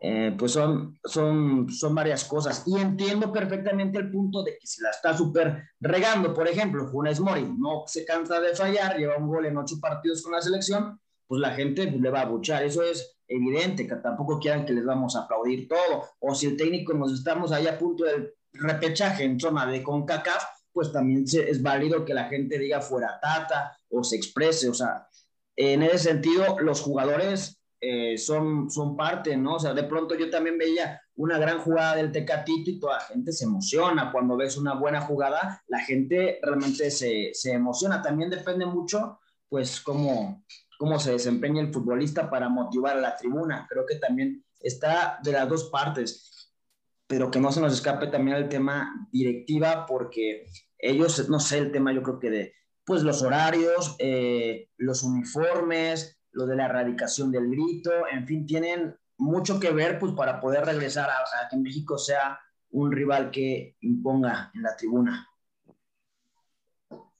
Eh, 0.00 0.34
pues 0.36 0.52
son, 0.52 0.98
son, 1.04 1.70
son 1.70 1.94
varias 1.94 2.24
cosas. 2.24 2.64
Y 2.66 2.76
entiendo 2.78 3.32
perfectamente 3.32 3.98
el 3.98 4.10
punto 4.10 4.42
de 4.42 4.58
que 4.58 4.66
si 4.66 4.82
la 4.82 4.90
está 4.90 5.16
súper 5.16 5.68
regando, 5.80 6.34
por 6.34 6.48
ejemplo, 6.48 6.88
Funes 6.88 7.20
Mori 7.20 7.48
no 7.56 7.84
se 7.86 8.04
cansa 8.04 8.40
de 8.40 8.56
fallar, 8.56 8.98
lleva 8.98 9.16
un 9.16 9.28
gol 9.28 9.46
en 9.46 9.56
ocho 9.56 9.76
partidos 9.80 10.20
con 10.20 10.32
la 10.32 10.42
selección, 10.42 11.00
pues 11.26 11.40
la 11.40 11.50
gente 11.50 11.86
pues, 11.86 12.00
le 12.00 12.10
va 12.10 12.22
a 12.22 12.26
buchar. 12.26 12.62
Eso 12.64 12.82
es 12.82 13.16
evidente, 13.26 13.86
que 13.86 13.96
tampoco 13.96 14.38
quieran 14.38 14.66
que 14.66 14.72
les 14.72 14.84
vamos 14.84 15.16
a 15.16 15.20
aplaudir 15.20 15.66
todo, 15.68 16.04
o 16.20 16.34
si 16.34 16.46
el 16.46 16.56
técnico 16.56 16.92
nos 16.94 17.12
estamos 17.12 17.52
ahí 17.52 17.66
a 17.66 17.78
punto 17.78 18.04
del 18.04 18.32
repechaje 18.52 19.24
en 19.24 19.40
zona 19.40 19.66
de 19.66 19.82
CONCACAF, 19.82 20.44
pues 20.72 20.92
también 20.92 21.24
es 21.24 21.62
válido 21.62 22.04
que 22.04 22.14
la 22.14 22.24
gente 22.24 22.58
diga 22.58 22.80
fuera 22.80 23.18
tata 23.20 23.78
o 23.88 24.02
se 24.02 24.16
exprese, 24.16 24.68
o 24.68 24.74
sea, 24.74 25.06
en 25.56 25.82
ese 25.82 25.98
sentido 25.98 26.58
los 26.60 26.80
jugadores 26.80 27.60
eh, 27.80 28.16
son, 28.16 28.70
son 28.70 28.96
parte, 28.96 29.36
¿no? 29.36 29.56
O 29.56 29.60
sea, 29.60 29.74
de 29.74 29.84
pronto 29.84 30.14
yo 30.14 30.30
también 30.30 30.56
veía 30.56 31.00
una 31.16 31.38
gran 31.38 31.60
jugada 31.60 31.96
del 31.96 32.10
Tecatito 32.10 32.70
y 32.70 32.80
toda 32.80 32.94
la 32.94 33.04
gente 33.04 33.30
se 33.30 33.44
emociona. 33.44 34.10
Cuando 34.10 34.36
ves 34.36 34.56
una 34.56 34.74
buena 34.74 35.02
jugada, 35.02 35.62
la 35.68 35.80
gente 35.80 36.38
realmente 36.42 36.90
se, 36.90 37.30
se 37.34 37.52
emociona. 37.52 38.00
También 38.00 38.30
depende 38.30 38.64
mucho, 38.64 39.20
pues, 39.48 39.80
cómo, 39.80 40.42
cómo 40.78 40.98
se 40.98 41.12
desempeña 41.12 41.62
el 41.62 41.72
futbolista 41.72 42.30
para 42.30 42.48
motivar 42.48 42.96
a 42.96 43.00
la 43.00 43.16
tribuna. 43.16 43.66
Creo 43.68 43.84
que 43.86 43.96
también 43.96 44.44
está 44.60 45.18
de 45.22 45.32
las 45.32 45.48
dos 45.48 45.70
partes, 45.70 46.52
pero 47.06 47.30
que 47.30 47.40
no 47.40 47.52
se 47.52 47.60
nos 47.60 47.74
escape 47.74 48.08
también 48.08 48.36
el 48.36 48.48
tema 48.48 49.08
directiva, 49.12 49.86
porque 49.86 50.46
ellos, 50.78 51.28
no 51.28 51.40
sé, 51.40 51.58
el 51.58 51.72
tema 51.72 51.92
yo 51.92 52.02
creo 52.02 52.18
que 52.18 52.30
de, 52.30 52.54
pues 52.84 53.02
los 53.02 53.22
horarios, 53.22 53.96
eh, 53.98 54.70
los 54.76 55.02
uniformes, 55.02 56.18
lo 56.32 56.46
de 56.46 56.56
la 56.56 56.66
erradicación 56.66 57.30
del 57.30 57.48
grito, 57.48 57.90
en 58.10 58.26
fin, 58.26 58.46
tienen 58.46 58.96
mucho 59.16 59.60
que 59.60 59.70
ver 59.70 59.98
pues 59.98 60.12
para 60.12 60.40
poder 60.40 60.64
regresar 60.64 61.08
a 61.08 61.48
que 61.48 61.56
México 61.56 61.98
sea 61.98 62.38
un 62.70 62.90
rival 62.90 63.30
que 63.30 63.76
imponga 63.80 64.50
en 64.54 64.62
la 64.62 64.76
tribuna. 64.76 65.28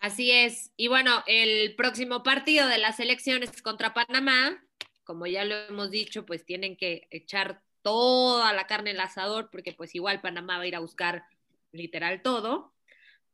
Así 0.05 0.33
es. 0.33 0.71
Y 0.77 0.89
bueno, 0.89 1.25
el 1.27 1.75
próximo 1.77 2.23
partido 2.23 2.69
de 2.69 2.77
las 2.77 3.01
elecciones 3.01 3.63
contra 3.63 3.95
Panamá. 3.95 4.63
Como 5.03 5.27
ya 5.27 5.47
lo 5.47 5.55
hemos 5.55 5.91
dicho, 5.91 6.27
pues 6.27 6.45
tienen 6.45 6.77
que 6.77 7.09
echar 7.11 7.63
toda 7.81 8.53
la 8.53 8.67
carne 8.67 8.91
en 8.91 8.97
el 8.97 9.01
asador 9.01 9.49
porque 9.51 9.73
pues 9.73 9.95
igual 9.95 10.21
Panamá 10.21 10.59
va 10.59 10.65
a 10.65 10.67
ir 10.67 10.77
a 10.77 10.81
buscar 10.81 11.25
literal 11.73 12.21
todo, 12.21 12.75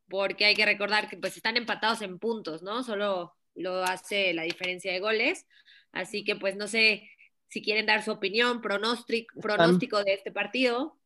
porque 0.07 0.45
hay 0.45 0.55
que 0.55 0.65
recordar 0.65 1.09
que 1.09 1.17
pues 1.17 1.35
están 1.35 1.57
empatados 1.57 2.01
en 2.03 2.19
puntos, 2.19 2.63
¿no? 2.63 2.83
Solo 2.83 3.35
lo 3.53 3.83
hace 3.83 4.33
la 4.33 4.43
diferencia 4.43 4.93
de 4.93 5.01
goles. 5.01 5.47
Así 5.91 6.23
que 6.23 6.37
pues 6.37 6.55
no 6.55 6.69
sé 6.69 7.09
si 7.49 7.61
quieren 7.61 7.85
dar 7.85 8.01
su 8.01 8.11
opinión, 8.11 8.61
pronóstico, 8.61 9.41
pronóstico 9.41 10.05
de 10.05 10.13
este 10.13 10.31
partido 10.31 10.97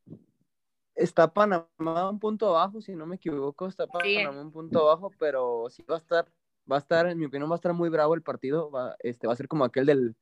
está 0.95 1.31
Panamá 1.33 2.09
un 2.09 2.19
punto 2.19 2.49
abajo, 2.49 2.81
si 2.81 2.95
no 2.95 3.05
me 3.05 3.17
equivoco, 3.17 3.67
está 3.67 3.87
Panamá 3.87 4.41
un 4.41 4.51
punto 4.51 4.81
abajo, 4.81 5.11
pero 5.19 5.67
sí 5.69 5.83
va 5.83 5.95
a 5.95 5.99
estar, 5.99 6.25
va 6.69 6.77
a 6.77 6.79
estar, 6.79 7.07
en 7.07 7.19
mi 7.19 7.25
opinión, 7.25 7.49
va 7.49 7.55
a 7.55 7.57
estar 7.57 7.73
muy 7.73 7.89
bravo 7.89 8.15
el 8.15 8.21
partido, 8.21 8.71
va, 8.71 8.95
este, 8.99 9.27
va 9.27 9.33
a 9.33 9.35
ser 9.35 9.47
como 9.47 9.65
aquel 9.65 9.85
del, 9.85 10.15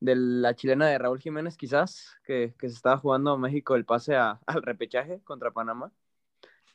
de 0.00 0.16
la 0.16 0.54
chilena 0.54 0.88
de 0.88 0.98
Raúl 0.98 1.20
Jiménez, 1.20 1.56
quizás, 1.56 2.16
que, 2.24 2.54
que 2.58 2.68
se 2.68 2.74
estaba 2.74 2.98
jugando 2.98 3.38
México 3.38 3.76
el 3.76 3.84
pase 3.84 4.16
a, 4.16 4.40
al 4.46 4.62
repechaje 4.62 5.20
contra 5.24 5.52
Panamá. 5.52 5.92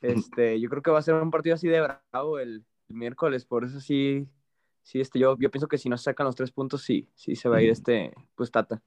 Este, 0.02 0.60
yo 0.60 0.70
creo 0.70 0.82
que 0.82 0.92
va 0.92 1.00
a 1.00 1.04
ser 1.04 1.16
un 1.16 1.32
partido 1.32 1.56
así 1.56 1.68
de 1.68 1.80
bravo 1.80 2.40
el, 2.40 2.66
miércoles, 2.90 3.46
por 3.46 3.64
eso 3.64 3.80
sí, 3.80 4.28
sí, 4.84 5.00
este, 5.00 5.18
yo, 5.18 5.38
yo 5.40 5.50
pienso 5.50 5.68
que 5.68 5.78
si 5.78 5.90
no 5.90 5.98
sacan 5.98 6.26
los 6.26 6.36
tres 6.36 6.52
puntos, 6.52 6.84
sí, 6.84 7.10
sí 7.16 7.36
se 7.36 7.50
va 7.50 7.58
a 7.58 7.62
ir 7.62 7.72
este, 7.72 8.14
pues 8.36 8.52
Tata. 8.52 8.82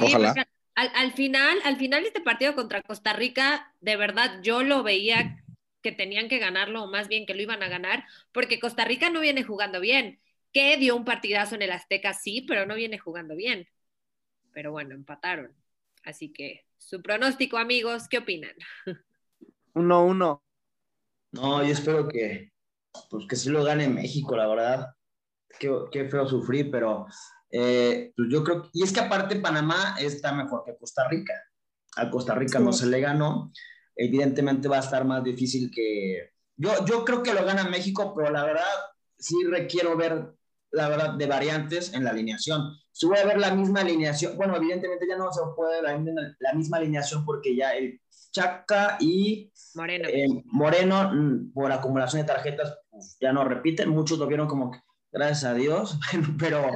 Ojalá 0.00 0.34
al, 0.74 1.12
final, 1.12 1.58
al 1.64 1.76
final 1.76 2.04
este 2.04 2.20
partido 2.20 2.54
contra 2.54 2.82
Costa 2.82 3.12
Rica, 3.12 3.74
de 3.80 3.96
verdad 3.96 4.40
yo 4.42 4.62
lo 4.62 4.82
veía 4.82 5.42
que 5.82 5.92
tenían 5.92 6.28
que 6.28 6.38
ganarlo, 6.38 6.84
o 6.84 6.90
más 6.90 7.08
bien 7.08 7.26
que 7.26 7.34
lo 7.34 7.42
iban 7.42 7.62
a 7.62 7.68
ganar, 7.68 8.04
porque 8.32 8.60
Costa 8.60 8.84
Rica 8.84 9.10
no 9.10 9.20
viene 9.20 9.42
jugando 9.42 9.80
bien. 9.80 10.20
Que 10.52 10.76
dio 10.76 10.96
un 10.96 11.04
partidazo 11.04 11.54
en 11.54 11.62
el 11.62 11.72
Azteca, 11.72 12.12
sí, 12.12 12.42
pero 12.42 12.66
no 12.66 12.74
viene 12.74 12.98
jugando 12.98 13.34
bien. 13.34 13.68
Pero 14.52 14.70
bueno, 14.70 14.94
empataron. 14.94 15.54
Así 16.04 16.32
que 16.32 16.66
su 16.78 17.02
pronóstico, 17.02 17.58
amigos, 17.58 18.08
¿qué 18.08 18.18
opinan? 18.18 18.54
Uno, 19.74 20.04
uno. 20.04 20.44
No, 21.32 21.64
yo 21.64 21.72
espero 21.72 22.06
que, 22.06 22.52
pues 23.08 23.26
que 23.26 23.36
sí 23.36 23.48
lo 23.48 23.64
gane 23.64 23.88
México, 23.88 24.36
la 24.36 24.46
verdad. 24.46 24.94
Qué, 25.58 25.70
qué 25.90 26.10
feo 26.10 26.28
sufrir, 26.28 26.70
pero 26.70 27.06
eh, 27.52 28.12
pues 28.16 28.28
yo 28.30 28.42
creo, 28.42 28.70
y 28.72 28.82
es 28.82 28.92
que 28.92 29.00
aparte 29.00 29.36
Panamá 29.36 29.94
está 30.00 30.32
mejor 30.32 30.64
que 30.64 30.76
Costa 30.76 31.06
Rica. 31.08 31.34
A 31.96 32.10
Costa 32.10 32.34
Rica 32.34 32.58
no 32.58 32.72
se 32.72 32.86
le 32.86 33.00
ganó. 33.00 33.52
Evidentemente 33.94 34.68
va 34.68 34.78
a 34.78 34.80
estar 34.80 35.04
más 35.04 35.22
difícil 35.22 35.70
que... 35.70 36.30
Yo, 36.56 36.84
yo 36.86 37.04
creo 37.04 37.22
que 37.22 37.34
lo 37.34 37.44
gana 37.44 37.64
México, 37.64 38.14
pero 38.16 38.30
la 38.30 38.44
verdad 38.44 38.64
sí 39.18 39.36
requiero 39.44 39.96
ver, 39.96 40.34
la 40.70 40.88
verdad, 40.88 41.14
de 41.14 41.26
variantes 41.26 41.92
en 41.92 42.04
la 42.04 42.10
alineación. 42.10 42.74
Si 42.90 43.06
voy 43.06 43.18
a 43.18 43.26
ver 43.26 43.38
la 43.38 43.54
misma 43.54 43.80
alineación, 43.80 44.36
bueno, 44.36 44.56
evidentemente 44.56 45.06
ya 45.06 45.16
no 45.16 45.30
se 45.30 45.40
puede 45.54 45.82
la, 45.82 46.02
la 46.38 46.52
misma 46.54 46.78
alineación 46.78 47.24
porque 47.26 47.54
ya 47.54 47.72
el 47.72 48.00
Chaca 48.32 48.96
y 48.98 49.52
Moreno, 49.74 50.08
eh, 50.08 50.26
Moreno 50.46 51.12
mm, 51.12 51.52
por 51.52 51.70
acumulación 51.70 52.22
de 52.22 52.28
tarjetas, 52.28 52.78
pues, 52.90 53.18
ya 53.20 53.32
no 53.32 53.44
repiten. 53.44 53.90
Muchos 53.90 54.18
lo 54.18 54.26
vieron 54.26 54.48
como 54.48 54.72
gracias 55.10 55.44
a 55.44 55.54
Dios, 55.54 55.98
pero 56.38 56.66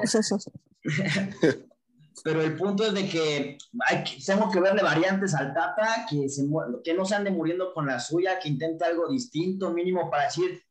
Pero 2.25 2.43
el 2.43 2.57
punto 2.57 2.85
es 2.85 2.95
de 2.95 3.09
que 3.09 3.59
hay 3.87 4.03
que, 4.03 4.17
que 4.53 4.61
verle 4.61 4.83
variantes 4.83 5.35
al 5.35 5.55
Tata, 5.55 6.07
que, 6.09 6.29
se, 6.29 6.43
que 6.83 6.95
no 6.95 7.05
se 7.05 7.15
ande 7.15 7.31
muriendo 7.31 7.73
con 7.73 7.87
la 7.87 8.01
suya, 8.01 8.39
que 8.39 8.49
intente 8.49 8.85
algo 8.85 9.09
distinto, 9.09 9.73
mínimo 9.73 10.11
para 10.11 10.25
decir, 10.25 10.63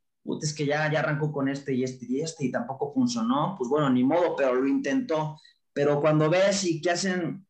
es 0.41 0.54
que 0.54 0.65
ya, 0.65 0.91
ya 0.91 0.99
arrancó 0.99 1.32
con 1.32 1.47
este 1.47 1.73
y 1.73 1.84
este 1.84 2.06
y 2.10 2.21
este 2.21 2.45
y 2.45 2.51
tampoco 2.51 2.93
funcionó. 2.93 3.56
Pues 3.58 3.69
bueno, 3.69 3.89
ni 3.89 4.04
modo, 4.04 4.36
pero 4.36 4.56
lo 4.56 4.67
intentó. 4.67 5.39
Pero 5.71 6.01
cuando 6.01 6.30
ves 6.30 6.63
y 6.63 6.82
que 6.82 6.91
hacen, 6.91 7.45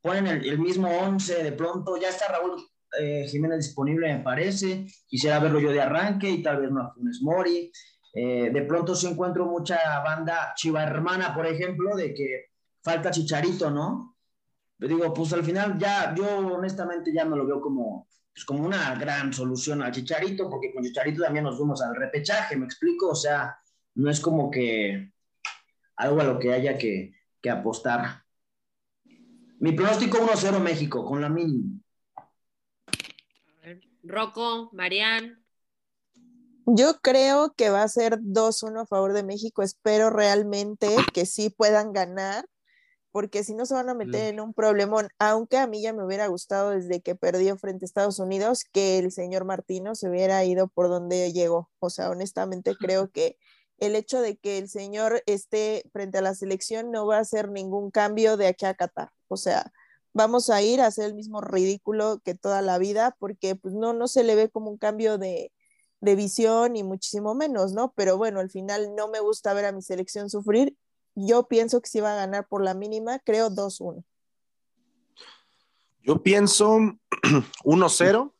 ponen 0.00 0.26
el, 0.26 0.58
mismo 0.58 0.88
11, 0.88 1.42
de 1.42 1.52
pronto 1.52 1.96
ya 1.96 2.08
está 2.08 2.28
Raúl 2.28 2.62
eh, 2.98 3.26
Jiménez 3.28 3.58
disponible, 3.58 4.14
me 4.14 4.22
parece. 4.22 4.86
Quisiera 5.06 5.38
verlo 5.40 5.60
yo 5.60 5.70
de 5.72 5.80
arranque 5.80 6.30
y 6.30 6.42
tal 6.42 6.62
vez 6.62 6.70
no 6.70 6.82
a 6.82 6.94
Funes 6.94 7.20
Mori. 7.22 7.70
Eh, 8.18 8.48
de 8.50 8.62
pronto 8.62 8.94
sí 8.94 9.06
encuentro 9.06 9.44
mucha 9.44 10.00
banda 10.00 10.54
chiva 10.56 10.82
hermana, 10.82 11.34
por 11.34 11.46
ejemplo, 11.46 11.94
de 11.94 12.14
que 12.14 12.46
falta 12.82 13.10
Chicharito, 13.10 13.70
¿no? 13.70 14.16
Pero 14.78 14.96
digo, 14.96 15.12
pues 15.12 15.34
al 15.34 15.44
final 15.44 15.76
ya, 15.78 16.14
yo 16.14 16.38
honestamente 16.38 17.12
ya 17.12 17.26
no 17.26 17.36
lo 17.36 17.46
veo 17.46 17.60
como, 17.60 18.08
pues 18.32 18.46
como 18.46 18.64
una 18.64 18.94
gran 18.94 19.34
solución 19.34 19.82
al 19.82 19.92
Chicharito, 19.92 20.48
porque 20.48 20.72
con 20.72 20.82
Chicharito 20.82 21.24
también 21.24 21.44
nos 21.44 21.58
fuimos 21.58 21.82
al 21.82 21.94
repechaje, 21.94 22.56
¿me 22.56 22.64
explico? 22.64 23.10
O 23.10 23.14
sea, 23.14 23.58
no 23.96 24.10
es 24.10 24.18
como 24.18 24.50
que, 24.50 25.12
algo 25.96 26.18
a 26.18 26.24
lo 26.24 26.38
que 26.38 26.54
haya 26.54 26.78
que, 26.78 27.12
que 27.42 27.50
apostar. 27.50 28.24
Mi 29.60 29.72
pronóstico 29.72 30.16
1-0 30.26 30.58
México, 30.60 31.04
con 31.04 31.20
la 31.20 31.28
mínima. 31.28 31.80
Rocco, 34.02 34.70
Marian. 34.72 35.45
Yo 36.68 36.98
creo 37.00 37.54
que 37.54 37.70
va 37.70 37.84
a 37.84 37.88
ser 37.88 38.18
2-1 38.20 38.80
a 38.80 38.86
favor 38.86 39.12
de 39.12 39.22
México. 39.22 39.62
Espero 39.62 40.10
realmente 40.10 40.88
que 41.14 41.24
sí 41.24 41.48
puedan 41.48 41.92
ganar, 41.92 42.44
porque 43.12 43.44
si 43.44 43.54
no 43.54 43.66
se 43.66 43.74
van 43.74 43.88
a 43.88 43.94
meter 43.94 44.34
en 44.34 44.40
un 44.40 44.52
problemón, 44.52 45.08
aunque 45.20 45.58
a 45.58 45.68
mí 45.68 45.80
ya 45.80 45.92
me 45.92 46.04
hubiera 46.04 46.26
gustado 46.26 46.70
desde 46.70 47.00
que 47.00 47.14
perdió 47.14 47.56
frente 47.56 47.84
a 47.84 47.86
Estados 47.86 48.18
Unidos 48.18 48.64
que 48.64 48.98
el 48.98 49.12
señor 49.12 49.44
Martino 49.44 49.94
se 49.94 50.08
hubiera 50.10 50.44
ido 50.44 50.66
por 50.66 50.88
donde 50.88 51.32
llegó. 51.32 51.70
O 51.78 51.88
sea, 51.88 52.10
honestamente 52.10 52.74
creo 52.76 53.10
que 53.12 53.38
el 53.78 53.94
hecho 53.94 54.20
de 54.20 54.36
que 54.36 54.58
el 54.58 54.68
señor 54.68 55.22
esté 55.26 55.84
frente 55.92 56.18
a 56.18 56.22
la 56.22 56.34
selección 56.34 56.90
no 56.90 57.06
va 57.06 57.18
a 57.18 57.20
hacer 57.20 57.48
ningún 57.50 57.92
cambio 57.92 58.36
de 58.36 58.48
aquí 58.48 58.66
a 58.66 58.74
Qatar. 58.74 59.12
O 59.28 59.36
sea, 59.36 59.72
vamos 60.12 60.50
a 60.50 60.62
ir 60.62 60.80
a 60.80 60.86
hacer 60.86 61.06
el 61.06 61.14
mismo 61.14 61.40
ridículo 61.40 62.20
que 62.24 62.34
toda 62.34 62.60
la 62.60 62.78
vida, 62.78 63.16
porque 63.20 63.54
pues 63.54 63.74
no, 63.74 63.92
no 63.92 64.08
se 64.08 64.24
le 64.24 64.34
ve 64.34 64.50
como 64.50 64.70
un 64.70 64.78
cambio 64.78 65.16
de, 65.16 65.52
de 66.00 66.14
visión 66.14 66.76
y 66.76 66.82
muchísimo 66.82 67.34
menos, 67.34 67.72
¿no? 67.72 67.92
Pero 67.96 68.16
bueno, 68.16 68.40
al 68.40 68.50
final 68.50 68.94
no 68.94 69.08
me 69.08 69.20
gusta 69.20 69.54
ver 69.54 69.64
a 69.64 69.72
mi 69.72 69.82
selección 69.82 70.30
sufrir. 70.30 70.76
Yo 71.14 71.48
pienso 71.48 71.80
que 71.80 71.88
sí 71.88 72.00
va 72.00 72.12
a 72.12 72.16
ganar 72.16 72.46
por 72.48 72.62
la 72.62 72.74
mínima, 72.74 73.18
creo 73.20 73.50
2-1. 73.50 74.04
Yo 76.02 76.22
pienso 76.22 76.78
1-0 77.64 78.32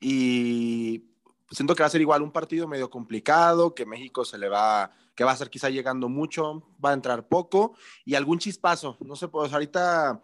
y 0.00 1.04
siento 1.50 1.74
que 1.74 1.82
va 1.82 1.86
a 1.86 1.90
ser 1.90 2.00
igual 2.00 2.22
un 2.22 2.32
partido 2.32 2.66
medio 2.66 2.90
complicado, 2.90 3.74
que 3.74 3.86
México 3.86 4.24
se 4.24 4.38
le 4.38 4.48
va, 4.48 4.90
que 5.14 5.24
va 5.24 5.32
a 5.32 5.36
ser 5.36 5.50
quizá 5.50 5.70
llegando 5.70 6.08
mucho, 6.08 6.64
va 6.84 6.90
a 6.90 6.94
entrar 6.94 7.28
poco 7.28 7.74
y 8.04 8.14
algún 8.14 8.38
chispazo. 8.38 8.96
No 9.00 9.16
sé, 9.16 9.28
pues 9.28 9.52
ahorita 9.52 10.22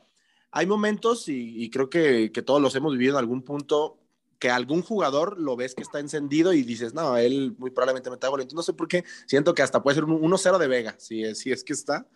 hay 0.50 0.66
momentos 0.66 1.28
y, 1.28 1.68
creo 1.70 1.90
que, 1.90 2.30
todos 2.46 2.62
los 2.62 2.74
hemos 2.76 2.92
vivido 2.92 3.14
en 3.14 3.18
algún 3.18 3.42
punto 3.42 3.98
que 4.44 4.50
algún 4.50 4.82
jugador 4.82 5.40
lo 5.40 5.56
ves 5.56 5.74
que 5.74 5.80
está 5.80 6.00
encendido 6.00 6.52
y 6.52 6.64
dices, 6.64 6.92
no, 6.92 7.16
él 7.16 7.54
muy 7.56 7.70
probablemente 7.70 8.10
me 8.10 8.18
gol. 8.28 8.46
no 8.52 8.62
sé 8.62 8.74
por 8.74 8.88
qué, 8.88 9.02
siento 9.26 9.54
que 9.54 9.62
hasta 9.62 9.82
puede 9.82 9.94
ser 9.94 10.04
un 10.04 10.20
1-0 10.20 10.58
de 10.58 10.68
Vega, 10.68 10.94
si 10.98 11.24
es, 11.24 11.38
si 11.38 11.50
es 11.50 11.64
que 11.64 11.72
está. 11.72 12.06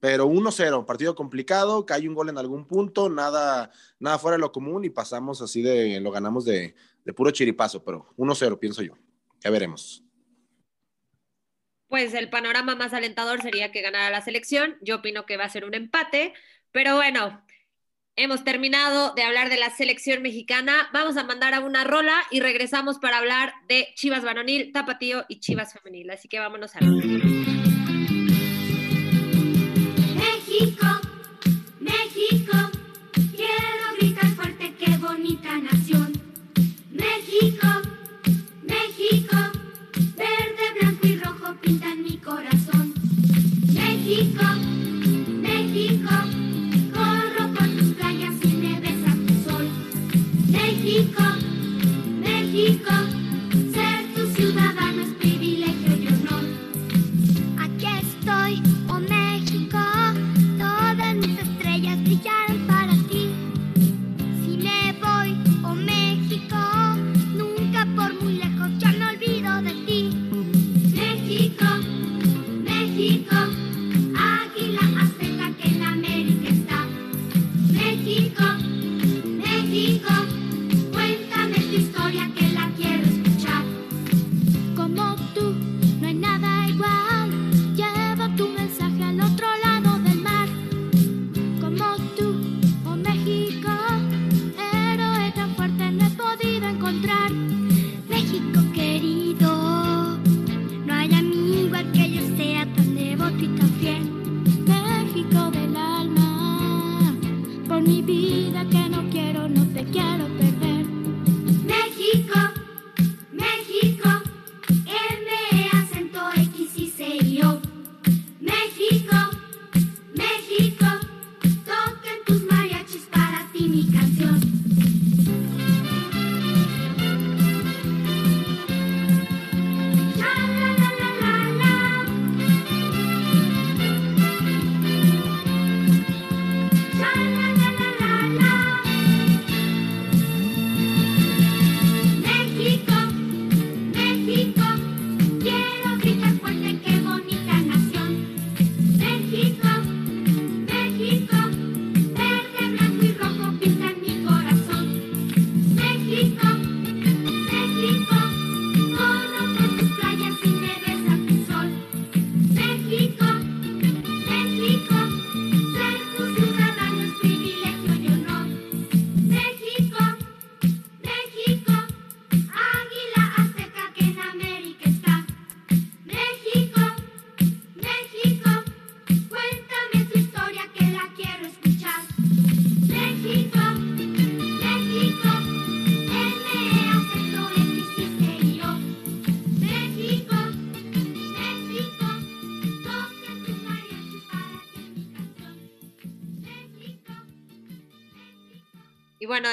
Pero 0.00 0.26
1-0, 0.26 0.84
partido 0.84 1.14
complicado, 1.14 1.86
cae 1.86 2.08
un 2.08 2.16
gol 2.16 2.28
en 2.28 2.38
algún 2.38 2.66
punto, 2.66 3.08
nada, 3.08 3.70
nada 4.00 4.18
fuera 4.18 4.36
de 4.36 4.40
lo 4.40 4.50
común 4.50 4.84
y 4.84 4.90
pasamos 4.90 5.40
así 5.42 5.62
de, 5.62 6.00
lo 6.00 6.10
ganamos 6.10 6.44
de, 6.44 6.74
de 7.04 7.12
puro 7.12 7.30
chiripazo, 7.30 7.84
pero 7.84 8.12
1-0 8.16 8.58
pienso 8.58 8.82
yo. 8.82 8.98
Ya 9.44 9.50
veremos. 9.50 10.02
Pues 11.86 12.14
el 12.14 12.30
panorama 12.30 12.74
más 12.74 12.94
alentador 12.94 13.42
sería 13.42 13.70
que 13.70 13.82
ganara 13.82 14.10
la 14.10 14.22
selección. 14.22 14.76
Yo 14.80 14.96
opino 14.96 15.24
que 15.24 15.36
va 15.36 15.44
a 15.44 15.50
ser 15.50 15.64
un 15.64 15.74
empate, 15.74 16.34
pero 16.72 16.96
bueno, 16.96 17.46
Hemos 18.18 18.44
terminado 18.44 19.12
de 19.14 19.24
hablar 19.24 19.50
de 19.50 19.58
la 19.58 19.68
selección 19.68 20.22
mexicana. 20.22 20.88
Vamos 20.90 21.18
a 21.18 21.24
mandar 21.24 21.52
a 21.52 21.60
una 21.60 21.84
rola 21.84 22.14
y 22.30 22.40
regresamos 22.40 22.98
para 22.98 23.18
hablar 23.18 23.52
de 23.68 23.88
Chivas 23.94 24.24
Varonil, 24.24 24.72
Tapatío 24.72 25.26
y 25.28 25.40
Chivas 25.40 25.74
Femenil. 25.74 26.10
Así 26.10 26.26
que 26.26 26.38
vámonos 26.38 26.74
a 26.76 26.80
México, 30.14 30.86
México, 52.56 52.90
ser 52.90 53.15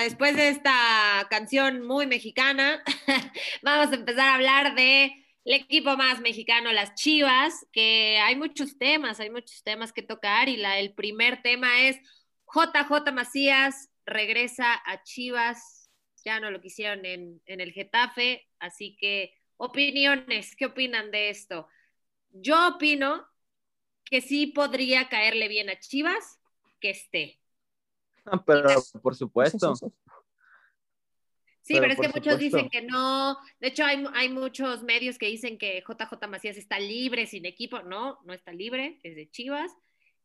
después 0.03 0.35
de 0.35 0.49
esta 0.49 1.27
canción 1.29 1.85
muy 1.85 2.07
mexicana, 2.07 2.83
vamos 3.63 3.91
a 3.91 3.95
empezar 3.95 4.29
a 4.29 4.35
hablar 4.35 4.75
de 4.75 5.25
el 5.45 5.53
equipo 5.53 5.97
más 5.97 6.21
mexicano, 6.21 6.71
las 6.71 6.95
Chivas, 6.95 7.65
que 7.71 8.17
hay 8.19 8.35
muchos 8.35 8.77
temas, 8.77 9.19
hay 9.19 9.29
muchos 9.29 9.63
temas 9.63 9.91
que 9.91 10.01
tocar 10.01 10.47
y 10.47 10.57
la, 10.57 10.79
el 10.79 10.93
primer 10.93 11.41
tema 11.41 11.81
es 11.81 11.97
JJ 12.53 13.11
Macías 13.11 13.89
regresa 14.05 14.81
a 14.85 15.03
Chivas, 15.03 15.89
ya 16.23 16.39
no 16.39 16.51
lo 16.51 16.61
quisieron 16.61 17.05
en, 17.05 17.41
en 17.45 17.59
el 17.59 17.73
Getafe, 17.73 18.47
así 18.59 18.95
que 18.97 19.33
opiniones, 19.57 20.55
¿qué 20.55 20.67
opinan 20.67 21.11
de 21.11 21.29
esto? 21.29 21.67
Yo 22.29 22.75
opino 22.75 23.25
que 24.05 24.21
sí 24.21 24.47
podría 24.47 25.09
caerle 25.09 25.47
bien 25.47 25.69
a 25.69 25.79
Chivas 25.79 26.39
que 26.79 26.91
esté. 26.91 27.42
Pero 28.45 28.69
por 29.01 29.15
supuesto. 29.15 29.75
Sí, 29.75 31.75
Pero 31.75 31.81
pero, 31.81 31.93
es 31.93 31.99
que 31.99 32.07
muchos 32.09 32.33
supuesto. 32.33 32.37
dicen 32.37 32.69
que 32.69 32.81
no. 32.81 33.37
De 33.61 33.69
hecho, 33.69 33.85
hay, 33.85 34.03
hay 34.13 34.29
muchos 34.29 34.83
medios 34.83 35.17
que 35.17 35.27
dicen 35.27 35.57
que 35.57 35.81
JJ 35.87 36.27
Macías 36.27 36.57
está 36.57 36.77
libre, 36.77 37.25
sin 37.25 37.45
equipo. 37.45 37.81
No, 37.83 38.19
no 38.25 38.33
está 38.33 38.51
libre, 38.51 38.99
es 39.03 39.15
de 39.15 39.29
Chivas. 39.29 39.71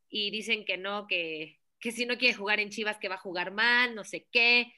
Y 0.09 0.31
dicen 0.31 0.65
que 0.65 0.79
no, 0.79 1.07
que, 1.07 1.61
que 1.79 1.93
si 1.93 2.07
no 2.07 2.19
quiere 2.19 2.35
jugar 2.35 2.59
en 2.59 2.71
Chivas, 2.71 2.99
que 2.99 3.09
va 3.09 3.17
a 3.17 3.21
jugar 3.21 3.53
mal, 3.53 3.95
no 3.95 4.03
sé 4.03 4.27
qué. 4.33 4.73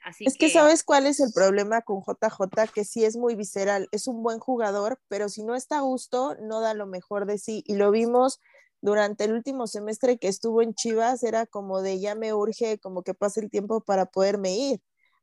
Así 0.00 0.24
Es 0.26 0.36
que 0.36 0.48
sabes 0.48 0.82
cuál 0.82 1.06
es 1.06 1.20
el 1.20 1.32
problema 1.32 1.82
con 1.82 2.00
JJ, 2.00 2.72
que 2.74 2.84
sí 2.84 3.04
es 3.04 3.16
muy 3.16 3.36
visceral, 3.36 3.88
es 3.92 4.08
un 4.08 4.24
buen 4.24 4.40
jugador, 4.40 5.00
pero 5.06 5.28
si 5.28 5.44
no 5.44 5.54
está 5.54 5.78
a 5.78 5.82
gusto, 5.82 6.34
no 6.40 6.60
da 6.60 6.74
lo 6.74 6.86
mejor 6.86 7.26
de 7.26 7.38
sí. 7.38 7.62
Y 7.66 7.76
lo 7.76 7.92
vimos 7.92 8.40
durante 8.82 9.24
el 9.24 9.32
último 9.32 9.66
semestre 9.66 10.18
que 10.18 10.28
estuvo 10.28 10.62
en 10.62 10.74
Chivas, 10.74 11.22
era 11.22 11.46
como 11.46 11.82
de 11.82 12.00
ya 12.00 12.14
me 12.14 12.34
urge, 12.34 12.78
como 12.78 13.02
que 13.02 13.14
pase 13.14 13.40
el 13.40 13.50
tiempo 13.50 13.80
para 13.82 14.06
poderme 14.06 14.54
ir. 14.56 14.80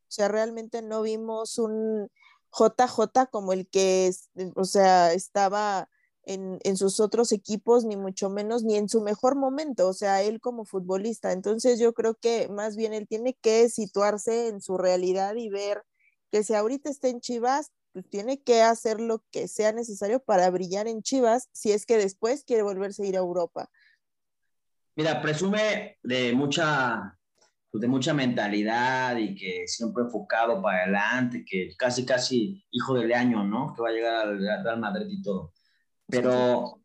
O 0.09 0.11
sea, 0.11 0.27
realmente 0.29 0.81
no 0.81 1.03
vimos 1.03 1.59
un 1.59 2.09
JJ 2.51 3.27
como 3.31 3.53
el 3.53 3.69
que, 3.69 4.11
o 4.55 4.65
sea, 4.65 5.13
estaba 5.13 5.89
en, 6.23 6.59
en 6.63 6.77
sus 6.77 6.99
otros 6.99 7.31
equipos, 7.31 7.85
ni 7.85 7.97
mucho 7.97 8.29
menos, 8.29 8.63
ni 8.63 8.75
en 8.75 8.89
su 8.89 9.01
mejor 9.01 9.35
momento, 9.35 9.87
o 9.87 9.93
sea, 9.93 10.21
él 10.23 10.39
como 10.41 10.65
futbolista. 10.65 11.31
Entonces 11.31 11.79
yo 11.79 11.93
creo 11.93 12.15
que 12.15 12.47
más 12.49 12.75
bien 12.75 12.93
él 12.93 13.07
tiene 13.07 13.35
que 13.41 13.69
situarse 13.69 14.47
en 14.47 14.61
su 14.61 14.77
realidad 14.77 15.35
y 15.35 15.49
ver 15.49 15.83
que 16.31 16.43
si 16.43 16.53
ahorita 16.53 16.89
está 16.89 17.09
en 17.09 17.21
Chivas, 17.21 17.71
tiene 18.03 18.41
que 18.41 18.61
hacer 18.61 18.99
lo 18.99 19.23
que 19.31 19.47
sea 19.47 19.71
necesario 19.71 20.19
para 20.19 20.49
brillar 20.49 20.87
en 20.87 21.01
Chivas, 21.01 21.49
si 21.51 21.71
es 21.71 21.85
que 21.85 21.97
después 21.97 22.43
quiere 22.43 22.63
volverse 22.63 23.03
a 23.03 23.05
ir 23.07 23.15
a 23.15 23.19
Europa. 23.19 23.69
Mira, 24.95 25.21
presume 25.21 25.97
de 26.03 26.33
mucha, 26.33 27.17
pues, 27.71 27.81
de 27.81 27.87
mucha 27.87 28.13
mentalidad 28.13 29.15
y 29.15 29.33
que 29.33 29.65
siempre 29.65 30.03
enfocado 30.03 30.61
para 30.61 30.83
adelante, 30.83 31.45
que 31.49 31.69
casi, 31.77 32.05
casi 32.05 32.65
hijo 32.71 32.95
del 32.95 33.13
año, 33.13 33.43
¿no? 33.43 33.73
Que 33.73 33.81
va 33.81 33.89
a 33.89 33.93
llegar 33.93 34.27
al 34.27 34.39
Real 34.39 34.79
Madrid 34.79 35.07
y 35.09 35.21
todo. 35.21 35.53
Pero, 36.05 36.81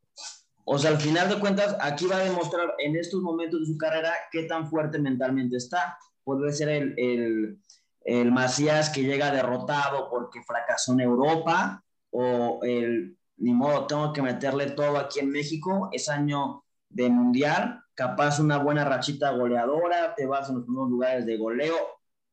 o 0.65 0.79
sea, 0.79 0.91
al 0.91 1.01
final 1.01 1.29
de 1.29 1.41
cuentas, 1.41 1.77
aquí 1.81 2.07
va 2.07 2.19
a 2.19 2.25
demostrar 2.25 2.75
en 2.79 2.95
estos 2.97 3.21
momentos 3.21 3.61
de 3.61 3.67
su 3.67 3.77
carrera 3.77 4.13
qué 4.31 4.45
tan 4.45 4.69
fuerte 4.69 4.99
mentalmente 4.99 5.57
está. 5.57 5.99
Puede 6.23 6.53
ser 6.53 6.69
el, 6.69 6.95
el, 6.97 7.59
el 8.05 8.31
Macías 8.31 8.91
que 8.91 9.03
llega 9.03 9.31
derrotado 9.31 10.09
porque 10.11 10.43
fracasó 10.43 10.93
en 10.93 11.01
Europa 11.01 11.83
o 12.11 12.61
el, 12.63 13.17
ni 13.39 13.53
modo, 13.53 13.87
tengo 13.87 14.13
que 14.13 14.23
meterle 14.23 14.71
todo 14.71 14.99
aquí 14.99 15.21
en 15.21 15.31
México, 15.31 15.89
es 15.93 16.09
año 16.09 16.65
de 16.89 17.09
mundial, 17.09 17.81
capaz 17.95 18.39
una 18.39 18.59
buena 18.59 18.85
rachita 18.85 19.31
goleadora, 19.31 20.15
te 20.15 20.27
vas 20.27 20.49
en 20.49 20.57
los 20.57 20.65
primeros 20.65 20.91
lugares 20.91 21.27
de 21.27 21.37
goleo, 21.37 21.75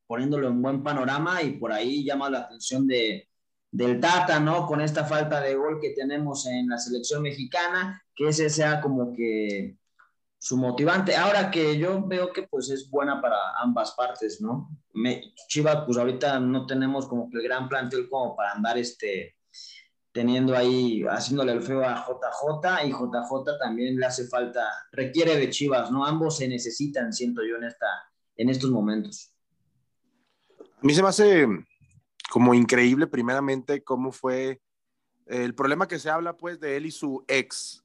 poniéndolo 0.06 0.48
en 0.48 0.62
buen 0.62 0.82
panorama 0.82 1.42
y 1.42 1.52
por 1.52 1.72
ahí 1.72 2.04
llama 2.04 2.30
la 2.30 2.40
atención 2.40 2.86
de, 2.86 3.28
del 3.70 3.98
Tata, 3.98 4.38
¿no? 4.38 4.66
Con 4.66 4.80
esta 4.80 5.04
falta 5.04 5.40
de 5.40 5.54
gol 5.54 5.80
que 5.80 5.90
tenemos 5.90 6.46
en 6.46 6.68
la 6.68 6.78
selección 6.78 7.22
mexicana, 7.22 8.04
que 8.14 8.28
ese 8.28 8.50
sea 8.50 8.80
como 8.80 9.12
que 9.12 9.76
su 10.42 10.56
motivante. 10.56 11.14
Ahora 11.14 11.52
que 11.52 11.78
yo 11.78 12.04
veo 12.04 12.32
que 12.32 12.42
pues 12.42 12.68
es 12.68 12.90
buena 12.90 13.22
para 13.22 13.36
ambas 13.60 13.92
partes, 13.92 14.40
¿no? 14.40 14.76
Chivas, 15.46 15.84
pues 15.86 15.96
ahorita 15.96 16.40
no 16.40 16.66
tenemos 16.66 17.06
como 17.06 17.30
que 17.30 17.36
el 17.36 17.44
gran 17.44 17.68
plantel 17.68 18.08
como 18.08 18.34
para 18.34 18.50
andar 18.50 18.76
este 18.76 19.36
teniendo 20.10 20.56
ahí, 20.56 21.04
haciéndole 21.04 21.52
el 21.52 21.62
feo 21.62 21.84
a 21.84 22.04
JJ 22.04 22.86
y 22.86 22.90
JJ 22.90 23.56
también 23.60 23.96
le 23.96 24.04
hace 24.04 24.26
falta, 24.26 24.68
requiere 24.90 25.36
de 25.36 25.48
Chivas, 25.48 25.92
¿no? 25.92 26.04
Ambos 26.04 26.38
se 26.38 26.48
necesitan, 26.48 27.12
siento 27.12 27.42
yo, 27.48 27.56
en, 27.58 27.64
esta, 27.64 27.86
en 28.36 28.48
estos 28.48 28.72
momentos. 28.72 29.32
A 30.58 30.82
mí 30.82 30.92
se 30.92 31.02
me 31.02 31.08
hace 31.08 31.46
como 32.30 32.52
increíble, 32.52 33.06
primeramente, 33.06 33.84
cómo 33.84 34.10
fue 34.10 34.60
el 35.26 35.54
problema 35.54 35.86
que 35.86 36.00
se 36.00 36.10
habla, 36.10 36.36
pues, 36.36 36.58
de 36.58 36.76
él 36.76 36.86
y 36.86 36.90
su 36.90 37.24
ex 37.28 37.82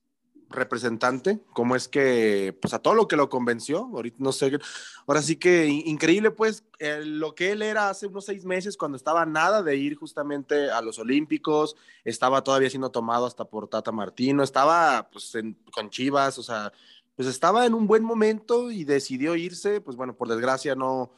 representante, 0.49 1.39
cómo 1.53 1.75
es 1.75 1.87
que, 1.87 2.57
pues, 2.61 2.73
a 2.73 2.79
todo 2.79 2.93
lo 2.93 3.07
que 3.07 3.15
lo 3.15 3.29
convenció, 3.29 3.79
ahorita 3.93 4.17
no 4.19 4.31
sé, 4.31 4.57
ahora 5.05 5.21
sí 5.21 5.35
que 5.35 5.67
in- 5.67 5.87
increíble, 5.87 6.31
pues, 6.31 6.63
lo 7.03 7.35
que 7.35 7.51
él 7.51 7.61
era 7.61 7.89
hace 7.89 8.07
unos 8.07 8.25
seis 8.25 8.45
meses, 8.45 8.77
cuando 8.77 8.95
estaba 8.97 9.25
nada 9.25 9.63
de 9.63 9.75
ir 9.75 9.95
justamente 9.95 10.69
a 10.71 10.81
los 10.81 10.99
Olímpicos, 10.99 11.75
estaba 12.03 12.43
todavía 12.43 12.69
siendo 12.69 12.91
tomado 12.91 13.25
hasta 13.25 13.45
por 13.45 13.67
Tata 13.67 13.91
Martino, 13.91 14.43
estaba, 14.43 15.09
pues, 15.11 15.33
con 15.73 15.89
Chivas, 15.89 16.37
o 16.37 16.43
sea, 16.43 16.71
pues 17.15 17.27
estaba 17.27 17.65
en 17.65 17.73
un 17.73 17.87
buen 17.87 18.03
momento 18.03 18.69
y 18.71 18.83
decidió 18.83 19.35
irse, 19.35 19.81
pues, 19.81 19.97
bueno, 19.97 20.15
por 20.15 20.27
desgracia 20.27 20.75
no, 20.75 21.13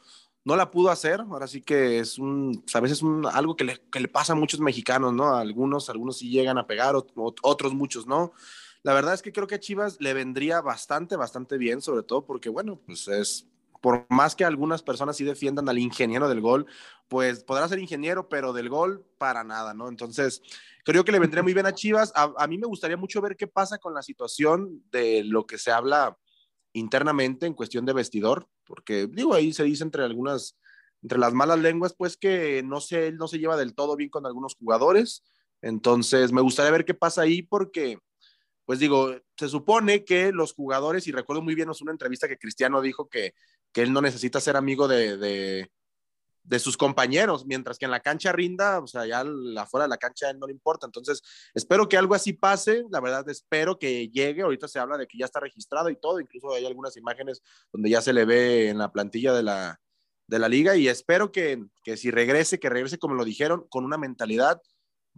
no 0.46 0.56
la 0.56 0.70
pudo 0.70 0.88
hacer. 0.88 1.20
Ahora 1.20 1.46
sí 1.46 1.60
que 1.60 1.98
es 1.98 2.18
un, 2.18 2.62
pues, 2.62 2.74
a 2.74 2.80
veces 2.80 3.02
un, 3.02 3.26
algo 3.26 3.54
que 3.54 3.64
le, 3.64 3.82
que 3.92 4.00
le 4.00 4.08
pasa 4.08 4.32
a 4.32 4.36
muchos 4.36 4.60
mexicanos, 4.60 5.12
¿no? 5.12 5.34
Algunos, 5.36 5.90
algunos 5.90 6.16
sí 6.16 6.30
llegan 6.30 6.56
a 6.56 6.66
pegar, 6.66 6.94
ot- 6.94 7.12
ot- 7.16 7.36
otros 7.42 7.74
muchos 7.74 8.06
no. 8.06 8.32
La 8.82 8.94
verdad 8.94 9.14
es 9.14 9.22
que 9.22 9.32
creo 9.32 9.46
que 9.46 9.56
a 9.56 9.60
Chivas 9.60 10.00
le 10.00 10.14
vendría 10.14 10.60
bastante, 10.60 11.16
bastante 11.16 11.58
bien, 11.58 11.82
sobre 11.82 12.02
todo 12.02 12.24
porque, 12.24 12.48
bueno, 12.48 12.80
pues 12.86 13.08
es, 13.08 13.46
por 13.80 14.06
más 14.08 14.34
que 14.34 14.44
algunas 14.44 14.82
personas 14.82 15.16
sí 15.16 15.24
defiendan 15.24 15.68
al 15.68 15.78
ingeniero 15.78 16.28
del 16.28 16.40
gol, 16.40 16.66
pues 17.08 17.44
podrá 17.44 17.68
ser 17.68 17.78
ingeniero, 17.78 18.28
pero 18.28 18.52
del 18.52 18.68
gol 18.68 19.04
para 19.18 19.44
nada, 19.44 19.74
¿no? 19.74 19.88
Entonces, 19.88 20.42
creo 20.84 21.04
que 21.04 21.12
le 21.12 21.18
vendría 21.18 21.42
muy 21.42 21.54
bien 21.54 21.66
a 21.66 21.74
Chivas. 21.74 22.12
A, 22.14 22.46
mí 22.46 22.56
me 22.56 22.66
gustaría 22.66 22.96
mucho 22.96 23.20
ver 23.20 23.36
qué 23.36 23.46
pasa 23.46 23.78
con 23.78 23.94
la 23.94 24.02
situación 24.02 24.82
de 24.90 25.24
lo 25.24 25.46
que 25.46 25.58
se 25.58 25.70
habla 25.70 26.16
internamente 26.72 27.46
en 27.46 27.54
cuestión 27.54 27.84
de 27.84 27.92
vestidor, 27.92 28.48
porque 28.64 29.08
digo, 29.08 29.34
ahí 29.34 29.52
se 29.52 29.64
dice 29.64 29.82
entre 29.82 30.04
algunas, 30.04 30.56
entre 31.02 31.18
las 31.18 31.34
malas 31.34 31.58
lenguas, 31.58 31.94
pues 31.94 32.16
que 32.16 32.62
no 32.62 32.80
se, 32.80 33.08
él 33.08 33.16
no 33.16 33.28
se 33.28 33.38
lleva 33.38 33.56
del 33.56 33.74
todo 33.74 33.96
bien 33.96 34.10
con 34.10 34.24
algunos 34.24 34.54
jugadores. 34.54 35.24
Entonces, 35.62 36.32
me 36.32 36.40
gustaría 36.40 36.70
ver 36.70 36.84
qué 36.84 36.94
pasa 36.94 37.22
ahí 37.22 37.42
porque, 37.42 37.98
pues 38.70 38.78
digo, 38.78 39.16
se 39.36 39.48
supone 39.48 40.04
que 40.04 40.30
los 40.30 40.52
jugadores, 40.52 41.08
y 41.08 41.10
recuerdo 41.10 41.42
muy 41.42 41.56
bien 41.56 41.68
es 41.68 41.82
una 41.82 41.90
entrevista 41.90 42.28
que 42.28 42.38
Cristiano 42.38 42.80
dijo 42.80 43.08
que, 43.08 43.34
que 43.72 43.82
él 43.82 43.92
no 43.92 44.00
necesita 44.00 44.40
ser 44.40 44.56
amigo 44.56 44.86
de, 44.86 45.18
de, 46.44 46.58
sus 46.60 46.76
compañeros, 46.76 47.44
mientras 47.46 47.78
que 47.78 47.86
en 47.86 47.90
la 47.90 47.98
cancha 47.98 48.30
rinda, 48.30 48.78
o 48.78 48.86
sea, 48.86 49.04
ya 49.06 49.24
afuera 49.60 49.86
de 49.86 49.88
la 49.88 49.96
cancha 49.96 50.28
a 50.28 50.30
él 50.30 50.38
no 50.38 50.46
le 50.46 50.52
importa. 50.52 50.86
Entonces, 50.86 51.20
espero 51.52 51.88
que 51.88 51.96
algo 51.96 52.14
así 52.14 52.32
pase, 52.32 52.84
la 52.92 53.00
verdad 53.00 53.28
espero 53.28 53.76
que 53.76 54.08
llegue, 54.08 54.42
ahorita 54.42 54.68
se 54.68 54.78
habla 54.78 54.96
de 54.96 55.08
que 55.08 55.18
ya 55.18 55.24
está 55.24 55.40
registrado 55.40 55.90
y 55.90 55.96
todo, 55.96 56.20
incluso 56.20 56.54
hay 56.54 56.64
algunas 56.64 56.96
imágenes 56.96 57.42
donde 57.72 57.90
ya 57.90 58.00
se 58.00 58.12
le 58.12 58.24
ve 58.24 58.68
en 58.68 58.78
la 58.78 58.92
plantilla 58.92 59.32
de 59.32 59.42
la, 59.42 59.80
de 60.28 60.38
la 60.38 60.48
liga 60.48 60.76
y 60.76 60.86
espero 60.86 61.32
que, 61.32 61.60
que 61.82 61.96
si 61.96 62.12
regrese, 62.12 62.60
que 62.60 62.70
regrese 62.70 63.00
como 63.00 63.16
lo 63.16 63.24
dijeron, 63.24 63.66
con 63.68 63.84
una 63.84 63.98
mentalidad 63.98 64.62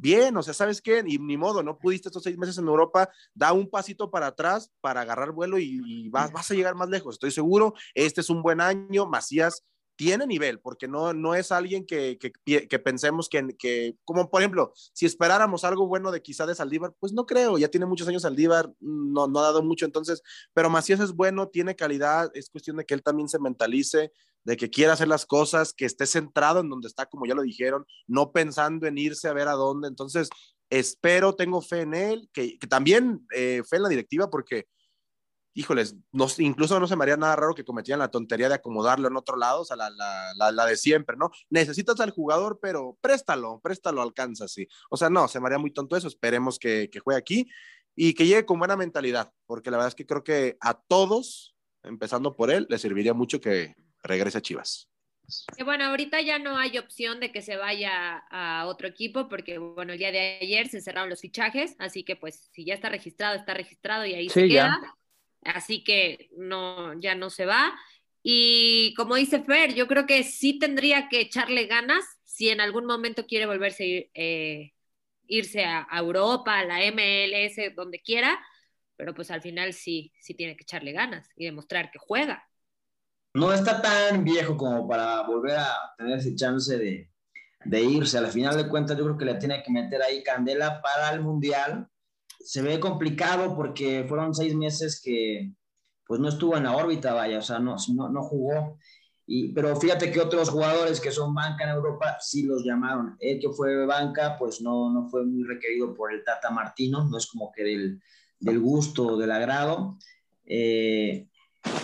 bien, 0.03 0.37
o 0.37 0.43
sea, 0.43 0.53
¿sabes 0.53 0.83
qué? 0.83 1.03
Ni, 1.03 1.17
ni 1.17 1.37
modo, 1.37 1.63
no 1.63 1.79
pudiste 1.79 2.09
estos 2.09 2.25
seis 2.25 2.37
meses 2.37 2.59
en 2.59 2.67
Europa, 2.67 3.09
da 3.33 3.53
un 3.53 3.71
pasito 3.71 4.11
para 4.11 4.27
atrás 4.27 4.71
para 4.81 5.03
agarrar 5.03 5.31
vuelo 5.31 5.59
y, 5.59 5.81
y 5.87 6.09
vas, 6.09 6.33
vas 6.33 6.51
a 6.51 6.55
llegar 6.55 6.75
más 6.75 6.89
lejos, 6.89 7.15
estoy 7.15 7.31
seguro, 7.31 7.75
este 7.95 8.21
es 8.21 8.29
un 8.29 8.43
buen 8.43 8.61
año, 8.61 9.07
Macías 9.07 9.65
tiene 9.97 10.27
nivel, 10.27 10.61
porque 10.61 10.89
no, 10.89 11.13
no 11.13 11.35
es 11.35 11.53
alguien 11.53 11.87
que, 11.87 12.19
que, 12.19 12.69
que 12.69 12.79
pensemos 12.79 13.29
que, 13.29 13.55
que, 13.59 13.97
como 14.05 14.31
por 14.31 14.41
ejemplo, 14.41 14.73
si 14.93 15.07
esperáramos 15.07 15.65
algo 15.65 15.87
bueno 15.87 16.11
de 16.11 16.23
quizá 16.23 16.47
de 16.47 16.55
Saldívar, 16.55 16.95
pues 16.99 17.13
no 17.13 17.27
creo, 17.27 17.59
ya 17.59 17.69
tiene 17.69 17.87
muchos 17.87 18.09
años 18.09 18.23
Saldívar, 18.23 18.73
no, 18.81 19.29
no 19.29 19.39
ha 19.39 19.43
dado 19.43 19.63
mucho, 19.63 19.85
entonces, 19.85 20.23
pero 20.55 20.71
Macías 20.71 21.01
es 21.01 21.13
bueno, 21.13 21.49
tiene 21.49 21.77
calidad, 21.77 22.31
es 22.35 22.51
cuestión 22.51 22.77
de 22.77 22.85
que 22.85 22.95
él 22.95 23.03
también 23.03 23.29
se 23.29 23.39
mentalice, 23.39 24.13
de 24.45 24.57
que 24.57 24.71
quiera 24.71 24.95
hacer 24.95 25.09
las 25.09 25.27
cosas, 25.27 25.73
que 25.73 25.85
esté 25.85 26.07
centrado 26.07 26.61
en 26.61 26.69
donde 26.69 26.89
está, 26.89 27.07
como 27.07 27.27
ya 27.27 27.35
lo 27.35 27.43
dijeron, 27.43 27.87
no 28.07 28.33
pensando 28.33 28.87
en 28.87 28.99
irse 28.99 29.29
a 29.29 29.33
ver 29.33 29.49
a 29.49 29.53
dónde, 29.53 29.89
entonces, 29.89 30.31
espero, 30.71 31.35
tengo 31.35 31.61
fe 31.61 31.83
en 31.83 31.95
él, 31.95 32.31
que, 32.33 32.59
también 32.69 33.27
eh, 33.35 33.63
fe 33.69 33.77
en 33.77 33.83
la 33.83 33.89
directiva, 33.89 34.31
porque 34.31 34.67
híjoles, 35.55 35.97
no, 36.13 36.27
incluso 36.39 36.79
no 36.81 36.87
se 36.87 36.97
me 36.97 37.05
haría 37.05 37.17
nada 37.17 37.37
raro 37.37 37.55
que 37.55 37.65
cometieran 37.65 37.99
la 38.01 38.11
tontería 38.11 38.49
de 38.49 38.55
acomodarlo 38.55 39.09
en 39.09 39.17
otro 39.17 39.37
lado, 39.37 39.63
o 39.63 39.65
sea, 39.65 39.77
la, 39.77 39.91
la, 39.91 40.33
la, 40.37 40.53
la 40.53 40.67
de 40.67 40.77
siempre, 40.77 41.17
¿no? 41.17 41.31
Necesitas 41.51 42.01
al 42.01 42.11
jugador, 42.11 42.59
pero 42.61 42.97
préstalo, 43.01 43.61
préstalo, 43.63 44.03
alcanza, 44.03 44.49
sí. 44.49 44.67
O 44.91 44.97
sea, 44.97 45.11
no, 45.11 45.29
se 45.29 45.41
me 45.41 45.47
haría 45.47 45.59
muy 45.59 45.73
tonto 45.73 45.97
eso, 45.97 46.09
esperemos 46.09 46.59
que, 46.59 46.89
que 46.91 47.01
juegue 47.01 47.19
aquí 47.19 47.49
y 47.95 48.15
que 48.15 48.27
llegue 48.27 48.47
con 48.47 48.59
buena 48.59 48.77
mentalidad, 48.77 49.33
porque 49.47 49.71
la 49.71 49.77
verdad 49.77 49.89
es 49.89 49.95
que 49.95 50.07
creo 50.07 50.25
que 50.25 50.57
a 50.61 50.75
todos, 50.75 51.55
empezando 51.83 52.35
por 52.35 52.51
él, 52.51 52.67
le 52.71 52.79
serviría 52.79 53.13
mucho 53.15 53.41
que 53.41 53.75
regrese 54.03 54.39
a 54.39 54.43
Chivas. 54.43 54.89
Que 55.57 55.65
bueno, 55.65 55.85
ahorita 55.85 56.21
ya 56.21 56.39
no 56.39 56.59
hay 56.59 56.79
opción 56.79 57.21
de 57.21 57.31
que 57.31 57.43
se 57.43 57.57
vaya 57.57 58.19
a 58.31 58.67
otro 58.67 58.89
equipo 58.89 59.29
porque, 59.29 59.59
bueno, 59.59 59.93
el 59.93 59.99
día 59.99 60.11
de 60.11 60.39
ayer 60.43 60.69
se 60.69 60.81
cerraron 60.81 61.11
los 61.11 61.21
fichajes, 61.21 61.77
así 61.79 62.05
que 62.05 62.17
pues 62.17 62.51
si 62.53 62.65
ya 62.65 62.75
está 62.75 62.89
registrado, 62.89 63.37
está 63.37 63.55
registrado 63.55 64.05
y 64.05 64.15
ahí 64.15 64.29
Sí, 64.29 64.41
se 64.41 64.49
ya. 64.49 64.79
Así 65.45 65.85
que 65.85 66.31
no, 66.37 66.99
ya 67.01 67.15
no 67.15 67.31
se 67.31 67.47
va. 67.47 67.75
Y 68.23 68.95
como 68.97 69.17
dice 69.17 69.43
Fer, 69.43 69.75
yo 69.75 69.89
creo 69.89 70.07
que 70.07 70.23
sí 70.25 70.59
tendría 70.59 71.09
que 71.09 71.21
echarle 71.21 71.67
ganas 71.67 72.05
si 72.25 72.49
en 72.51 72.61
algún 72.61 72.87
momento 72.87 73.27
quiere 73.27 73.47
volverse 73.47 74.11
eh, 74.15 74.73
irse 75.27 75.65
a, 75.65 75.87
a 75.91 75.99
Europa, 76.01 76.59
a 76.61 76.65
la 76.65 76.85
MLS, 76.85 77.75
donde 77.75 78.01
quiera, 78.01 78.41
pero 78.97 79.15
pues 79.15 79.31
al 79.31 79.43
final 79.43 79.73
sí, 79.75 80.13
sí 80.21 80.35
tiene 80.35 80.57
que 80.57 80.63
echarle 80.65 80.93
ganas 80.93 81.29
y 81.37 81.47
demostrar 81.47 81.91
que 81.91 81.99
juega. 81.99 82.49
No 83.35 83.53
está 83.53 83.81
tan 83.81 84.25
viejo 84.25 84.57
como 84.57 84.87
para 84.89 85.23
volver 85.23 85.57
a 85.59 85.95
tener 85.97 86.19
ese 86.19 86.35
chance 86.35 86.77
de, 86.77 87.11
de 87.65 87.83
irse. 87.83 88.19
Al 88.19 88.29
final 88.29 88.57
de 88.57 88.69
cuentas, 88.69 88.97
yo 88.99 89.05
creo 89.05 89.19
que 89.19 89.25
le 89.27 89.37
tiene 89.37 89.63
que 89.63 89.73
meter 89.73 90.03
ahí 90.03 90.23
candela 90.23 90.83
para 90.83 91.11
el 91.13 91.21
Mundial. 91.23 91.89
Se 92.45 92.63
ve 92.63 92.81
complicado 92.81 93.55
porque 93.57 94.05
fueron 94.09 94.35
seis 94.35 94.55
meses 94.55 95.01
que 95.03 95.53
pues 96.07 96.21
no 96.21 96.29
estuvo 96.29 96.57
en 96.57 96.65
la 96.65 96.77
órbita, 96.77 97.15
vaya, 97.15 97.39
o 97.39 97.43
sea, 97.43 97.59
no, 97.59 97.77
no, 97.95 98.09
no 98.09 98.23
jugó. 98.23 98.79
Y, 99.27 99.53
pero 99.53 99.75
fíjate 99.77 100.11
que 100.11 100.21
otros 100.21 100.51
jugadores 100.51 101.01
que 101.01 101.11
son 101.11 101.35
banca 101.35 101.65
en 101.65 101.71
Europa 101.71 102.19
sí 102.21 102.43
los 102.43 102.65
llamaron. 102.65 103.17
El 103.21 103.41
que 103.41 103.49
fue 103.51 103.87
banca, 103.87 104.37
pues 104.39 104.61
no, 104.61 104.93
no 104.93 105.09
fue 105.09 105.25
muy 105.25 105.45
requerido 105.45 105.95
por 105.95 106.13
el 106.13 106.25
Tata 106.25 106.51
Martino, 106.51 107.09
no 107.09 107.17
es 107.17 107.27
como 107.27 107.51
que 107.53 107.63
del, 107.63 108.03
del 108.41 108.59
gusto, 108.61 109.17
del 109.17 109.31
agrado. 109.31 109.97
Eh, 110.45 111.29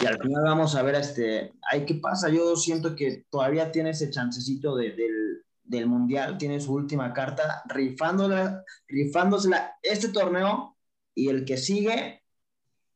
y 0.03 0.07
al 0.07 0.19
final 0.21 0.43
vamos 0.45 0.75
a 0.75 0.83
ver, 0.83 0.97
este, 0.97 1.55
ay, 1.71 1.87
¿qué 1.87 1.95
pasa? 1.95 2.29
Yo 2.29 2.57
siento 2.57 2.97
que 2.97 3.25
todavía 3.31 3.71
tiene 3.71 3.91
ese 3.91 4.11
chancecito 4.11 4.77
de, 4.77 4.91
del, 4.91 5.45
del 5.69 5.87
Mundial, 5.87 6.39
tiene 6.39 6.61
su 6.61 6.73
última 6.73 7.13
carta, 7.13 7.63
rifándola, 7.67 8.65
rifándosela 8.89 9.77
este 9.83 10.09
torneo 10.09 10.77
y 11.15 11.29
el 11.29 11.45
que 11.45 11.57
sigue, 11.57 12.23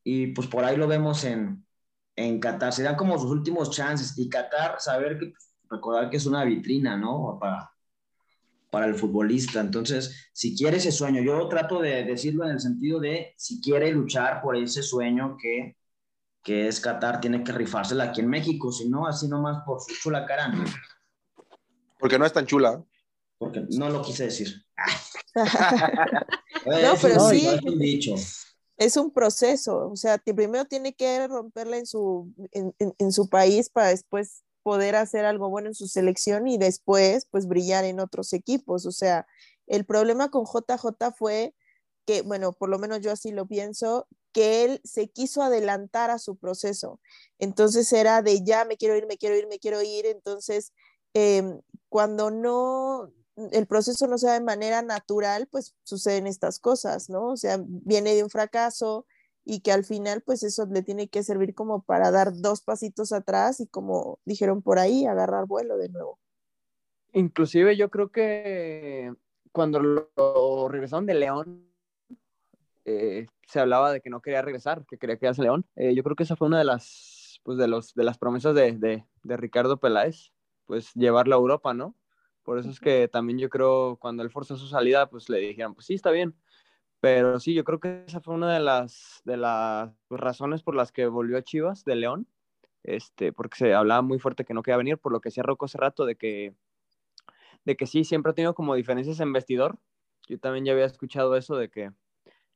y 0.03 0.27
pues 0.27 0.47
por 0.47 0.65
ahí 0.65 0.75
lo 0.75 0.87
vemos 0.87 1.23
en, 1.23 1.65
en 2.15 2.39
Qatar. 2.39 2.73
Serán 2.73 2.95
como 2.95 3.17
sus 3.17 3.31
últimos 3.31 3.71
chances. 3.71 4.17
Y 4.17 4.29
Qatar, 4.29 4.79
saber 4.79 5.17
que, 5.17 5.33
recordar 5.69 6.09
que 6.09 6.17
es 6.17 6.25
una 6.25 6.43
vitrina, 6.43 6.97
¿no? 6.97 7.37
Para, 7.39 7.71
para 8.69 8.85
el 8.85 8.95
futbolista. 8.95 9.61
Entonces, 9.61 10.29
si 10.33 10.57
quiere 10.57 10.77
ese 10.77 10.91
sueño, 10.91 11.21
yo 11.21 11.47
trato 11.47 11.79
de 11.79 12.03
decirlo 12.03 12.43
en 12.45 12.51
el 12.51 12.59
sentido 12.59 12.99
de 12.99 13.33
si 13.37 13.61
quiere 13.61 13.91
luchar 13.91 14.41
por 14.41 14.57
ese 14.57 14.83
sueño 14.83 15.37
que, 15.39 15.77
que 16.43 16.67
es 16.67 16.79
Qatar, 16.81 17.21
tiene 17.21 17.43
que 17.43 17.53
rifársela 17.53 18.05
aquí 18.05 18.21
en 18.21 18.29
México. 18.29 18.71
Si 18.71 18.89
no, 18.89 19.07
así 19.07 19.27
nomás 19.27 19.63
por 19.65 19.79
su 19.79 19.93
chula 19.95 20.25
cara. 20.25 20.53
Porque 22.03 22.19
no 22.19 22.25
es 22.25 22.33
tan 22.33 22.45
chula. 22.45 22.83
Porque 23.37 23.63
no 23.77 23.89
lo 23.89 24.01
quise 24.01 24.25
decir. 24.25 24.53
No, 26.65 26.95
pero 27.01 27.15
no, 27.15 27.29
sí. 27.29 27.47
es 27.47 27.61
un 27.63 27.79
dicho. 27.79 28.15
es 28.77 28.97
un 28.97 29.11
proceso, 29.11 29.89
o 29.89 29.95
sea, 29.95 30.17
que 30.17 30.33
primero 30.33 30.65
tiene 30.65 30.93
que 30.93 31.25
romperla 31.27 31.77
en 31.77 31.85
su, 31.85 32.33
en, 32.51 32.73
en- 32.79 32.93
en 32.97 33.11
su 33.13 33.29
país 33.29 33.69
para 33.69 33.87
después 33.87 34.43
poder 34.63 34.95
hacer 34.97 35.23
algo 35.25 35.49
bueno 35.49 35.69
en 35.69 35.75
su 35.75 35.87
selección 35.87 36.47
y 36.47 36.57
después 36.57 37.25
pues 37.31 37.47
brillar 37.47 37.85
en 37.85 37.99
otros 38.01 38.33
equipos. 38.33 38.85
O 38.85 38.91
sea, 38.91 39.25
el 39.67 39.85
problema 39.85 40.29
con 40.29 40.45
JJ 40.45 41.13
fue 41.17 41.55
que, 42.05 42.21
bueno, 42.21 42.51
por 42.51 42.67
lo 42.69 42.79
menos 42.79 42.99
yo 42.99 43.11
así 43.13 43.31
lo 43.31 43.45
pienso, 43.47 44.07
que 44.33 44.65
él 44.65 44.81
se 44.83 45.07
quiso 45.09 45.41
adelantar 45.41 46.11
a 46.11 46.19
su 46.19 46.35
proceso. 46.35 46.99
Entonces 47.39 47.91
era 47.93 48.21
de 48.21 48.43
ya 48.43 48.65
me 48.65 48.75
quiero 48.75 48.97
ir, 48.97 49.07
me 49.07 49.17
quiero 49.17 49.37
ir, 49.37 49.47
me 49.47 49.59
quiero 49.59 49.81
ir. 49.81 50.05
Entonces, 50.05 50.73
em, 51.13 51.61
cuando 51.89 52.31
no, 52.31 53.11
el 53.51 53.67
proceso 53.67 54.07
no 54.07 54.17
se 54.17 54.27
da 54.27 54.33
de 54.33 54.45
manera 54.45 54.81
natural, 54.81 55.47
pues 55.51 55.75
suceden 55.83 56.27
estas 56.27 56.59
cosas, 56.59 57.09
¿no? 57.09 57.31
O 57.31 57.37
sea, 57.37 57.59
viene 57.65 58.15
de 58.15 58.23
un 58.23 58.29
fracaso 58.29 59.05
y 59.45 59.59
que 59.59 59.71
al 59.71 59.83
final, 59.83 60.21
pues 60.21 60.43
eso 60.43 60.65
le 60.65 60.83
tiene 60.83 61.09
que 61.09 61.23
servir 61.23 61.53
como 61.53 61.83
para 61.83 62.11
dar 62.11 62.33
dos 62.33 62.61
pasitos 62.61 63.11
atrás 63.11 63.59
y 63.59 63.67
como 63.67 64.19
dijeron 64.25 64.61
por 64.61 64.79
ahí, 64.79 65.05
agarrar 65.05 65.47
vuelo 65.47 65.77
de 65.77 65.89
nuevo. 65.89 66.19
Inclusive 67.13 67.75
yo 67.75 67.89
creo 67.89 68.09
que 68.09 69.13
cuando 69.51 69.79
lo, 69.79 70.67
regresaron 70.69 71.05
de 71.05 71.13
León, 71.13 71.67
eh, 72.85 73.27
se 73.47 73.59
hablaba 73.59 73.91
de 73.91 74.01
que 74.01 74.09
no 74.09 74.21
quería 74.21 74.41
regresar, 74.41 74.85
que 74.87 74.97
quería 74.97 75.17
quedarse 75.17 75.43
León. 75.43 75.65
Eh, 75.75 75.93
yo 75.93 76.03
creo 76.03 76.15
que 76.15 76.23
esa 76.23 76.35
fue 76.35 76.47
una 76.47 76.57
de 76.57 76.65
las, 76.65 77.39
pues 77.43 77.57
de 77.57 77.67
los, 77.67 77.93
de 77.93 78.03
las 78.03 78.17
promesas 78.17 78.55
de, 78.55 78.71
de, 78.73 79.05
de 79.23 79.37
Ricardo 79.37 79.79
Peláez, 79.79 80.32
pues 80.65 80.93
llevarlo 80.93 81.35
a 81.35 81.39
Europa, 81.39 81.73
¿no? 81.73 81.95
Por 82.43 82.59
eso 82.59 82.69
es 82.69 82.79
que 82.79 83.07
también 83.07 83.39
yo 83.39 83.49
creo 83.49 83.97
cuando 83.99 84.23
él 84.23 84.29
forzó 84.29 84.57
su 84.57 84.67
salida, 84.67 85.09
pues 85.09 85.29
le 85.29 85.39
dijeron, 85.39 85.73
pues 85.73 85.87
sí, 85.87 85.93
está 85.93 86.11
bien. 86.11 86.35
Pero 86.99 87.39
sí, 87.39 87.53
yo 87.53 87.63
creo 87.63 87.79
que 87.79 88.03
esa 88.07 88.21
fue 88.21 88.33
una 88.33 88.53
de 88.53 88.59
las, 88.59 89.21
de 89.25 89.37
las 89.37 89.91
razones 90.09 90.61
por 90.63 90.75
las 90.75 90.91
que 90.91 91.07
volvió 91.07 91.37
a 91.37 91.41
Chivas 91.41 91.83
de 91.85 91.95
León, 91.95 92.27
este, 92.83 93.33
porque 93.33 93.57
se 93.57 93.73
hablaba 93.73 94.01
muy 94.01 94.19
fuerte 94.19 94.45
que 94.45 94.53
no 94.53 94.63
quería 94.63 94.77
venir, 94.77 94.97
por 94.97 95.11
lo 95.11 95.19
que 95.19 95.29
decía 95.29 95.43
Rocco 95.43 95.65
hace 95.65 95.77
rato, 95.77 96.05
de 96.05 96.15
que, 96.15 96.53
de 97.65 97.75
que 97.75 97.87
sí, 97.87 98.03
siempre 98.03 98.31
ha 98.31 98.35
tenido 98.35 98.55
como 98.55 98.75
diferencias 98.75 99.19
en 99.19 99.33
vestidor. 99.33 99.77
Yo 100.27 100.39
también 100.39 100.65
ya 100.65 100.73
había 100.73 100.85
escuchado 100.85 101.35
eso 101.35 101.57
de 101.57 101.69
que, 101.69 101.91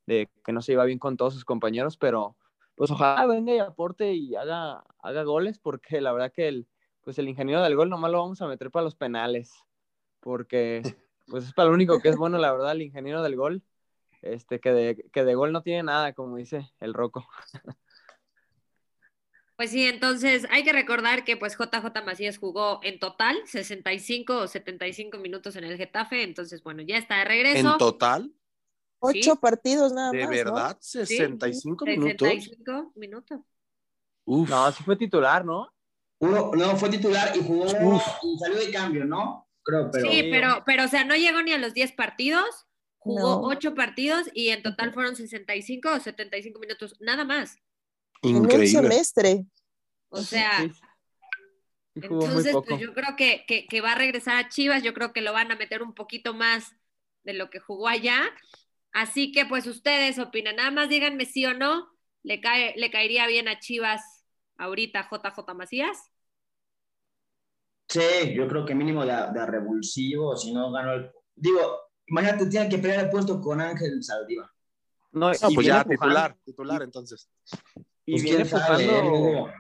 de 0.06 0.30
que 0.46 0.54
no 0.54 0.62
se 0.62 0.74
iba 0.74 0.86
bien 0.86 1.00
con 1.00 1.18
todos 1.18 1.34
sus 1.34 1.46
compañeros, 1.46 1.98
pero 1.98 2.38
pues 2.76 2.92
ojalá 2.92 3.26
venga 3.26 3.54
y 3.54 3.60
aporte 3.60 4.14
y 4.14 4.36
haga, 4.36 4.84
haga 5.00 5.24
goles, 5.24 5.60
porque 5.60 6.00
la 6.00 6.14
verdad 6.14 6.32
que 6.32 6.48
el, 6.48 6.68
pues 7.08 7.18
el 7.20 7.30
ingeniero 7.30 7.64
del 7.64 7.78
gol 7.78 7.90
nomás 7.90 8.12
lo 8.12 8.20
vamos 8.20 8.42
a 8.42 8.48
meter 8.48 8.70
para 8.70 8.84
los 8.84 8.96
penales, 8.96 9.54
porque 10.20 10.82
pues 11.28 11.46
es 11.46 11.54
para 11.54 11.70
lo 11.70 11.74
único 11.74 12.02
que 12.02 12.10
es 12.10 12.18
bueno, 12.18 12.38
la 12.38 12.52
verdad, 12.52 12.74
el 12.74 12.82
ingeniero 12.82 13.24
del 13.24 13.38
gol, 13.38 13.64
este, 14.22 14.60
que 14.60 14.74
de, 14.74 15.10
que 15.14 15.24
de 15.24 15.34
gol 15.34 15.54
no 15.54 15.64
tiene 15.64 15.84
nada, 15.84 16.12
como 16.12 16.36
dice 16.36 16.70
el 16.82 16.94
Rocco. 16.94 17.26
Pues 19.56 19.72
sí, 19.72 19.88
entonces 19.88 20.46
hay 20.52 20.64
que 20.64 20.72
recordar 20.72 21.24
que 21.24 21.36
pues 21.36 21.58
JJ 21.58 22.06
Macías 22.06 22.38
jugó 22.38 22.80
en 22.84 23.00
total 23.00 23.38
65 23.46 24.38
o 24.38 24.48
75 24.48 25.18
minutos 25.18 25.56
en 25.56 25.64
el 25.64 25.78
Getafe, 25.78 26.22
entonces 26.22 26.62
bueno, 26.62 26.84
ya 26.84 26.98
está 26.98 27.18
de 27.18 27.26
regreso. 27.26 27.72
En 27.72 27.78
total, 27.80 28.36
Ocho 29.00 29.32
Sí. 29.34 29.40
partidos 29.42 29.94
nada 29.94 30.12
de 30.12 30.20
más. 30.20 30.30
¿no? 30.30 30.36
verdad, 30.36 30.78
65 30.80 31.86
minutos. 31.86 32.20
65 32.20 32.92
minutos. 32.98 33.40
Uf. 34.26 34.48
No, 34.48 34.72
sí 34.74 34.84
fue 34.84 34.96
titular, 34.96 35.44
¿no? 35.44 35.72
Uno, 36.20 36.52
no, 36.54 36.76
fue 36.78 36.90
titular 36.90 37.36
y 37.36 37.44
jugó 37.44 37.66
Uf. 37.66 38.04
y 38.24 38.38
salió 38.40 38.58
de 38.60 38.72
cambio, 38.72 39.06
¿no? 39.06 39.48
Creo, 39.64 39.92
pero. 39.92 40.10
sí, 40.10 40.28
pero, 40.32 40.64
pero 40.66 40.86
o 40.86 40.88
sea, 40.88 41.04
no 41.04 41.16
llegó 41.16 41.42
ni 41.42 41.52
a 41.54 41.58
los 41.58 41.74
10 41.74 41.92
partidos, 41.94 42.66
jugó 42.98 43.42
No. 43.42 43.48
8 43.48 43.76
partidos 43.76 44.28
y 44.34 44.50
en 44.50 44.64
total 44.64 44.94
fueron 44.94 45.16
65 45.16 45.90
o 45.92 46.00
75 46.00 46.60
minutos, 46.60 46.96
nada 47.00 47.24
más. 47.24 47.58
En 48.24 48.38
un 48.38 48.44
Increíble. 48.46 48.68
semestre. 48.68 49.46
O 50.10 50.22
sea, 50.22 50.68
Sí, 52.00 52.04
entonces 52.04 52.56
pues 52.68 52.80
yo 52.80 52.94
creo 52.94 53.16
que, 53.16 53.44
que, 53.48 53.66
que 53.66 53.82
va 53.82 53.94
a 53.94 53.96
regresar 53.96 54.38
a 54.38 54.50
Chivas, 54.50 54.84
yo 54.84 54.94
creo 54.94 55.14
que 55.14 55.22
lo 55.22 55.34
van 55.34 55.52
a 55.52 55.56
meter 55.56 55.82
un 55.82 55.94
poquito 55.94 56.34
más 56.34 56.76
de 57.24 57.34
lo 57.34 57.50
que 57.50 57.60
jugó 57.60 57.88
allá. 57.88 58.22
Así 58.94 59.32
que 59.32 59.46
pues 59.46 59.66
ustedes 59.68 60.20
opinan, 60.20 60.56
nada 60.58 60.72
más 60.72 60.90
díganme 60.90 61.26
sí 61.26 61.46
o 61.46 61.54
no, 61.54 61.90
¿le, 62.24 62.40
cae, 62.40 62.74
le 62.78 62.92
caería 62.92 63.28
bien 63.28 63.48
a 63.48 63.60
Chivas 63.60 64.17
ahorita 64.58 65.08
JJ 65.10 65.54
Macías? 65.56 66.12
Sí, 67.90 68.34
yo 68.36 68.48
creo 68.48 68.66
que 68.66 68.76
mínimo 68.76 69.06
de, 69.06 69.14
de 69.34 69.46
revulsivo, 69.46 70.36
si 70.36 70.54
no 70.54 70.72
ganó 70.72 70.94
el. 70.94 71.12
Digo, 71.36 71.60
imagínate, 72.08 72.48
tiene 72.48 72.68
que 72.70 72.78
pelear 72.80 73.06
el 73.06 73.10
puesto 73.10 73.40
con 73.40 73.62
Ángel 73.62 74.04
Saldívar. 74.04 74.50
No, 75.14 75.30
No, 75.32 75.50
y 75.50 75.56
pues 75.56 75.66
ya, 75.66 75.82
empujando, 75.82 75.90
titular, 76.06 76.38
titular 76.44 76.82
entonces. 76.84 77.30
Y 78.06 78.12
Pues 78.14 78.24
viene 78.24 78.42
empujando, 78.42 79.48
¿eh? 79.48 79.54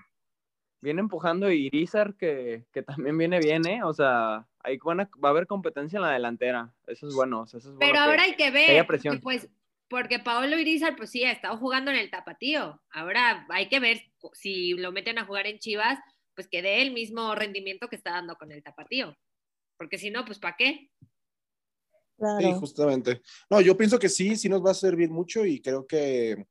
Viene 0.81 0.99
empujando 1.01 1.49
Irizar, 1.51 2.13
que, 2.15 2.65
que 2.71 2.83
también 2.83 3.17
viene 3.17 3.39
bien, 3.39 3.65
¿eh? 3.65 3.81
O 3.83 3.93
sea, 3.93 4.45
ahí 4.59 4.77
van 4.83 4.99
a- 5.01 5.09
va 5.23 5.29
a 5.29 5.31
haber 5.31 5.47
competencia 5.47 5.97
en 5.97 6.03
la 6.03 6.11
delantera. 6.11 6.71
Eso 6.85 7.07
es 7.07 7.15
bueno. 7.15 7.41
o 7.41 7.47
sea, 7.47 7.59
eso 7.59 7.69
es 7.69 7.75
bueno 7.75 7.79
Pero 7.79 7.93
que- 7.93 7.99
ahora 8.09 8.23
hay 8.23 8.35
que 8.35 8.51
ver, 8.51 8.85
porque, 8.85 8.87
presión. 8.87 9.19
pues, 9.21 9.47
porque 9.89 10.19
Paolo 10.19 10.59
Irizar, 10.59 10.95
pues 10.95 11.11
sí, 11.11 11.23
ha 11.23 11.31
estado 11.31 11.57
jugando 11.57 11.91
en 11.91 11.97
el 11.97 12.11
tapatío. 12.11 12.81
Ahora 12.91 13.45
hay 13.49 13.69
que 13.69 13.79
ver 13.79 14.01
si 14.33 14.71
lo 14.73 14.91
meten 14.91 15.17
a 15.17 15.25
jugar 15.25 15.47
en 15.47 15.59
Chivas, 15.59 15.99
pues 16.35 16.47
que 16.47 16.61
dé 16.61 16.81
el 16.81 16.91
mismo 16.91 17.33
rendimiento 17.35 17.87
que 17.87 17.95
está 17.95 18.11
dando 18.11 18.35
con 18.35 18.51
el 18.51 18.63
tapatío. 18.63 19.15
Porque 19.77 19.97
si 19.97 20.09
no, 20.09 20.25
pues 20.25 20.39
¿para 20.39 20.55
qué? 20.57 20.89
Claro. 22.17 22.39
Sí, 22.39 22.53
justamente. 22.59 23.21
No, 23.49 23.61
yo 23.61 23.77
pienso 23.77 23.99
que 23.99 24.09
sí, 24.09 24.35
sí 24.35 24.49
nos 24.49 24.65
va 24.65 24.71
a 24.71 24.75
servir 24.75 25.09
mucho 25.09 25.45
y 25.45 25.61
creo 25.61 25.85
que, 25.85 26.45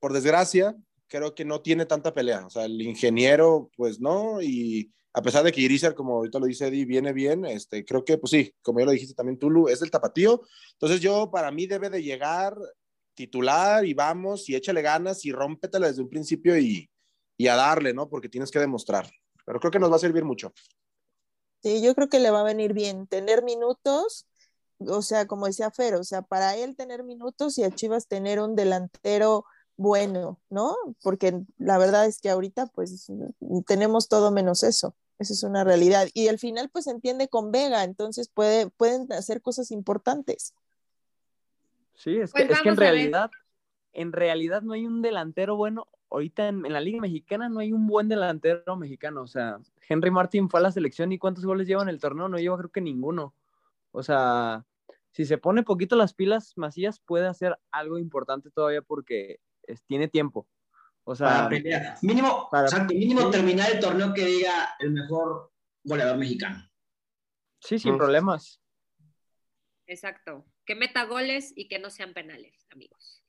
por 0.00 0.12
desgracia, 0.12 0.76
creo 1.06 1.34
que 1.34 1.44
no 1.44 1.62
tiene 1.62 1.86
tanta 1.86 2.12
pelea. 2.12 2.46
O 2.46 2.50
sea, 2.50 2.64
el 2.64 2.80
ingeniero, 2.82 3.70
pues 3.76 4.00
no, 4.00 4.42
y 4.42 4.92
a 5.12 5.22
pesar 5.22 5.42
de 5.44 5.52
que 5.52 5.60
Irizar, 5.60 5.94
como 5.94 6.16
ahorita 6.16 6.38
lo 6.38 6.46
dice 6.46 6.68
Eddie, 6.68 6.84
viene 6.84 7.12
bien, 7.12 7.44
este, 7.44 7.84
creo 7.84 8.04
que, 8.04 8.18
pues 8.18 8.30
sí, 8.30 8.54
como 8.62 8.80
ya 8.80 8.86
lo 8.86 8.92
dijiste 8.92 9.14
también, 9.14 9.38
Tulu, 9.38 9.68
es 9.68 9.80
del 9.80 9.90
tapatío. 9.90 10.42
Entonces 10.72 11.00
yo, 11.00 11.30
para 11.30 11.50
mí, 11.50 11.66
debe 11.66 11.90
de 11.90 12.02
llegar 12.02 12.54
titular 13.14 13.84
y 13.84 13.94
vamos, 13.94 14.48
y 14.48 14.54
échale 14.54 14.80
ganas 14.80 15.24
y 15.24 15.32
rómpetela 15.32 15.88
desde 15.88 16.02
un 16.02 16.08
principio 16.08 16.56
y, 16.56 16.88
y 17.36 17.48
a 17.48 17.56
darle, 17.56 17.92
¿no? 17.92 18.08
Porque 18.08 18.28
tienes 18.28 18.50
que 18.50 18.60
demostrar. 18.60 19.10
Pero 19.44 19.58
creo 19.58 19.72
que 19.72 19.78
nos 19.80 19.90
va 19.90 19.96
a 19.96 20.00
servir 20.00 20.24
mucho. 20.24 20.52
Sí, 21.62 21.82
yo 21.82 21.94
creo 21.94 22.08
que 22.08 22.20
le 22.20 22.30
va 22.30 22.40
a 22.40 22.44
venir 22.44 22.72
bien 22.72 23.08
tener 23.08 23.42
minutos, 23.42 24.28
o 24.78 25.02
sea, 25.02 25.26
como 25.26 25.46
decía 25.46 25.70
Fer, 25.72 25.96
o 25.96 26.04
sea, 26.04 26.22
para 26.22 26.56
él 26.56 26.76
tener 26.76 27.02
minutos 27.02 27.58
y 27.58 27.64
a 27.64 27.70
Chivas 27.74 28.06
tener 28.06 28.40
un 28.40 28.54
delantero 28.54 29.44
bueno, 29.78 30.40
¿no? 30.50 30.76
Porque 31.02 31.40
la 31.56 31.78
verdad 31.78 32.04
es 32.04 32.20
que 32.20 32.28
ahorita 32.28 32.66
pues 32.66 33.10
tenemos 33.66 34.08
todo 34.08 34.30
menos 34.32 34.64
eso, 34.64 34.94
esa 35.18 35.32
es 35.32 35.42
una 35.44 35.64
realidad. 35.64 36.08
Y 36.12 36.28
al 36.28 36.38
final 36.38 36.68
pues 36.68 36.84
se 36.84 36.90
entiende 36.90 37.28
con 37.28 37.52
Vega, 37.52 37.84
entonces 37.84 38.28
puede, 38.28 38.68
pueden 38.68 39.10
hacer 39.12 39.40
cosas 39.40 39.70
importantes. 39.70 40.52
Sí, 41.94 42.16
es, 42.18 42.32
Pues 42.32 42.48
que, 42.48 42.52
es 42.52 42.60
que 42.60 42.68
en 42.68 42.76
realidad, 42.76 43.30
en 43.92 44.12
realidad 44.12 44.62
no 44.62 44.74
hay 44.74 44.84
un 44.84 45.00
delantero 45.00 45.56
bueno. 45.56 45.86
Ahorita 46.10 46.48
en, 46.48 46.66
en 46.66 46.72
la 46.72 46.80
Liga 46.80 47.00
Mexicana 47.00 47.48
no 47.48 47.60
hay 47.60 47.72
un 47.72 47.86
buen 47.86 48.08
delantero 48.08 48.76
mexicano. 48.76 49.22
O 49.22 49.26
sea, 49.28 49.60
Henry 49.88 50.10
Martin 50.10 50.50
fue 50.50 50.58
a 50.58 50.64
la 50.64 50.72
selección 50.72 51.12
y 51.12 51.18
¿cuántos 51.18 51.44
goles 51.44 51.68
lleva 51.68 51.82
en 51.82 51.88
el 51.88 52.00
torneo? 52.00 52.28
No 52.28 52.38
lleva 52.38 52.58
creo 52.58 52.70
que 52.70 52.80
ninguno. 52.80 53.32
O 53.92 54.02
sea, 54.02 54.64
si 55.12 55.24
se 55.24 55.38
pone 55.38 55.62
poquito 55.62 55.94
las 55.94 56.14
pilas, 56.14 56.54
Macías 56.56 56.98
puede 56.98 57.28
hacer 57.28 57.58
algo 57.70 57.98
importante 57.98 58.50
todavía 58.50 58.82
porque 58.82 59.40
es- 59.68 59.82
tiene 59.84 60.08
tiempo. 60.08 60.48
O 61.04 61.14
Para 61.14 61.38
sea, 61.40 61.48
pelear. 61.48 61.96
Mínimo, 62.02 62.48
para- 62.50 62.66
exacto, 62.66 62.92
mínimo 62.94 63.22
sí. 63.22 63.30
terminar 63.30 63.70
el 63.72 63.80
torneo 63.80 64.12
que 64.12 64.24
diga 64.24 64.74
el 64.78 64.90
mejor 64.90 65.52
goleador 65.84 66.18
mexicano. 66.18 66.68
sí, 67.60 67.78
sin 67.78 67.96
problemas. 67.96 68.60
Exacto. 69.86 70.44
Que 70.66 70.74
meta 70.74 71.04
goles 71.04 71.52
y 71.56 71.66
que 71.68 71.78
no 71.78 71.88
sean 71.90 72.12
penales, 72.12 72.66
amigos. 72.70 73.24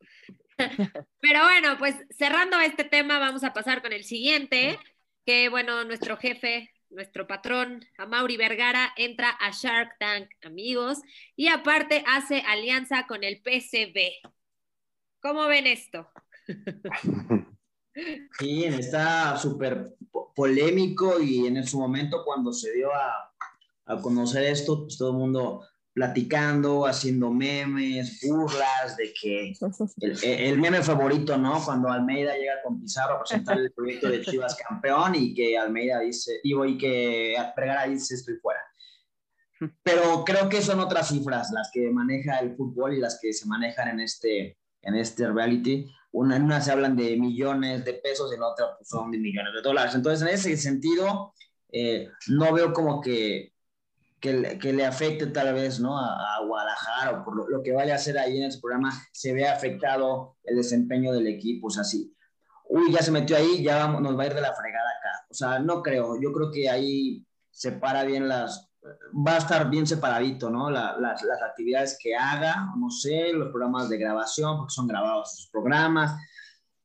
Pero 1.21 1.43
bueno, 1.43 1.77
pues 1.77 1.95
cerrando 2.11 2.59
este 2.59 2.83
tema, 2.83 3.17
vamos 3.17 3.43
a 3.43 3.53
pasar 3.53 3.81
con 3.81 3.93
el 3.93 4.03
siguiente, 4.03 4.77
que 5.25 5.47
bueno, 5.49 5.85
nuestro 5.85 6.17
jefe, 6.17 6.69
nuestro 6.89 7.27
patrón, 7.27 7.85
Amaury 7.97 8.35
Vergara, 8.35 8.91
entra 8.97 9.29
a 9.39 9.51
Shark 9.51 9.95
Tank, 9.99 10.29
amigos, 10.43 10.99
y 11.35 11.47
aparte 11.47 12.03
hace 12.07 12.41
alianza 12.41 13.07
con 13.07 13.23
el 13.23 13.41
PCB. 13.41 14.19
¿Cómo 15.21 15.47
ven 15.47 15.65
esto? 15.67 16.09
Sí, 18.39 18.63
está 18.63 19.35
súper 19.37 19.95
po- 20.11 20.31
polémico 20.33 21.19
y 21.19 21.47
en 21.47 21.65
su 21.65 21.79
momento 21.79 22.23
cuando 22.23 22.53
se 22.53 22.71
dio 22.73 22.93
a, 22.93 23.33
a 23.87 24.01
conocer 24.01 24.43
esto, 24.43 24.83
pues 24.83 24.97
todo 24.97 25.11
el 25.11 25.17
mundo 25.17 25.65
platicando, 25.91 26.85
haciendo 26.85 27.29
memes, 27.31 28.21
burlas 28.25 28.95
de 28.95 29.13
que 29.19 29.53
el, 29.99 30.23
el 30.23 30.57
meme 30.59 30.81
favorito, 30.81 31.37
¿no? 31.37 31.61
Cuando 31.65 31.89
Almeida 31.89 32.37
llega 32.37 32.61
con 32.63 32.79
Pizarro 32.79 33.15
a 33.15 33.19
presentar 33.19 33.57
el 33.57 33.71
proyecto 33.73 34.07
de 34.07 34.21
Chivas 34.21 34.55
campeón 34.55 35.15
y 35.15 35.33
que 35.33 35.57
Almeida 35.57 35.99
dice, 35.99 36.39
y 36.43 36.77
que 36.77 37.35
Vergara 37.57 37.87
dice 37.87 38.15
estoy 38.15 38.35
fuera. 38.37 38.61
Pero 39.83 40.23
creo 40.23 40.47
que 40.47 40.61
son 40.61 40.79
otras 40.79 41.09
cifras 41.09 41.51
las 41.51 41.69
que 41.73 41.89
maneja 41.89 42.37
el 42.37 42.55
fútbol 42.55 42.93
y 42.93 42.99
las 43.01 43.19
que 43.19 43.33
se 43.33 43.45
manejan 43.45 43.89
en 43.89 43.99
este, 44.01 44.58
en 44.81 44.95
este 44.95 45.29
reality. 45.29 45.89
Una, 46.11 46.37
en 46.37 46.43
una 46.43 46.61
se 46.61 46.71
hablan 46.71 46.95
de 46.95 47.15
millones 47.17 47.85
de 47.85 47.93
pesos 47.93 48.33
en 48.33 48.41
otra 48.41 48.75
pues, 48.77 48.89
son 48.89 49.11
de 49.11 49.19
millones 49.19 49.53
de 49.53 49.61
dólares. 49.61 49.93
Entonces, 49.95 50.27
en 50.27 50.33
ese 50.33 50.57
sentido, 50.57 51.33
eh, 51.71 52.09
no 52.27 52.51
veo 52.53 52.73
como 52.73 52.99
que, 52.99 53.53
que, 54.19 54.57
que 54.59 54.73
le 54.73 54.85
afecte 54.85 55.27
tal 55.27 55.53
vez 55.53 55.79
¿no? 55.79 55.97
a, 55.97 56.35
a 56.35 56.45
Guadalajara 56.45 57.11
o 57.11 57.23
por 57.23 57.35
lo, 57.35 57.49
lo, 57.49 57.61
que 57.61 57.71
vaya 57.71 57.93
a 57.93 57.97
hacer 57.97 58.17
ahí 58.17 58.37
en 58.37 58.45
ese 58.45 58.59
programa, 58.59 58.91
se 59.11 59.33
ve 59.33 59.47
afectado 59.47 60.37
el 60.43 60.57
desempeño 60.57 61.13
del 61.13 61.27
equipo. 61.27 61.67
O 61.67 61.71
sea, 61.71 61.83
sí. 61.83 62.15
Uy, 62.69 62.91
ya 62.91 63.01
se 63.01 63.11
metió 63.11 63.35
ahí, 63.37 63.63
ya 63.63 63.77
vamos, 63.77 64.01
nos 64.01 64.17
va 64.17 64.23
a 64.23 64.27
ir 64.27 64.33
de 64.33 64.41
la 64.41 64.53
fregada 64.53 64.89
acá. 64.89 65.25
O 65.29 65.33
sea, 65.33 65.59
no 65.59 65.81
creo. 65.81 66.19
Yo 66.21 66.31
creo 66.33 66.51
que 66.51 66.69
ahí 66.69 67.25
separa 67.51 68.03
bien 68.03 68.27
las, 68.27 68.68
va 69.15 69.35
a 69.35 69.37
estar 69.37 69.69
bien 69.69 69.87
separadito, 69.87 70.49
¿no? 70.49 70.69
La, 70.69 70.97
las, 70.99 71.23
las, 71.23 71.41
actividades 71.41 71.97
que 72.01 72.15
haga, 72.15 72.73
no 72.77 72.89
sé, 72.89 73.33
los 73.33 73.49
programas 73.49 73.89
de 73.89 73.97
grabación, 73.97 74.57
porque 74.57 74.73
son 74.73 74.87
grabados 74.87 75.35
sus 75.35 75.49
programas. 75.49 76.19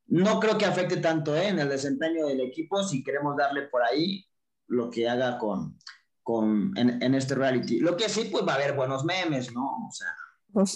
No 0.07 0.39
creo 0.41 0.59
que 0.59 0.67
afecte 0.67 0.99
tanto 0.99 1.35
¿eh? 1.37 1.49
en 1.49 1.59
el 1.59 1.69
desempeño 1.69 2.27
del 2.27 2.41
equipo 2.41 2.83
si 2.83 3.03
queremos 3.03 3.37
darle 3.37 3.63
por 3.63 3.83
ahí 3.83 4.25
lo 4.67 4.91
que 4.91 5.09
haga 5.09 5.39
con, 5.39 5.79
con 6.23 6.73
en, 6.77 7.03
en, 7.03 7.15
este 7.15 7.35
reality. 7.35 7.81
Lo 7.81 7.97
que 7.97 8.09
sí, 8.09 8.29
pues 8.31 8.47
va 8.47 8.53
a 8.53 8.57
haber 8.57 8.75
buenos 8.75 9.05
memes, 9.05 9.53
¿no? 9.53 9.87
O 9.89 9.91
sea, 9.91 10.15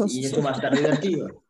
y 0.08 0.24
eso 0.24 0.42
va 0.42 0.50
a 0.50 0.54
estar 0.54 0.74
divertido. 0.74 1.44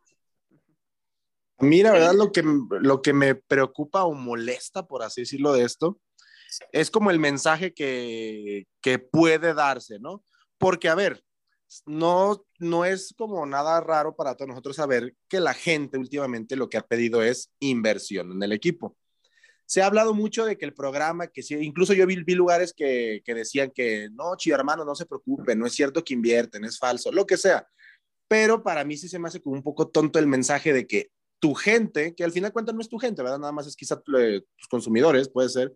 A 1.60 1.64
mí, 1.64 1.82
la 1.82 1.92
verdad, 1.92 2.14
lo 2.14 2.30
que, 2.30 2.42
lo 2.44 3.02
que 3.02 3.12
me 3.12 3.34
preocupa 3.34 4.04
o 4.04 4.14
molesta, 4.14 4.86
por 4.86 5.02
así 5.02 5.22
decirlo, 5.22 5.52
de 5.52 5.64
esto, 5.64 5.98
es 6.72 6.90
como 6.90 7.10
el 7.10 7.18
mensaje 7.18 7.72
que, 7.72 8.66
que, 8.80 8.98
puede 8.98 9.54
darse, 9.54 9.98
¿no? 9.98 10.24
Porque, 10.58 10.88
a 10.88 10.94
ver, 10.94 11.22
no, 11.86 12.44
no 12.58 12.84
es 12.84 13.14
como 13.16 13.44
nada 13.46 13.80
raro 13.80 14.16
para 14.16 14.34
todos 14.34 14.48
nosotros 14.48 14.76
saber 14.76 15.14
que 15.28 15.40
la 15.40 15.54
gente 15.54 15.98
últimamente 15.98 16.56
lo 16.56 16.68
que 16.68 16.78
ha 16.78 16.86
pedido 16.86 17.22
es 17.22 17.52
inversión 17.60 18.32
en 18.32 18.42
el 18.42 18.52
equipo. 18.52 18.96
Se 19.66 19.82
ha 19.82 19.86
hablado 19.86 20.14
mucho 20.14 20.46
de 20.46 20.56
que 20.56 20.64
el 20.64 20.72
programa, 20.72 21.26
que 21.26 21.42
sí, 21.42 21.54
incluso 21.56 21.92
yo 21.92 22.06
vi, 22.06 22.16
lugares 22.34 22.72
que, 22.72 23.20
que, 23.22 23.34
decían 23.34 23.70
que 23.70 24.08
no, 24.12 24.34
chido 24.36 24.56
hermano, 24.56 24.84
no 24.84 24.94
se 24.94 25.04
preocupen, 25.04 25.58
no 25.58 25.66
es 25.66 25.74
cierto 25.74 26.02
que 26.02 26.14
invierten, 26.14 26.64
es 26.64 26.78
falso, 26.78 27.12
lo 27.12 27.26
que 27.26 27.36
sea. 27.36 27.66
Pero 28.28 28.62
para 28.62 28.84
mí 28.84 28.96
sí 28.96 29.08
se 29.08 29.18
me 29.18 29.28
hace 29.28 29.42
como 29.42 29.56
un 29.56 29.62
poco 29.62 29.88
tonto 29.88 30.18
el 30.18 30.26
mensaje 30.26 30.72
de 30.72 30.86
que 30.86 31.10
tu 31.38 31.54
gente, 31.54 32.14
que 32.14 32.24
al 32.24 32.32
final 32.32 32.48
de 32.48 32.52
cuentas 32.52 32.74
no 32.74 32.80
es 32.80 32.88
tu 32.88 32.98
gente, 32.98 33.22
¿verdad? 33.22 33.38
Nada 33.38 33.52
más 33.52 33.66
es 33.66 33.76
quizá 33.76 34.00
tus 34.00 34.68
consumidores, 34.68 35.28
puede 35.28 35.48
ser, 35.48 35.74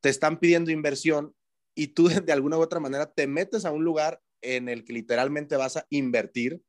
te 0.00 0.08
están 0.08 0.38
pidiendo 0.38 0.70
inversión 0.70 1.34
y 1.74 1.88
tú 1.88 2.08
de 2.24 2.32
alguna 2.32 2.58
u 2.58 2.60
otra 2.60 2.80
manera 2.80 3.10
te 3.10 3.26
metes 3.26 3.64
a 3.64 3.72
un 3.72 3.84
lugar 3.84 4.20
en 4.42 4.68
el 4.68 4.84
que 4.84 4.92
literalmente 4.92 5.56
vas 5.56 5.76
a 5.76 5.86
invertir 5.90 6.62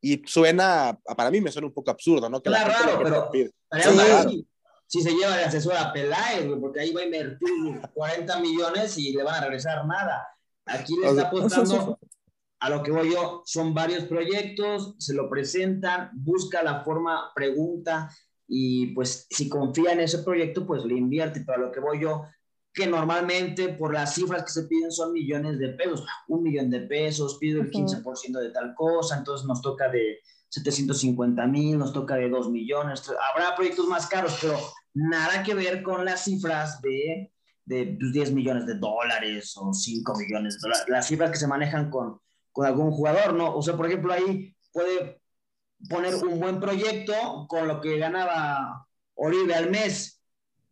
y 0.00 0.22
suena, 0.26 0.98
para 1.16 1.30
mí 1.30 1.40
me 1.40 1.50
suena 1.50 1.66
un 1.66 1.74
poco 1.74 1.90
absurdo, 1.90 2.30
¿no? 2.30 2.40
Que 2.40 2.50
claro, 2.50 2.70
la 2.70 2.78
gente 2.78 2.94
pero 3.02 3.30
pide. 3.30 3.50
Sí, 4.28 4.46
si 4.86 5.02
se 5.02 5.10
lleva 5.10 5.36
de 5.36 5.44
asesor 5.44 5.76
a 5.76 5.92
Peláez, 5.92 6.46
porque 6.60 6.80
ahí 6.80 6.92
va 6.92 7.02
a 7.02 7.04
invertir 7.04 7.80
40 7.92 8.40
millones 8.40 8.96
y 8.96 9.12
le 9.12 9.22
van 9.22 9.34
a 9.34 9.40
regresar 9.42 9.84
nada. 9.86 10.26
Aquí 10.64 10.96
le 10.96 11.08
está 11.08 11.22
apostando 11.28 11.98
a 12.60 12.70
lo 12.70 12.82
que 12.82 12.90
voy 12.90 13.12
yo, 13.12 13.42
son 13.44 13.74
varios 13.74 14.04
proyectos, 14.04 14.94
se 14.98 15.14
lo 15.14 15.28
presentan, 15.28 16.10
busca 16.14 16.62
la 16.62 16.82
forma, 16.82 17.30
pregunta 17.34 18.10
y 18.48 18.94
pues 18.94 19.26
si 19.30 19.48
confía 19.48 19.92
en 19.92 20.00
ese 20.00 20.20
proyecto, 20.20 20.66
pues 20.66 20.84
le 20.84 20.94
invierte. 20.94 21.42
Pero 21.46 21.58
a 21.58 21.66
lo 21.66 21.72
que 21.72 21.80
voy 21.80 22.00
yo, 22.00 22.24
que 22.78 22.86
normalmente 22.86 23.70
por 23.70 23.92
las 23.92 24.14
cifras 24.14 24.44
que 24.44 24.52
se 24.52 24.62
piden 24.68 24.92
son 24.92 25.12
millones 25.12 25.58
de 25.58 25.70
pesos, 25.70 26.06
un 26.28 26.44
millón 26.44 26.70
de 26.70 26.82
pesos, 26.82 27.36
pido 27.40 27.60
el 27.60 27.72
15% 27.72 28.38
de 28.38 28.50
tal 28.50 28.72
cosa, 28.76 29.18
entonces 29.18 29.48
nos 29.48 29.60
toca 29.60 29.88
de 29.88 30.20
750 30.48 31.44
mil, 31.48 31.76
nos 31.76 31.92
toca 31.92 32.14
de 32.14 32.28
2 32.28 32.50
millones, 32.52 33.02
habrá 33.32 33.56
proyectos 33.56 33.88
más 33.88 34.06
caros, 34.06 34.38
pero 34.40 34.56
nada 34.94 35.42
que 35.42 35.54
ver 35.54 35.82
con 35.82 36.04
las 36.04 36.22
cifras 36.22 36.80
de, 36.80 37.32
de 37.64 37.98
10 38.12 38.30
millones 38.30 38.64
de 38.64 38.74
dólares 38.74 39.56
o 39.56 39.74
5 39.74 40.14
millones 40.16 40.54
de 40.54 40.60
dólares, 40.60 40.84
las 40.86 41.08
cifras 41.08 41.32
que 41.32 41.38
se 41.38 41.48
manejan 41.48 41.90
con, 41.90 42.20
con 42.52 42.64
algún 42.64 42.92
jugador, 42.92 43.34
¿no? 43.34 43.56
O 43.56 43.60
sea, 43.60 43.76
por 43.76 43.86
ejemplo, 43.86 44.12
ahí 44.12 44.54
puede 44.72 45.20
poner 45.90 46.14
un 46.14 46.38
buen 46.38 46.60
proyecto 46.60 47.46
con 47.48 47.66
lo 47.66 47.80
que 47.80 47.98
ganaba 47.98 48.86
Oribe 49.16 49.52
al 49.56 49.68
mes 49.68 50.22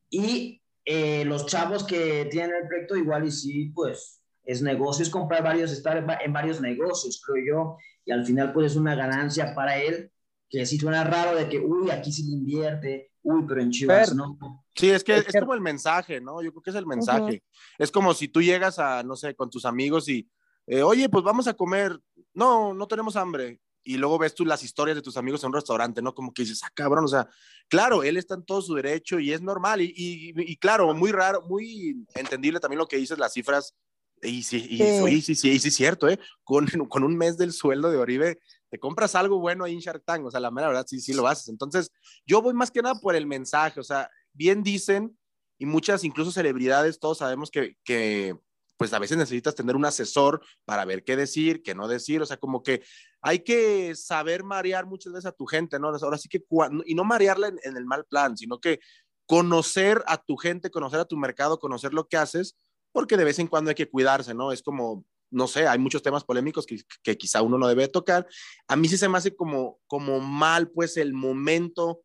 y 0.09 0.63
eh, 0.87 1.25
los 1.25 1.47
chavos 1.47 1.85
que 1.85 2.27
tienen 2.31 2.55
el 2.63 2.69
proyecto 2.69 2.97
igual 2.97 3.27
y 3.27 3.33
sí, 3.33 3.73
pues 3.75 4.23
es 4.45 4.63
negocio, 4.63 5.03
es 5.03 5.11
comprar 5.11 5.43
varios, 5.43 5.73
estar 5.73 5.97
en 5.97 6.33
varios 6.33 6.61
negocios, 6.61 7.21
creo 7.27 7.45
yo, 7.45 7.77
y 8.05 8.13
al 8.13 8.25
final 8.25 8.53
pues 8.53 8.73
es 8.73 8.77
una 8.77 8.95
ganancia 8.95 9.53
para 9.53 9.77
él, 9.77 10.13
que 10.49 10.65
sí 10.65 10.79
suena 10.79 11.03
raro 11.03 11.37
de 11.37 11.49
que, 11.49 11.59
uy, 11.59 11.91
aquí 11.91 12.13
sí 12.13 12.23
le 12.23 12.37
invierte, 12.37 13.11
uy, 13.23 13.45
pero 13.49 13.61
en 13.61 13.71
Chivas 13.71 14.11
Pero, 14.11 14.39
no. 14.39 14.65
Sí, 14.77 14.91
es 14.91 15.03
que 15.03 15.17
es, 15.17 15.27
es, 15.27 15.41
como 15.41 15.55
el 15.55 15.61
mensaje, 15.61 16.21
¿no? 16.21 16.41
Yo 16.41 16.53
creo 16.53 16.63
que 16.63 16.71
es 16.71 16.77
el 16.77 16.87
mensaje. 16.87 17.21
Uh 17.21 17.29
-huh. 17.29 17.43
Es 17.79 17.91
como 17.91 18.15
si 18.15 18.29
tú 18.29 18.41
llegas 18.41 18.79
a, 18.79 19.03
no 19.03 19.17
sé, 19.17 19.35
con 19.35 19.51
tus 19.51 19.65
amigos 19.65 20.09
y, 20.09 20.31
eh, 20.69 20.83
oye, 20.83 21.09
pues 21.09 21.25
vamos 21.25 21.49
a 21.49 21.55
comer, 21.55 21.99
no, 22.33 22.73
no 22.73 22.87
tenemos 22.87 23.17
hambre, 23.17 23.61
y 23.87 23.97
luego 23.97 24.19
ves 24.19 24.35
tú 24.35 24.45
las 24.45 24.63
historias 24.63 24.97
de 24.97 25.03
tus 25.03 25.17
amigos 25.17 25.43
en 25.43 25.49
un 25.49 25.55
restaurante, 25.55 26.03
¿no? 26.03 26.15
Como 26.15 26.35
que 26.35 26.43
dices, 26.43 26.61
ah, 26.65 26.71
cabrón, 26.75 27.05
o 27.05 27.09
sea, 27.09 27.29
claro, 27.69 28.03
él 28.03 28.17
está 28.17 28.35
en 28.35 28.45
todo 28.45 28.61
su 28.61 28.75
derecho 28.75 29.21
y 29.21 29.33
es 29.33 29.41
normal, 29.41 29.81
y, 29.81 29.95
y, 29.97 30.33
y 30.37 30.57
claro, 30.57 30.93
muy 30.93 31.13
raro, 31.13 31.43
muy 31.43 32.05
entendible 32.15 32.61
también 32.61 32.79
lo 32.79 32.89
que 32.89 32.97
dices, 32.97 33.19
las 33.19 33.33
cifras, 33.33 33.75
y 34.23 34.43
sí, 34.43 34.67
y, 34.69 34.79
sí. 34.79 35.23
sí, 35.23 35.23
sí, 35.23 35.35
sí, 35.35 35.59
sí, 35.59 35.71
cierto, 35.71 36.09
¿eh? 36.09 36.19
Con, 36.43 36.67
con 36.89 37.05
un 37.05 37.17
mes 37.17 37.37
del 37.37 37.53
sueldo 37.53 37.91
de 37.91 37.97
Oribe, 37.97 38.41
te 38.71 38.79
compras 38.79 39.15
algo 39.15 39.39
bueno 39.39 39.65
ahí 39.65 39.75
en 39.75 39.81
Shark 39.81 40.03
Tank, 40.05 40.27
o 40.27 40.31
sea, 40.31 40.41
la 40.41 40.51
mera 40.51 40.69
verdad, 40.69 40.87
sí, 40.89 41.01
sí 41.01 41.13
lo 41.13 41.29
haces. 41.29 41.49
Entonces, 41.49 41.93
yo 42.27 42.43
voy 42.43 42.55
más 42.55 42.71
que 42.71 42.83
nada 42.83 42.99
por 43.01 43.15
el 43.15 43.27
mensaje, 43.27 43.79
o 43.79 43.85
sea, 43.85 44.11
bien 44.33 44.63
dicen, 44.63 45.17
y 45.59 45.67
muchas, 45.67 46.05
incluso 46.05 46.33
celebridades, 46.33 46.99
todos 46.99 47.19
sabemos 47.19 47.51
que, 47.51 47.77
que 47.85 48.37
pues 48.77 48.93
a 48.93 48.99
veces 48.99 49.17
necesitas 49.17 49.55
tener 49.55 49.77
un 49.77 49.85
asesor 49.85 50.43
para 50.65 50.85
ver 50.85 51.05
qué 51.05 51.17
decir, 51.17 51.63
qué 51.63 51.75
no 51.75 51.89
decir, 51.89 52.21
o 52.23 52.27
sea, 52.27 52.37
como 52.37 52.63
que 52.63 52.83
hay 53.23 53.41
que 53.41 53.95
saber 53.95 54.45
marear 54.45 54.87
muchas 54.87 55.13
veces 55.13 55.27
a 55.27 55.33
tu 55.33 55.47
gente, 55.47 55.79
¿no? 55.79 55.89
Ahora 55.89 56.19
sí 56.19 56.29
que, 56.29 56.45
y 56.85 56.95
no 56.95 57.05
marearla 57.05 57.49
en, 57.49 57.77
el 57.77 57.87
mal 57.87 58.05
plan, 58.05 58.37
sino 58.37 58.61
que 58.61 58.81
conocer 59.27 60.03
a 60.07 60.19
tu 60.23 60.37
gente, 60.37 60.71
conocer 60.71 61.01
a 61.01 61.05
tu 61.05 61.17
mercado, 61.17 61.59
conocer 61.59 61.93
lo 61.93 62.07
que 62.07 62.17
haces, 62.17 62.57
porque 62.93 63.17
de 63.17 63.25
vez 63.25 63.39
en 63.39 63.49
cuando 63.49 63.71
hay 63.71 63.75
que 63.75 63.89
cuidarse, 63.89 64.35
¿no? 64.35 64.53
Es 64.53 64.63
como, 64.63 65.05
no 65.31 65.49
sé, 65.49 65.67
hay 65.67 65.79
muchos 65.79 66.03
temas 66.03 66.25
polémicos 66.25 66.67
que, 66.67 66.81
que 67.03 67.17
quizá 67.17 67.43
uno 67.43 67.59
no 67.59 67.67
debe 67.69 67.89
tocar. 67.89 68.27
A 68.69 68.77
mí 68.77 68.89
sí 68.89 68.97
se 68.97 69.09
me 69.09 69.19
hace 69.19 69.35
como, 69.35 69.81
como 69.87 70.21
mal, 70.21 70.71
pues, 70.71 70.97
el 70.97 71.13
momento 71.13 72.03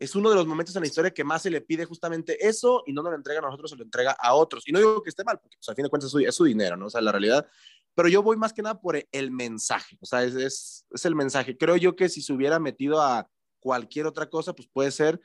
es 0.00 0.14
uno 0.14 0.30
de 0.30 0.36
los 0.36 0.46
momentos 0.46 0.74
en 0.76 0.82
la 0.82 0.86
historia 0.86 1.10
que 1.10 1.24
más 1.24 1.42
se 1.42 1.50
le 1.50 1.60
pide 1.60 1.84
justamente 1.84 2.46
eso 2.46 2.82
y 2.86 2.92
no 2.92 3.02
nos 3.02 3.12
lo 3.12 3.16
entrega 3.16 3.40
a 3.40 3.42
nosotros, 3.42 3.70
se 3.70 3.76
lo 3.76 3.84
entrega 3.84 4.12
a 4.12 4.34
otros. 4.34 4.66
Y 4.66 4.72
no 4.72 4.78
digo 4.78 5.02
que 5.02 5.10
esté 5.10 5.24
mal, 5.24 5.38
porque 5.40 5.56
pues, 5.56 5.68
a 5.68 5.74
fin 5.74 5.84
de 5.84 5.90
cuentas 5.90 6.06
es 6.06 6.12
su, 6.12 6.18
es 6.18 6.34
su, 6.34 6.44
dinero, 6.44 6.76
¿no? 6.76 6.86
O 6.86 6.90
sea, 6.90 7.00
la 7.00 7.12
realidad. 7.12 7.46
Pero 7.94 8.08
yo 8.08 8.22
voy 8.22 8.36
más 8.36 8.52
que 8.52 8.62
nada 8.62 8.80
por 8.80 9.04
el 9.10 9.30
mensaje, 9.30 9.98
o 10.00 10.06
sea, 10.06 10.22
es, 10.22 10.34
es, 10.34 10.86
es, 10.90 11.04
el 11.04 11.14
mensaje. 11.14 11.56
Creo 11.56 11.76
yo 11.76 11.96
que 11.96 12.08
si 12.08 12.22
se 12.22 12.32
hubiera 12.32 12.58
metido 12.60 13.02
a 13.02 13.28
cualquier 13.58 14.06
otra 14.06 14.28
cosa, 14.30 14.54
pues 14.54 14.68
puede 14.72 14.90
ser, 14.92 15.20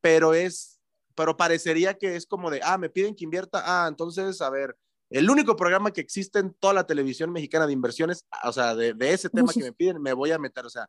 pero 0.00 0.32
es, 0.32 0.80
pero 1.14 1.36
parecería 1.36 1.94
que 1.94 2.14
es 2.14 2.26
como 2.26 2.50
de, 2.50 2.60
ah, 2.62 2.78
me 2.78 2.88
piden 2.90 3.16
que 3.16 3.24
invierta, 3.24 3.62
ah, 3.64 3.88
entonces, 3.88 4.40
a 4.40 4.50
ver, 4.50 4.76
el 5.10 5.28
único 5.28 5.56
programa 5.56 5.90
que 5.90 6.00
existe 6.00 6.38
en 6.38 6.54
toda 6.54 6.74
la 6.74 6.86
televisión 6.86 7.32
mexicana 7.32 7.66
de 7.66 7.72
inversiones, 7.72 8.24
o 8.44 8.52
sea, 8.52 8.76
de, 8.76 8.94
de 8.94 9.12
ese 9.12 9.28
tema 9.28 9.52
que 9.52 9.60
me 9.60 9.72
piden, 9.72 10.00
me 10.00 10.12
voy 10.12 10.30
a 10.30 10.38
meter, 10.38 10.66
o 10.66 10.70
sea, 10.70 10.88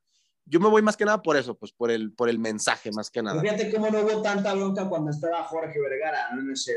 yo 0.49 0.59
me 0.59 0.67
voy 0.69 0.81
más 0.81 0.97
que 0.97 1.05
nada 1.05 1.21
por 1.21 1.37
eso, 1.37 1.55
pues 1.57 1.71
por 1.71 1.91
el, 1.91 2.11
por 2.13 2.27
el 2.29 2.39
mensaje 2.39 2.91
más 2.91 3.09
que 3.09 3.21
nada. 3.21 3.39
Fíjate 3.41 3.71
cómo 3.71 3.89
no 3.89 4.01
hubo 4.01 4.21
tanta 4.21 4.53
bronca 4.53 4.89
cuando 4.89 5.11
estaba 5.11 5.43
Jorge 5.45 5.79
Vergara 5.79 6.31
¿no? 6.33 6.41
en 6.41 6.51
ese, 6.51 6.73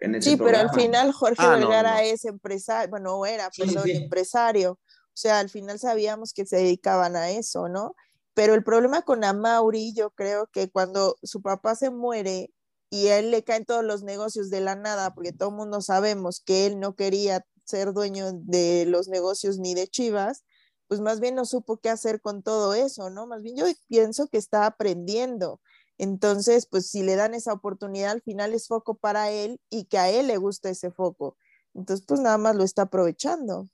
en 0.00 0.14
ese 0.14 0.30
Sí, 0.30 0.36
pero 0.36 0.48
al 0.58 0.66
programa. 0.68 0.82
final 0.82 1.12
Jorge 1.12 1.36
Ah, 1.38 1.52
no, 1.52 1.58
Vergara 1.68 1.94
no. 1.94 2.00
es 2.00 2.24
empresario, 2.24 2.90
bueno, 2.90 3.26
era, 3.26 3.50
Sí, 3.52 3.62
perdón, 3.62 3.82
sí. 3.84 3.90
empresario. 3.92 4.72
O 4.72 5.16
sea, 5.20 5.38
al 5.40 5.50
final 5.50 5.78
sabíamos 5.78 6.32
que 6.32 6.46
se 6.46 6.56
dedicaban 6.56 7.16
a 7.16 7.30
eso, 7.30 7.68
¿no? 7.68 7.94
Pero 8.32 8.54
el 8.54 8.64
problema 8.64 9.02
con 9.02 9.24
Amauri, 9.24 9.92
yo 9.92 10.10
creo 10.10 10.46
que 10.46 10.70
cuando 10.70 11.16
su 11.22 11.42
papá 11.42 11.74
se 11.74 11.90
muere 11.90 12.50
y 12.88 13.08
a 13.08 13.18
él 13.18 13.30
le 13.30 13.44
caen 13.44 13.64
todos 13.66 13.84
los 13.84 14.02
negocios 14.02 14.50
de 14.50 14.60
la 14.60 14.76
nada, 14.76 15.14
porque 15.14 15.32
todo 15.32 15.50
el 15.50 15.56
mundo 15.56 15.80
sabemos 15.82 16.40
que 16.44 16.66
él 16.66 16.80
no 16.80 16.94
quería 16.94 17.44
ser 17.64 17.92
dueño 17.92 18.32
de 18.32 18.86
los 18.86 19.08
negocios 19.08 19.58
ni 19.58 19.74
de 19.74 19.88
Chivas, 19.88 20.44
pues 20.90 21.00
más 21.00 21.20
bien 21.20 21.36
no 21.36 21.44
supo 21.44 21.76
qué 21.76 21.88
hacer 21.88 22.20
con 22.20 22.42
todo 22.42 22.74
eso, 22.74 23.10
¿no? 23.10 23.24
Más 23.28 23.44
bien 23.44 23.56
yo 23.56 23.64
pienso 23.86 24.26
que 24.26 24.38
está 24.38 24.66
aprendiendo. 24.66 25.60
Entonces, 25.98 26.66
pues 26.66 26.90
si 26.90 27.04
le 27.04 27.14
dan 27.14 27.32
esa 27.32 27.52
oportunidad, 27.52 28.10
al 28.10 28.22
final 28.22 28.54
es 28.54 28.66
foco 28.66 28.96
para 28.96 29.30
él 29.30 29.60
y 29.70 29.84
que 29.84 29.98
a 29.98 30.10
él 30.10 30.26
le 30.26 30.36
gusta 30.36 30.68
ese 30.68 30.90
foco. 30.90 31.36
Entonces, 31.74 32.04
pues 32.04 32.18
nada 32.18 32.38
más 32.38 32.56
lo 32.56 32.64
está 32.64 32.82
aprovechando. 32.82 33.68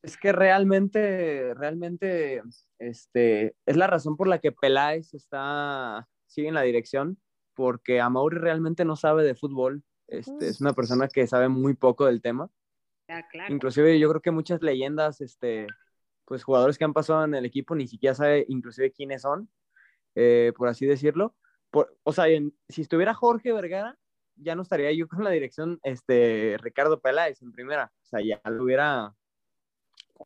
Es 0.00 0.16
que 0.16 0.32
realmente, 0.32 1.52
realmente, 1.52 2.42
este, 2.78 3.54
es 3.66 3.76
la 3.76 3.86
razón 3.86 4.16
por 4.16 4.26
la 4.26 4.38
que 4.38 4.52
Peláez 4.52 5.12
está, 5.12 6.08
sigue 6.24 6.48
en 6.48 6.54
la 6.54 6.62
dirección, 6.62 7.20
porque 7.52 8.00
Amauri 8.00 8.38
realmente 8.38 8.86
no 8.86 8.96
sabe 8.96 9.22
de 9.22 9.34
fútbol. 9.34 9.84
Este, 10.06 10.48
es 10.48 10.62
una 10.62 10.72
persona 10.72 11.08
que 11.08 11.26
sabe 11.26 11.50
muy 11.50 11.74
poco 11.74 12.06
del 12.06 12.22
tema. 12.22 12.48
Claro. 13.06 13.52
Inclusive 13.52 13.98
yo 13.98 14.08
creo 14.08 14.22
que 14.22 14.30
muchas 14.30 14.62
leyendas, 14.62 15.20
este, 15.20 15.66
pues 16.26 16.44
jugadores 16.44 16.76
que 16.76 16.84
han 16.84 16.92
pasado 16.92 17.24
en 17.24 17.34
el 17.34 17.46
equipo 17.46 17.74
ni 17.74 17.86
siquiera 17.86 18.14
sabe 18.14 18.44
inclusive 18.48 18.92
quiénes 18.92 19.22
son, 19.22 19.48
eh, 20.14 20.52
por 20.56 20.68
así 20.68 20.84
decirlo. 20.84 21.34
Por, 21.70 21.96
o 22.02 22.12
sea, 22.12 22.26
si 22.68 22.82
estuviera 22.82 23.14
Jorge 23.14 23.52
Vergara, 23.52 23.96
ya 24.36 24.54
no 24.54 24.62
estaría 24.62 24.92
yo 24.92 25.08
con 25.08 25.24
la 25.24 25.30
dirección, 25.30 25.80
este, 25.82 26.56
Ricardo 26.60 27.00
Peláez 27.00 27.40
en 27.42 27.52
primera. 27.52 27.92
O 28.02 28.06
sea, 28.06 28.20
ya 28.20 28.40
lo 28.50 28.64
hubiera, 28.64 29.14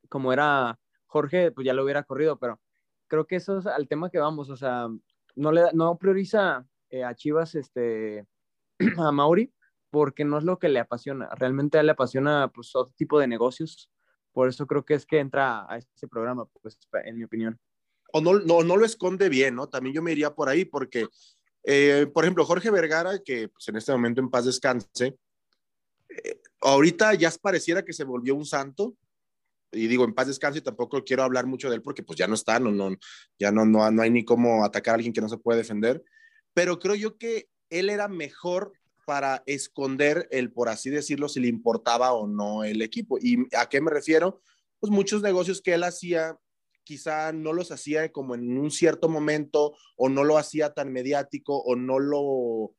como 0.08 0.32
era 0.32 0.78
Jorge, 1.06 1.52
pues 1.52 1.64
ya 1.64 1.74
lo 1.74 1.84
hubiera 1.84 2.02
corrido, 2.02 2.38
pero 2.38 2.60
creo 3.06 3.26
que 3.26 3.36
eso 3.36 3.58
es 3.58 3.66
al 3.66 3.88
tema 3.88 4.10
que 4.10 4.18
vamos, 4.18 4.50
o 4.50 4.56
sea, 4.56 4.88
no, 5.36 5.52
le, 5.52 5.64
no 5.74 5.96
prioriza 5.98 6.64
eh, 6.90 7.04
a 7.04 7.14
Chivas, 7.14 7.54
este, 7.54 8.26
a 8.98 9.12
Mauri, 9.12 9.52
porque 9.90 10.24
no 10.24 10.38
es 10.38 10.44
lo 10.44 10.58
que 10.58 10.68
le 10.68 10.80
apasiona. 10.80 11.28
Realmente 11.36 11.82
le 11.82 11.92
apasiona 11.92 12.50
pues 12.54 12.74
otro 12.74 12.94
tipo 12.96 13.18
de 13.18 13.26
negocios. 13.26 13.90
Por 14.32 14.48
eso 14.48 14.66
creo 14.66 14.84
que 14.84 14.94
es 14.94 15.06
que 15.06 15.18
entra 15.18 15.66
a 15.68 15.78
ese 15.78 16.08
programa, 16.08 16.46
pues 16.62 16.78
en 17.04 17.18
mi 17.18 17.24
opinión. 17.24 17.58
o 18.12 18.20
no, 18.20 18.38
no, 18.40 18.62
no 18.62 18.76
lo 18.76 18.84
esconde 18.84 19.28
bien, 19.28 19.54
¿no? 19.54 19.68
También 19.68 19.94
yo 19.94 20.02
me 20.02 20.12
iría 20.12 20.34
por 20.34 20.48
ahí 20.48 20.64
porque, 20.64 21.06
eh, 21.64 22.06
por 22.12 22.24
ejemplo, 22.24 22.44
Jorge 22.44 22.70
Vergara, 22.70 23.18
que 23.24 23.48
pues, 23.48 23.68
en 23.68 23.76
este 23.76 23.92
momento 23.92 24.20
en 24.20 24.30
paz 24.30 24.46
descanse, 24.46 25.16
eh, 26.08 26.40
ahorita 26.60 27.14
ya 27.14 27.30
pareciera 27.40 27.84
que 27.84 27.92
se 27.92 28.04
volvió 28.04 28.34
un 28.34 28.46
santo, 28.46 28.96
y 29.72 29.86
digo 29.86 30.04
en 30.04 30.14
paz 30.14 30.26
descanse 30.26 30.60
tampoco 30.60 31.04
quiero 31.04 31.22
hablar 31.22 31.46
mucho 31.46 31.68
de 31.68 31.76
él 31.76 31.82
porque 31.82 32.02
pues 32.02 32.18
ya 32.18 32.26
no 32.26 32.34
está, 32.34 32.58
no, 32.58 32.70
no, 32.72 32.96
ya 33.38 33.52
no, 33.52 33.64
no, 33.64 33.88
no 33.90 34.02
hay 34.02 34.10
ni 34.10 34.24
cómo 34.24 34.64
atacar 34.64 34.92
a 34.92 34.94
alguien 34.96 35.12
que 35.12 35.20
no 35.20 35.28
se 35.28 35.38
puede 35.38 35.58
defender, 35.58 36.02
pero 36.54 36.78
creo 36.78 36.94
yo 36.94 37.16
que 37.18 37.48
él 37.70 37.88
era 37.88 38.08
mejor 38.08 38.72
para 39.06 39.42
esconder 39.46 40.28
el, 40.30 40.52
por 40.52 40.68
así 40.68 40.90
decirlo, 40.90 41.28
si 41.28 41.40
le 41.40 41.48
importaba 41.48 42.12
o 42.12 42.26
no 42.26 42.64
el 42.64 42.82
equipo. 42.82 43.18
¿Y 43.20 43.46
a 43.56 43.68
qué 43.68 43.80
me 43.80 43.90
refiero? 43.90 44.40
Pues 44.78 44.92
muchos 44.92 45.22
negocios 45.22 45.60
que 45.60 45.74
él 45.74 45.84
hacía 45.84 46.38
quizá 46.84 47.32
no 47.32 47.52
los 47.52 47.70
hacía 47.70 48.10
como 48.10 48.34
en 48.34 48.58
un 48.58 48.70
cierto 48.70 49.08
momento 49.08 49.76
o 49.96 50.08
no 50.08 50.24
lo 50.24 50.38
hacía 50.38 50.72
tan 50.74 50.92
mediático 50.92 51.58
o 51.58 51.76
no 51.76 51.98
lo 51.98 52.74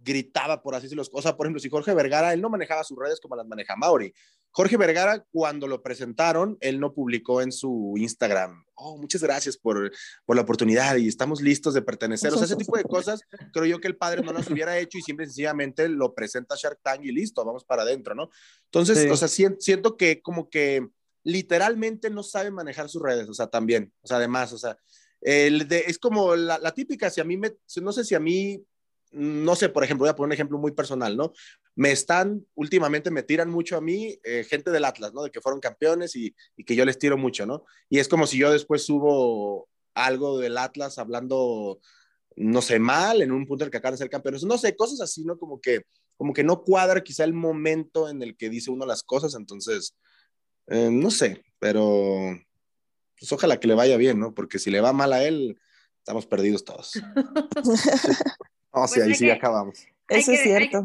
gritaba, 0.00 0.62
por 0.62 0.74
así 0.74 0.86
decirlo. 0.86 1.04
O 1.12 1.22
sea, 1.22 1.36
por 1.36 1.46
ejemplo, 1.46 1.60
si 1.60 1.68
Jorge 1.68 1.94
Vergara, 1.94 2.32
él 2.32 2.40
no 2.40 2.50
manejaba 2.50 2.84
sus 2.84 2.98
redes 2.98 3.20
como 3.20 3.36
las 3.36 3.46
maneja 3.46 3.76
Mauri. 3.76 4.12
Jorge 4.54 4.76
Vergara, 4.76 5.24
cuando 5.32 5.66
lo 5.66 5.82
presentaron, 5.82 6.58
él 6.60 6.78
no 6.78 6.92
publicó 6.92 7.40
en 7.40 7.52
su 7.52 7.94
Instagram, 7.96 8.64
oh, 8.74 8.98
muchas 8.98 9.22
gracias 9.22 9.56
por, 9.56 9.90
por 10.26 10.36
la 10.36 10.42
oportunidad 10.42 10.96
y 10.96 11.08
estamos 11.08 11.40
listos 11.40 11.72
de 11.72 11.80
pertenecer. 11.82 12.32
O 12.32 12.36
sea, 12.36 12.44
ese 12.44 12.56
tipo 12.56 12.76
de 12.76 12.84
cosas, 12.84 13.22
creo 13.52 13.64
yo 13.64 13.80
que 13.80 13.88
el 13.88 13.96
padre 13.96 14.22
no 14.22 14.32
las 14.32 14.50
hubiera 14.50 14.78
hecho 14.78 14.98
y 14.98 15.02
simple 15.02 15.24
y 15.24 15.28
sencillamente 15.28 15.88
lo 15.88 16.12
presenta 16.14 16.54
Shark 16.56 16.80
Tank 16.82 17.00
y 17.04 17.12
listo, 17.12 17.44
vamos 17.44 17.64
para 17.64 17.82
adentro, 17.82 18.14
¿no? 18.14 18.28
Entonces, 18.66 18.98
Sí. 18.98 19.08
o 19.08 19.16
sea, 19.16 19.28
sien- 19.28 19.56
siento 19.58 19.96
que 19.96 20.20
como 20.20 20.50
que 20.50 20.86
literalmente 21.24 22.10
no 22.10 22.22
sabe 22.22 22.50
manejar 22.50 22.88
sus 22.88 23.00
redes, 23.02 23.28
o 23.28 23.34
sea, 23.34 23.46
también, 23.46 23.92
o 24.02 24.06
sea, 24.06 24.18
además, 24.18 24.52
o 24.52 24.58
sea, 24.58 24.76
el 25.20 25.68
de, 25.68 25.84
es 25.86 25.98
como 25.98 26.34
la, 26.36 26.58
la 26.58 26.74
típica, 26.74 27.08
si 27.08 27.20
a 27.20 27.24
mí 27.24 27.36
me, 27.36 27.52
no 27.80 27.92
sé 27.92 28.04
si 28.04 28.14
a 28.14 28.20
mí, 28.20 28.62
no 29.12 29.54
sé, 29.54 29.68
por 29.68 29.84
ejemplo, 29.84 30.02
voy 30.04 30.10
a 30.10 30.16
poner 30.16 30.28
un 30.28 30.32
ejemplo 30.32 30.58
muy 30.58 30.72
personal, 30.72 31.16
¿no? 31.16 31.32
Me 31.74 31.90
están, 31.90 32.46
últimamente 32.54 33.10
me 33.10 33.22
tiran 33.22 33.48
mucho 33.50 33.76
a 33.76 33.80
mí 33.80 34.18
eh, 34.24 34.44
gente 34.44 34.70
del 34.70 34.84
Atlas, 34.84 35.12
¿no? 35.14 35.22
De 35.22 35.30
que 35.30 35.40
fueron 35.40 35.60
campeones 35.60 36.14
y, 36.16 36.34
y 36.56 36.64
que 36.64 36.74
yo 36.76 36.84
les 36.84 36.98
tiro 36.98 37.16
mucho, 37.16 37.46
¿no? 37.46 37.64
Y 37.88 37.98
es 37.98 38.08
como 38.08 38.26
si 38.26 38.36
yo 38.38 38.50
después 38.52 38.84
subo 38.84 39.68
algo 39.94 40.38
del 40.38 40.58
Atlas 40.58 40.98
hablando, 40.98 41.80
no 42.36 42.60
sé, 42.62 42.78
mal, 42.78 43.22
en 43.22 43.32
un 43.32 43.46
punto 43.46 43.64
en 43.64 43.68
el 43.68 43.70
que 43.70 43.78
acaban 43.78 43.94
de 43.94 43.98
ser 43.98 44.10
campeones, 44.10 44.44
no 44.44 44.58
sé, 44.58 44.76
cosas 44.76 45.00
así, 45.00 45.24
¿no? 45.24 45.38
Como 45.38 45.60
que, 45.60 45.82
como 46.18 46.32
que 46.34 46.44
no 46.44 46.62
cuadra 46.62 47.02
quizá 47.02 47.24
el 47.24 47.32
momento 47.32 48.08
en 48.08 48.22
el 48.22 48.36
que 48.36 48.50
dice 48.50 48.70
uno 48.70 48.84
las 48.86 49.02
cosas, 49.02 49.34
entonces, 49.34 49.94
eh, 50.68 50.90
no 50.92 51.10
sé, 51.10 51.42
pero 51.58 52.38
pues 53.18 53.32
ojalá 53.32 53.58
que 53.58 53.68
le 53.68 53.74
vaya 53.74 53.96
bien, 53.96 54.18
¿no? 54.18 54.34
Porque 54.34 54.58
si 54.58 54.70
le 54.70 54.80
va 54.80 54.92
mal 54.92 55.12
a 55.12 55.24
él, 55.24 55.58
estamos 55.98 56.26
perdidos 56.26 56.64
todos. 56.64 56.92
No, 58.74 58.88
sí, 58.88 58.94
Pues 58.96 59.06
ahí 59.06 59.14
sí 59.14 59.24
que- 59.26 59.32
acabamos. 59.32 59.78
Eso 60.08 60.32
es 60.32 60.38
que- 60.38 60.44
cierto. 60.44 60.78
Hay 60.78 60.84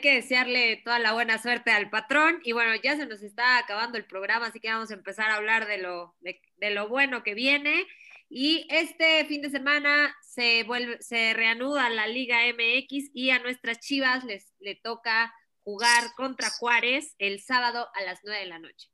que 0.00 0.14
desearle 0.14 0.82
toda 0.84 0.98
la 0.98 1.12
buena 1.12 1.40
suerte 1.40 1.70
al 1.70 1.90
patrón. 1.90 2.40
Y 2.42 2.52
bueno, 2.52 2.74
ya 2.82 2.96
se 2.96 3.06
nos 3.06 3.22
está 3.22 3.58
acabando 3.58 3.96
el 3.98 4.04
programa, 4.04 4.46
así 4.46 4.60
que 4.60 4.70
vamos 4.70 4.90
a 4.90 4.94
empezar 4.94 5.30
a 5.30 5.36
hablar 5.36 5.66
de 5.66 5.78
lo, 5.78 6.16
de, 6.20 6.42
de 6.56 6.70
lo 6.70 6.88
bueno 6.88 7.22
que 7.22 7.34
viene. 7.34 7.86
Y 8.28 8.66
este 8.70 9.24
fin 9.26 9.42
de 9.42 9.50
semana 9.50 10.14
se 10.22 10.64
vuelve, 10.64 11.00
se 11.00 11.32
reanuda 11.32 11.88
la 11.88 12.08
Liga 12.08 12.38
MX 12.52 13.10
y 13.14 13.30
a 13.30 13.38
nuestras 13.38 13.78
Chivas 13.78 14.24
les 14.24 14.52
le 14.58 14.74
toca 14.74 15.32
jugar 15.62 16.14
contra 16.16 16.50
Juárez 16.50 17.14
el 17.18 17.40
sábado 17.40 17.88
a 17.94 18.02
las 18.02 18.20
9 18.24 18.40
de 18.40 18.46
la 18.46 18.58
noche. 18.58 18.88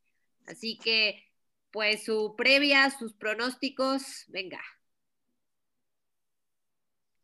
Así 0.47 0.78
que, 0.78 1.22
pues 1.70 2.05
su 2.05 2.34
previa, 2.36 2.90
sus 2.90 3.14
pronósticos, 3.14 4.24
venga. 4.28 4.61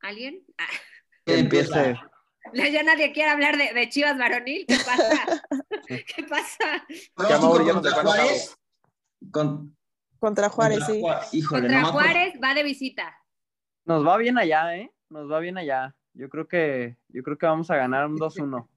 ¿Alguien? 0.01 0.45
Ah, 0.57 0.69
Que 1.27 1.39
empiece. 1.41 1.95
Ya 2.55 2.83
nadie 2.83 3.13
quiere 3.13 3.31
hablar 3.31 3.57
de, 3.57 3.73
de 3.75 3.89
Chivas 3.89 4.19
varonil. 4.19 4.65
¿Qué 4.67 4.77
pasa? 4.85 5.43
¿Qué 5.89 6.23
pasa? 6.25 6.87
Contra. 7.15 8.03
Juárez. 8.03 8.57
Con- 9.31 9.77
Contra 10.21 10.49
Juárez, 10.49 10.79
contra 10.85 11.23
sí. 11.25 11.37
Híjole, 11.39 11.63
Contra 11.63 11.79
nomás 11.79 11.93
por- 11.93 12.03
Juárez 12.03 12.35
va 12.43 12.55
de 12.55 12.63
visita. 12.65 13.17
Nos 13.85 14.07
va 14.07 14.17
bien 14.17 14.37
allá, 14.39 14.77
¿eh? 14.77 14.93
Nos 15.11 15.31
va 15.31 15.39
bien 15.39 15.57
allá. 15.59 15.95
Yo 16.15 16.29
creo 16.29 16.49
que, 16.49 16.97
yo 17.09 17.23
creo 17.23 17.39
que 17.39 17.47
vamos 17.47 17.71
a 17.71 17.77
ganar 17.77 18.07
un 18.07 18.19
2-1. 18.19 18.69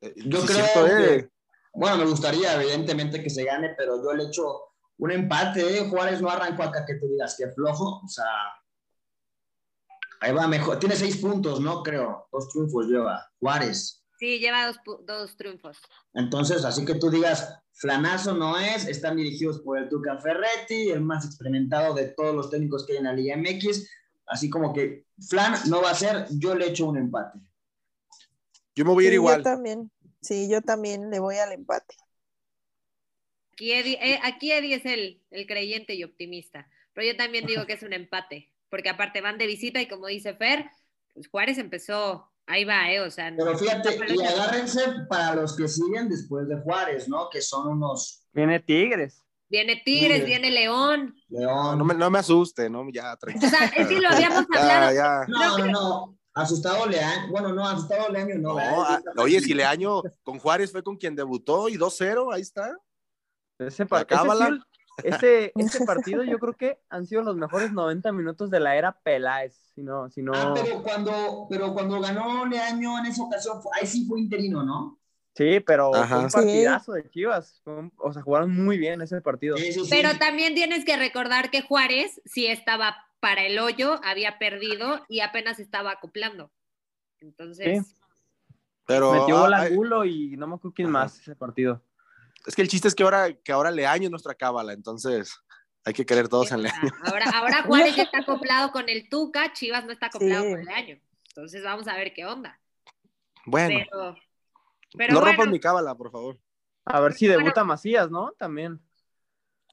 Eh, 0.00 0.14
Yo 0.26 0.40
sí, 0.42 0.46
creo 0.46 0.64
cierto, 0.64 0.86
que- 0.86 1.14
eh. 1.16 1.28
Bueno, 1.72 1.96
me 1.98 2.04
gustaría, 2.06 2.54
evidentemente, 2.60 3.22
que 3.22 3.30
se 3.30 3.44
gane, 3.44 3.70
pero 3.76 4.02
yo 4.02 4.12
le 4.12 4.24
echo 4.24 4.74
un 4.98 5.10
empate. 5.12 5.78
¿eh? 5.78 5.88
Juárez 5.88 6.20
no 6.20 6.28
arrancó 6.30 6.64
acá 6.64 6.84
que 6.86 6.94
tú 6.94 7.06
digas 7.08 7.36
que 7.38 7.48
flojo. 7.52 8.00
O 8.04 8.08
sea, 8.08 8.24
ahí 10.20 10.32
va 10.32 10.46
mejor. 10.46 10.78
Tiene 10.78 10.96
seis 10.96 11.16
puntos, 11.18 11.60
¿no? 11.60 11.82
Creo. 11.82 12.28
Dos 12.32 12.48
triunfos 12.50 12.86
lleva. 12.86 13.30
Juárez. 13.38 14.04
Sí, 14.18 14.38
lleva 14.38 14.66
dos, 14.66 14.78
dos 15.06 15.36
triunfos. 15.36 15.78
Entonces, 16.14 16.64
así 16.64 16.84
que 16.84 16.96
tú 16.96 17.10
digas, 17.10 17.60
flanazo 17.72 18.34
no 18.34 18.58
es, 18.58 18.86
están 18.86 19.16
dirigidos 19.16 19.60
por 19.60 19.78
el 19.78 19.88
Tuca 19.88 20.18
Ferretti, 20.18 20.90
el 20.90 21.02
más 21.02 21.24
experimentado 21.24 21.94
de 21.94 22.08
todos 22.08 22.34
los 22.34 22.50
técnicos 22.50 22.84
que 22.84 22.94
hay 22.94 22.98
en 22.98 23.04
la 23.04 23.12
Liga 23.12 23.36
MX. 23.36 23.88
Así 24.26 24.50
como 24.50 24.74
que 24.74 25.06
flan 25.28 25.54
no 25.68 25.80
va 25.80 25.90
a 25.90 25.94
ser, 25.94 26.26
yo 26.30 26.54
le 26.54 26.68
echo 26.68 26.86
un 26.86 26.98
empate. 26.98 27.38
Yo 28.74 28.84
me 28.84 28.92
voy 28.92 29.04
a 29.04 29.06
ir 29.06 29.12
Sí, 29.12 29.14
igual. 29.14 29.38
Yo 29.38 29.42
también. 29.44 29.90
Sí, 30.20 30.48
yo 30.50 30.62
también 30.62 31.10
le 31.10 31.20
voy 31.20 31.36
al 31.36 31.52
empate. 31.52 31.94
Aquí 33.52 33.72
Eddie, 33.72 33.98
eh, 34.00 34.20
aquí 34.22 34.52
Eddie 34.52 34.74
es 34.74 34.84
el, 34.84 35.22
el 35.30 35.46
creyente 35.46 35.94
y 35.94 36.04
optimista. 36.04 36.68
Pero 36.92 37.12
yo 37.12 37.16
también 37.16 37.46
digo 37.46 37.66
que 37.66 37.74
es 37.74 37.82
un 37.82 37.92
empate. 37.92 38.52
Porque 38.70 38.88
aparte 38.90 39.20
van 39.20 39.38
de 39.38 39.46
visita 39.46 39.80
y 39.80 39.88
como 39.88 40.06
dice 40.06 40.34
Fer, 40.34 40.70
pues 41.14 41.28
Juárez 41.28 41.58
empezó, 41.58 42.30
ahí 42.46 42.64
va, 42.64 42.90
¿eh? 42.92 43.00
O 43.00 43.10
sea, 43.10 43.32
Pero 43.36 43.56
fíjate, 43.58 43.98
no- 43.98 44.14
y 44.22 44.26
agárrense 44.26 44.80
para 45.08 45.34
los 45.34 45.56
que 45.56 45.68
siguen 45.68 46.08
después 46.08 46.48
de 46.48 46.56
Juárez, 46.60 47.08
¿no? 47.08 47.28
Que 47.30 47.40
son 47.42 47.68
unos 47.68 48.22
Viene 48.32 48.60
Tigres. 48.60 49.24
Viene 49.50 49.80
Tigres, 49.82 50.26
viene 50.26 50.50
León. 50.50 51.14
León. 51.28 51.78
no 51.78 51.84
me, 51.84 51.94
no 51.94 52.10
me 52.10 52.18
asuste, 52.18 52.68
¿no? 52.68 52.86
Ya, 52.92 53.16
tranquilo. 53.16 53.46
O 53.46 53.50
sea, 53.50 53.64
es 53.66 53.86
que 53.88 53.98
lo 54.00 54.08
habíamos 54.10 54.44
hablado. 54.54 54.92
Ya, 54.92 54.94
ya. 54.94 55.24
No, 55.26 55.58
no, 55.58 55.66
no. 55.66 56.18
Asustado 56.34 56.86
Leaño. 56.86 57.30
Bueno, 57.30 57.52
no, 57.54 57.66
asustado 57.66 58.10
Leaño 58.10 58.34
no. 58.36 58.52
No, 58.54 58.58
ah, 58.84 59.00
oye, 59.16 59.40
si 59.40 59.54
Leaño 59.54 60.02
con 60.22 60.38
Juárez 60.38 60.70
fue 60.70 60.82
con 60.84 60.96
quien 60.98 61.16
debutó 61.16 61.68
y 61.70 61.76
2-0, 61.78 62.32
ahí 62.32 62.42
está. 62.42 62.76
Ese, 63.58 63.86
par- 63.86 64.00
La 64.02 64.06
cábala. 64.06 64.46
ese, 64.48 64.54
sí, 64.56 64.77
ese, 65.04 65.52
ese 65.56 65.84
partido 65.84 66.22
yo 66.24 66.38
creo 66.38 66.54
que 66.54 66.78
han 66.88 67.06
sido 67.06 67.22
los 67.22 67.36
mejores 67.36 67.72
90 67.72 68.12
minutos 68.12 68.50
de 68.50 68.60
la 68.60 68.76
era 68.76 68.92
Peláez. 68.92 69.54
Si 69.74 69.82
no, 69.82 70.10
si 70.10 70.22
no... 70.22 70.32
Ah, 70.34 70.54
pero 70.54 70.82
cuando, 70.82 71.46
pero 71.48 71.72
cuando 71.72 72.00
ganó 72.00 72.46
Leaño 72.46 72.98
en 72.98 73.06
esa 73.06 73.22
ocasión, 73.22 73.62
fue- 73.62 73.72
ahí 73.80 73.86
sí 73.86 74.06
fue 74.06 74.20
interino, 74.20 74.62
¿no? 74.64 74.98
Sí, 75.34 75.60
pero 75.60 75.94
Ajá. 75.94 76.16
fue 76.16 76.24
un 76.24 76.30
Sí. 76.30 76.36
partidazo 76.36 76.92
de 76.92 77.08
Chivas. 77.10 77.62
Un- 77.64 77.92
o 77.98 78.12
sea, 78.12 78.22
jugaron 78.22 78.52
muy 78.52 78.76
bien 78.76 79.00
ese 79.02 79.20
partido. 79.20 79.56
Sí. 79.56 79.72
Pero 79.88 80.18
también 80.18 80.54
tienes 80.54 80.84
que 80.84 80.96
recordar 80.96 81.50
que 81.50 81.62
Juárez 81.62 82.20
sí 82.24 82.46
estaba 82.46 82.96
para 83.20 83.44
el 83.46 83.58
hoyo, 83.58 84.00
había 84.04 84.38
perdido 84.38 85.04
y 85.08 85.20
apenas 85.20 85.60
estaba 85.60 85.92
acoplando. 85.92 86.50
Entonces, 87.20 87.86
Sí. 87.86 87.94
Pero 88.86 89.12
Metió 89.12 89.44
ah, 89.44 89.60
Angulo 89.60 90.06
y 90.06 90.34
no 90.38 90.46
me 90.46 90.54
acuerdo 90.54 90.74
quién 90.74 90.90
más 90.90 91.20
ese 91.20 91.36
partido. 91.36 91.82
Es 92.46 92.54
que 92.54 92.62
el 92.62 92.68
chiste 92.68 92.88
es 92.88 92.94
que 92.94 93.02
ahora, 93.02 93.32
que 93.32 93.52
ahora 93.52 93.70
Leaño 93.70 94.04
es 94.04 94.10
nuestra 94.10 94.34
cábala, 94.34 94.72
entonces 94.72 95.36
hay 95.84 95.92
que 95.92 96.04
querer 96.06 96.28
todos 96.28 96.50
en 96.52 96.62
Leaño. 96.62 96.90
ahora, 97.04 97.30
ahora 97.34 97.62
Juárez 97.66 97.96
ya 97.96 98.02
está 98.04 98.18
acoplado 98.18 98.70
con 98.72 98.88
el 98.88 99.08
Tuca, 99.08 99.52
Chivas 99.52 99.84
no 99.84 99.92
está 99.92 100.06
acoplado 100.06 100.44
Sí. 100.44 100.50
con 100.50 100.60
el 100.60 100.68
año. 100.68 101.00
Entonces 101.28 101.62
vamos 101.62 101.86
a 101.88 101.94
ver 101.96 102.12
qué 102.14 102.26
onda. 102.26 102.60
Bueno, 103.46 103.78
Pero, 103.90 104.16
pero 104.96 105.14
no 105.14 105.20
bueno, 105.20 105.36
rompas 105.36 105.48
mi 105.52 105.60
cábala, 105.60 105.94
por 105.94 106.10
favor. 106.10 106.38
A 106.84 107.00
ver 107.00 107.12
si 107.14 107.26
Bueno. 107.26 107.42
debuta 107.42 107.64
Macías, 107.64 108.10
¿no? 108.10 108.32
También. 108.38 108.80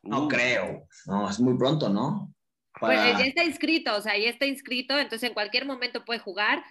No 0.04 0.28
creo. 0.28 0.88
No, 1.08 1.30
es 1.30 1.40
muy 1.40 1.58
pronto, 1.58 1.90
¿no? 1.90 2.32
pues, 2.80 2.98
Para- 3.00 3.18
ya 3.18 3.26
está 3.26 3.44
inscrito, 3.44 3.96
o 3.96 4.02
sea, 4.02 4.18
ya 4.18 4.30
está 4.30 4.46
inscrito, 4.46 5.00
entonces 5.00 5.28
en 5.30 5.34
cualquier 5.34 5.66
momento 5.66 6.04
puede 6.06 6.20
jugar. 6.20 6.64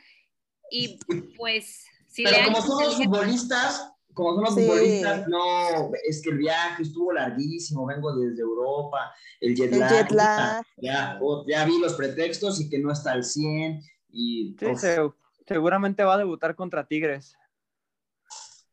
Y 0.70 0.98
pues, 1.36 1.84
si 2.08 2.22
Pero 2.24 2.44
como 2.44 2.60
son 2.62 2.84
los 2.84 2.96
futbolistas, 2.96 3.90
como 4.14 4.34
son 4.34 4.44
los 4.44 4.54
Sí. 4.54 4.62
futbolistas, 4.62 5.28
no, 5.28 5.90
es 6.08 6.22
que 6.22 6.30
el 6.30 6.38
viaje 6.38 6.82
estuvo 6.84 7.12
larguísimo, 7.12 7.84
vengo 7.86 8.14
desde 8.16 8.40
Europa, 8.42 9.12
el 9.40 9.54
jet 9.54 9.72
El 9.72 9.80
lag, 9.80 9.90
jet 10.08 10.10
lag. 10.12 10.64
Ya, 10.76 11.20
ya 11.46 11.64
vi 11.64 11.78
los 11.78 11.94
pretextos 11.94 12.60
y 12.60 12.68
que 12.70 12.78
no 12.78 12.92
está 12.92 13.12
al 13.12 13.24
100 13.24 13.80
y 14.10 14.54
Sí, 14.58 14.66
se- 14.76 15.10
seguramente 15.46 16.04
va 16.04 16.14
a 16.14 16.18
debutar 16.18 16.54
contra 16.54 16.86
Tigres. 16.86 17.34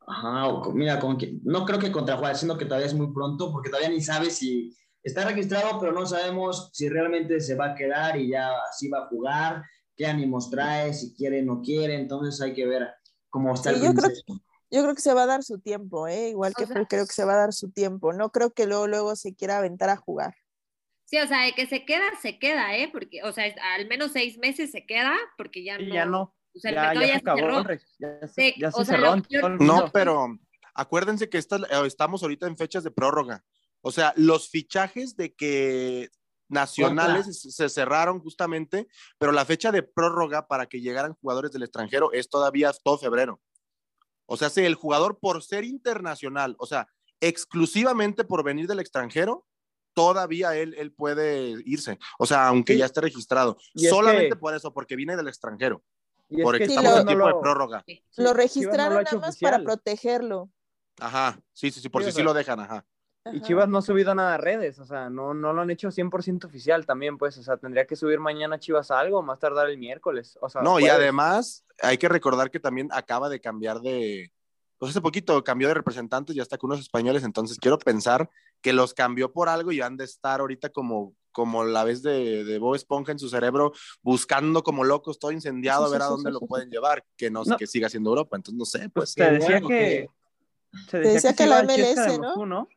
ajá, 0.08 0.48
o 0.48 0.72
mira, 0.74 1.00
que- 1.18 1.40
no 1.44 1.66
creo 1.66 1.80
que 1.80 1.92
contra 1.92 2.18
Juárez, 2.18 2.40
sino 2.40 2.58
que 2.58 2.66
todavía 2.66 2.88
es 2.88 2.94
muy 2.94 3.14
pronto 3.14 3.52
porque 3.52 3.70
todavía 3.70 3.90
ni 3.90 4.02
sabe 4.02 4.30
si 4.30 4.76
está 5.04 5.26
registrado, 5.26 5.80
pero 5.80 5.92
no 5.94 6.06
sabemos 6.06 6.70
si 6.74 6.90
realmente 6.90 7.40
se 7.40 7.56
va 7.56 7.72
a 7.72 7.76
quedar 7.76 8.18
y 8.18 8.30
ya 8.30 8.52
si 8.78 8.90
va 8.90 9.00
a 9.00 9.08
jugar, 9.08 9.64
qué 9.96 10.06
ánimos 10.08 10.50
trae, 10.50 10.94
si 10.94 11.14
quiere 11.16 11.42
o 11.42 11.46
no 11.46 11.62
quiere, 11.62 11.96
entonces 11.96 12.42
hay 12.42 12.54
que 12.54 12.66
ver 12.66 12.90
cómo 13.30 13.54
está 13.54 13.70
Sí, 13.72 13.76
el 13.78 13.82
yo 13.84 13.94
creo. 13.94 14.12
Yo 14.72 14.82
creo 14.84 14.96
que 14.96 15.02
se 15.02 15.14
va 15.14 15.24
a 15.24 15.28
dar 15.28 15.44
su 15.44 15.60
tiempo, 15.60 16.08
¿eh? 16.08 16.30
Igual 16.30 16.54
que 16.56 16.64
O 16.64 16.68
sea- 16.68 16.76
Fer, 16.78 16.88
creo 16.88 17.06
que 17.06 17.14
se 17.14 17.26
va 17.26 17.34
a 17.34 17.38
dar 17.38 17.54
su 17.54 17.70
tiempo. 17.72 18.14
No 18.14 18.32
creo 18.32 18.52
que 18.54 18.66
luego, 18.66 18.88
luego 18.88 19.16
se 19.16 19.36
quiera 19.36 19.58
aventar 19.58 19.90
a 19.90 19.98
jugar. 19.98 20.36
Sí, 21.06 21.18
o 21.18 21.28
sea, 21.28 21.44
de 21.46 21.52
que 21.54 21.68
se 21.68 21.84
queda, 21.86 22.06
se 22.22 22.40
queda, 22.40 22.76
¿eh? 22.78 22.90
Porque, 22.92 23.22
o 23.24 23.34
sea, 23.34 23.54
al 23.76 23.88
menos 23.90 24.14
seis 24.14 24.38
meses 24.38 24.72
se 24.72 24.86
queda, 24.86 25.14
porque 25.38 25.64
ya 25.64 25.78
Y 25.80 25.88
no. 25.88 25.94
ya 25.94 26.06
no. 26.06 26.34
O 26.56 26.60
sea, 26.60 26.70
el 26.72 26.76
Ya, 26.76 26.82
mercado 26.84 27.02
ya 27.02 27.08
ya, 27.08 27.14
se 27.14 27.20
acabó. 27.20 27.38
cerró. 27.64 27.80
Ya 28.00 28.28
se, 28.28 28.42
Sí, 28.54 28.56
ya 28.60 28.70
o 28.70 28.72
se 28.72 28.86
sea, 28.86 28.96
cerró 28.96 29.16
yo- 29.30 29.50
No, 29.50 29.92
pero 29.92 30.38
acuérdense 30.74 31.30
que 31.30 31.38
esta- 31.38 31.58
eh, 31.58 31.86
estamos 31.86 32.24
ahorita 32.24 32.48
en 32.48 32.56
fechas 32.56 32.84
de 32.86 32.92
prórroga. 32.92 33.44
O 33.82 33.92
sea, 33.92 34.14
los 34.16 34.50
fichajes 34.50 35.18
de 35.18 35.34
que 35.34 36.10
nacionales 36.48 37.42
se- 37.42 37.52
se 37.52 37.70
cerraron 37.70 38.20
justamente, 38.20 38.88
pero 39.18 39.32
la 39.32 39.44
fecha 39.46 39.72
de 39.72 39.84
prórroga 39.84 40.48
para 40.48 40.66
que 40.66 40.82
llegaran 40.82 41.14
jugadores 41.16 41.52
del 41.52 41.64
extranjero 41.64 42.12
es 42.14 42.30
todavía 42.30 42.72
todo 42.84 42.98
febrero. 42.98 43.42
O 44.32 44.38
sea, 44.38 44.50
si 44.50 44.62
el 44.62 44.76
jugador 44.76 45.20
por 45.20 45.44
ser 45.44 45.66
internacional, 45.66 46.56
o 46.58 46.66
sea, 46.66 46.88
exclusivamente 47.20 48.24
por 48.24 48.46
venir 48.46 48.66
del 48.66 48.80
extranjero, 48.80 49.46
todavía 49.94 50.56
él, 50.56 50.74
él 50.78 50.94
puede 50.94 51.62
irse. 51.66 52.00
O 52.18 52.26
sea, 52.26 52.48
aunque 52.48 52.74
Sí. 52.74 52.80
ya 52.80 52.86
esté 52.86 53.02
registrado. 53.02 53.58
Y 53.74 53.88
es 53.88 53.92
Solamente 53.92 54.30
que- 54.30 54.36
por 54.38 54.56
eso, 54.56 54.74
porque 54.74 54.96
viene 54.96 55.18
del 55.18 55.28
extranjero. 55.28 55.84
Y 56.30 56.38
es 56.40 56.44
Porque 56.46 56.60
que 56.60 56.66
Sí, 56.68 56.72
estamos 56.72 56.94
lo- 56.94 57.00
en 57.02 57.08
tiempo 57.08 57.26
de 57.26 57.32
lo- 57.34 57.42
prórroga. 57.42 57.84
sí, 57.86 58.02
lo 58.16 58.24
no 58.24 58.34
registraron 58.34 58.94
lo 59.00 59.02
nada 59.04 59.18
más 59.18 59.38
para 59.38 59.60
protegerlo. 59.62 60.50
Ajá, 60.98 61.38
sí, 61.52 61.70
sí, 61.70 61.82
sí, 61.82 61.90
por 61.90 62.04
Sí, 62.04 62.06
si 62.06 62.12
sí 62.12 62.16
sea, 62.16 62.24
lo 62.24 62.34
dejan, 62.34 62.60
ajá. 62.62 62.86
Y. 63.26 63.42
Chivas 63.42 63.70
no 63.70 63.78
ha 63.78 63.82
subido 63.84 64.16
nada 64.16 64.34
a 64.36 64.38
redes, 64.38 64.80
o 64.80 64.86
sea, 64.86 65.10
no, 65.10 65.34
no 65.34 65.54
lo 65.54 65.62
han 65.62 65.70
hecho 65.70 65.90
100% 65.90 66.46
oficial 66.46 66.86
también, 66.88 67.18
pues, 67.20 67.38
o 67.38 67.44
sea, 67.44 67.58
tendría 67.58 67.86
que 67.86 67.96
subir 67.96 68.20
mañana 68.20 68.60
Chivas 68.60 68.90
algo, 68.90 69.22
más 69.22 69.38
tardar 69.38 69.70
el 69.70 69.78
miércoles, 69.78 70.40
o 70.42 70.50
sea, 70.50 70.64
No, 70.64 70.80
y 70.80 70.88
además 70.88 71.64
hay 71.84 72.00
que 72.00 72.10
recordar 72.10 72.50
que 72.50 72.60
también 72.60 72.90
acaba 72.92 73.30
de 73.30 73.40
cambiar 73.40 73.80
de, 73.82 74.32
pues 74.80 74.90
hace 74.90 75.02
poquito 75.02 75.44
cambió 75.44 75.68
de 75.68 75.76
representantes 75.76 76.36
ya 76.36 76.42
está 76.42 76.58
con 76.58 76.72
unos 76.72 76.80
españoles, 76.80 77.24
entonces 77.24 77.60
quiero 77.60 77.78
pensar 77.78 78.28
que 78.60 78.74
los 78.74 78.96
cambió 78.96 79.32
por 79.32 79.50
algo 79.50 79.72
y 79.72 79.82
han 79.82 79.98
de 79.98 80.06
estar 80.06 80.40
ahorita 80.40 80.70
como, 80.70 81.14
como 81.32 81.64
la 81.64 81.84
vez 81.84 82.02
de, 82.02 82.44
de 82.44 82.58
Bob 82.58 82.74
Esponja 82.74 83.12
en 83.12 83.20
su 83.20 83.30
cerebro, 83.30 83.72
buscando 84.02 84.64
como 84.64 84.84
locos, 84.84 85.20
todo 85.20 85.32
incendiado, 85.32 85.86
a 85.86 85.90
ver 85.90 86.02
a 86.02 86.06
dónde 86.06 86.32
lo 86.32 86.40
pueden 86.40 86.72
llevar, 86.72 87.06
que 87.18 87.30
no, 87.30 87.44
No. 87.46 87.56
que 87.56 87.68
siga 87.68 87.88
siendo 87.88 88.10
Europa, 88.10 88.36
entonces 88.36 88.58
no 88.58 88.66
sé, 88.66 88.90
Pues 88.90 89.14
pues. 89.14 89.16
te 89.16 89.32
decía 89.32 89.48
bueno 89.60 89.68
que... 89.68 90.10
Se 90.90 91.00
Te 91.02 91.08
decía 91.10 91.36
que 91.36 91.46
la 91.46 91.64
MLS, 91.64 92.18
¿no? 92.18 92.28
Moscú, 92.30 92.46
¿no? 92.46 92.68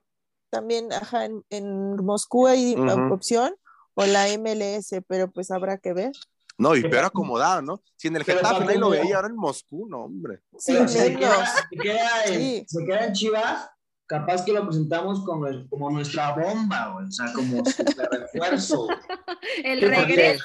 También, 0.54 0.92
ajá, 0.92 1.24
en, 1.24 1.44
en 1.50 1.96
Moscú 1.96 2.46
hay 2.46 2.76
opción 3.10 3.52
o 3.94 4.06
la 4.06 4.26
MLS, 4.38 5.02
pero 5.08 5.28
pues 5.32 5.50
habrá 5.50 5.78
que 5.78 5.92
ver. 5.92 6.12
No, 6.56 6.76
y 6.76 6.82
peor 6.88 7.06
acomodado, 7.06 7.60
¿no? 7.60 7.82
Si 7.96 8.06
en 8.06 8.14
el 8.14 8.24
Pero 8.24 8.38
Getafe 8.38 8.78
lo 8.78 8.90
veía, 8.90 9.16
ahora 9.16 9.26
en 9.26 9.34
Moscú, 9.34 9.88
no, 9.88 10.04
hombre. 10.04 10.42
Sí, 10.56 10.76
se 10.86 11.16
queda, 11.16 11.44
se 11.46 11.76
queda 11.76 12.24
en, 12.26 12.34
Sí. 12.40 12.64
se 12.68 12.84
queda 12.84 13.06
en 13.06 13.12
Chivas, 13.12 13.68
capaz 14.06 14.44
que 14.44 14.52
lo 14.52 14.64
presentamos 14.64 15.24
como, 15.24 15.48
el- 15.48 15.68
como 15.68 15.90
nuestra 15.90 16.32
bomba, 16.36 16.92
güey, 16.94 17.08
o 17.08 17.10
sea, 17.10 17.32
como 17.34 17.64
super 17.64 18.08
refuerzo. 18.12 18.86
El 19.64 19.80
regreso. 19.82 20.44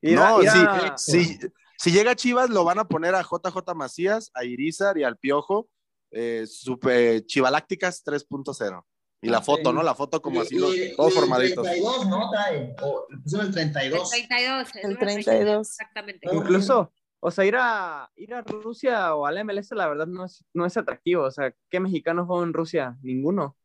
No, 0.00 0.38
a- 0.38 0.96
sí, 0.96 1.38
si 1.76 1.90
llega 1.92 2.16
Chivas, 2.16 2.48
lo 2.48 2.64
van 2.64 2.78
a 2.78 2.84
poner 2.88 3.14
a 3.14 3.22
JJ 3.22 3.74
Macías, 3.74 4.30
a 4.32 4.44
Irizar 4.44 4.96
y 4.96 5.04
al 5.04 5.18
Piojo, 5.18 5.68
eh, 6.10 6.44
super 6.48 7.24
Chivalácticas 7.26 8.02
3.0. 8.04 8.82
Y 9.24 9.28
la 9.28 9.40
foto, 9.40 9.72
¿no? 9.72 9.82
La 9.84 9.94
foto 9.94 10.20
como 10.20 10.40
así, 10.40 10.56
los- 10.58 10.74
todos 10.96 11.12
y 11.12 11.14
el 11.14 11.20
formaditos. 11.20 11.64
32, 11.64 12.08
¿no? 12.08 12.30
Trae, 12.30 12.74
o 12.82 13.06
le 13.08 13.18
pusieron 13.18 13.46
el 13.46 13.58
El 13.58 13.72
32. 13.72 14.10
32. 14.10 14.68
El 14.74 14.82
número 14.82 14.98
32. 14.98 15.70
Exactamente. 15.70 16.28
Incluso, 16.32 16.92
o 17.20 17.30
sea, 17.30 17.44
ir 17.44 17.54
a, 17.56 18.10
ir 18.16 18.34
a 18.34 18.42
Rusia 18.42 19.14
o 19.14 19.24
al 19.24 19.38
MLS, 19.44 19.70
la 19.76 19.86
verdad, 19.88 20.06
no 20.08 20.24
es, 20.24 20.44
no 20.52 20.66
es 20.66 20.76
atractivo. 20.76 21.22
O 21.24 21.30
sea, 21.30 21.54
¿qué 21.70 21.78
mexicano 21.78 22.26
juega 22.26 22.42
en 22.44 22.52
Rusia? 22.52 22.98
Ninguno. 23.02 23.56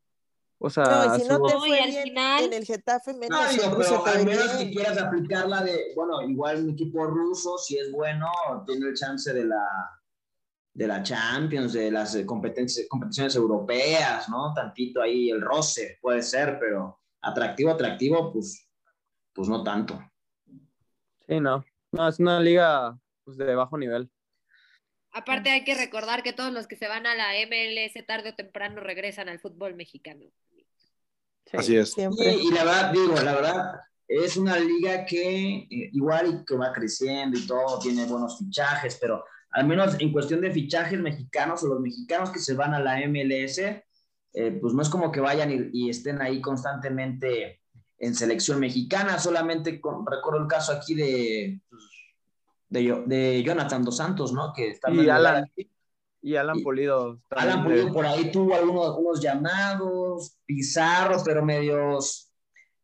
O 0.59 0.69
sea, 0.69 0.83
No, 1.07 1.15
y 1.17 1.21
si 1.21 1.27
no 1.27 1.41
te 1.41 1.53
fue 1.55 1.79
al 1.79 1.89
bien 1.89 2.03
final- 2.03 2.43
en 2.45 2.53
el 2.53 2.65
Getafe, 2.65 3.13
menos 3.13 3.29
No, 3.29 3.49
digo, 3.51 3.77
pero 3.77 4.05
al 4.05 4.25
menos 4.25 4.47
que 4.57 4.69
quieras 4.71 4.97
aplicar 4.99 5.47
la 5.47 5.63
de, 5.63 5.91
bueno, 5.95 6.21
igual 6.21 6.63
un 6.65 6.69
equipo 6.71 7.05
ruso, 7.05 7.57
si 7.57 7.77
es 7.79 7.91
bueno, 7.91 8.27
tiene 8.67 8.87
el 8.89 8.95
chance 8.95 9.31
de 9.33 9.45
la 9.45 9.63
de 10.77 10.85
la 10.85 11.01
Champions, 11.01 11.73
de 11.73 11.89
las 11.89 12.13
eh, 12.13 12.23
competencias, 12.23 12.85
competiciones 12.87 13.35
europeas, 13.35 14.29
¿no? 14.29 14.53
Tantito 14.53 15.01
ahí 15.01 15.31
el 15.31 15.41
roce 15.41 15.97
puede 15.99 16.21
ser, 16.21 16.59
pero 16.59 17.01
atractivo, 17.19 17.71
atractivo, 17.71 18.31
pues, 18.31 18.69
pues 19.33 19.49
no 19.49 19.63
tanto. 19.63 19.99
sí, 21.27 21.39
no. 21.39 21.65
No, 21.91 22.07
es 22.07 22.19
una 22.19 22.39
liga 22.39 22.95
pues, 23.23 23.37
de 23.37 23.55
bajo 23.55 23.75
nivel. 23.75 24.11
Aparte 25.11 25.49
hay 25.49 25.63
que 25.63 25.73
recordar 25.73 26.21
que 26.21 26.33
todos 26.33 26.53
los 26.53 26.67
que 26.67 26.75
se 26.75 26.87
van 26.87 27.07
a 27.07 27.15
la 27.15 27.31
MLS 27.47 28.05
tarde 28.05 28.29
o 28.29 28.35
temprano 28.35 28.79
regresan 28.79 29.29
al 29.29 29.39
fútbol 29.39 29.73
mexicano. 29.73 30.25
Sí. 30.51 30.67
Así 31.53 31.75
es. 31.75 31.91
Siempre. 31.91 32.33
Y, 32.33 32.49
y 32.49 32.51
la 32.51 32.63
verdad, 32.65 32.91
digo, 32.91 33.15
la 33.15 33.33
verdad, 33.33 33.79
es 34.07 34.37
una 34.37 34.59
liga 34.59 35.05
que 35.05 35.55
eh, 35.55 35.89
igual 35.93 36.27
y 36.27 36.45
que 36.45 36.55
va 36.55 36.71
creciendo 36.71 37.39
y 37.39 37.47
todo, 37.47 37.79
tiene 37.79 38.05
buenos 38.05 38.37
fichajes, 38.37 38.99
pero 39.01 39.23
al 39.51 39.65
menos 39.67 39.95
en 39.99 40.11
cuestión 40.11 40.41
de 40.41 40.51
fichajes 40.51 40.99
mexicanos 40.99 41.63
o 41.63 41.67
los 41.67 41.79
mexicanos 41.79 42.29
que 42.31 42.39
se 42.39 42.53
van 42.53 42.73
a 42.73 42.79
la 42.79 42.99
MLS, 43.07 43.57
eh, 43.59 44.51
pues 44.61 44.73
no 44.73 44.81
es 44.81 44.89
como 44.89 45.11
que 45.11 45.19
vayan 45.19 45.51
y, 45.51 45.69
y 45.85 45.89
estén 45.89 46.21
ahí 46.21 46.41
constantemente 46.41 47.61
en 47.99 48.13
selección 48.13 48.59
mexicana, 48.59 49.17
solamente 49.17 49.81
con- 49.81 50.05
recuerdo 50.05 50.41
el 50.41 50.47
caso 50.47 50.71
aquí 50.73 50.93
de, 50.93 51.59
pues, 51.69 51.81
de, 52.69 53.03
de 53.07 53.43
Jonathan 53.43 53.83
Dos 53.83 53.97
Santos, 53.97 54.31
¿no? 54.33 54.53
Que 54.53 54.69
está 54.71 54.91
Y 54.91 55.09
Alan. 55.09 55.49
Y 56.21 56.35
Alan 56.35 56.61
Pulido. 56.61 57.19
Alan 57.29 57.63
Pulido 57.63 57.91
por 57.93 58.05
ahí 58.05 58.31
tuvo 58.31 58.53
algunos 58.55 58.97
unos 58.97 59.21
llamados, 59.21 60.37
Pizarro, 60.45 61.21
pero 61.23 61.43
medios, 61.43 62.31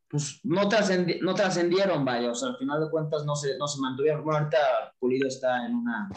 pues 0.08 0.40
no, 0.44 0.70
trascendi- 0.70 1.20
no 1.22 1.36
trascendieron, 1.36 2.06
vaya, 2.06 2.32
o 2.32 2.36
sea, 2.36 2.50
al 2.50 2.58
final 2.58 2.80
de 2.84 2.90
cuentas 2.90 3.26
no 3.26 3.36
se, 3.36 3.58
no 3.58 3.68
se 3.68 3.82
mantuvieron. 3.82 4.24
Bueno, 4.24 4.40
ahorita 4.40 4.58
Pulido 4.98 5.28
está 5.28 5.66
en 5.66 5.76
una, 5.76 6.10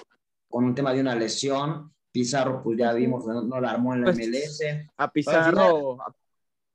con 0.57 0.65
un 0.65 0.75
tema 0.75 0.95
de 0.95 1.03
una 1.03 1.15
lesión, 1.15 1.93
Pizarro, 2.11 2.63
pues 2.63 2.79
ya 2.79 2.95
vimos, 2.95 3.27
no, 3.27 3.43
no 3.43 3.61
la 3.61 3.73
armó 3.73 3.93
en 3.93 4.01
la 4.01 4.07
Pues, 4.07 4.27
MLS. 4.27 4.63
A 4.97 5.13
Pizarro, 5.13 6.01
a, 6.01 6.15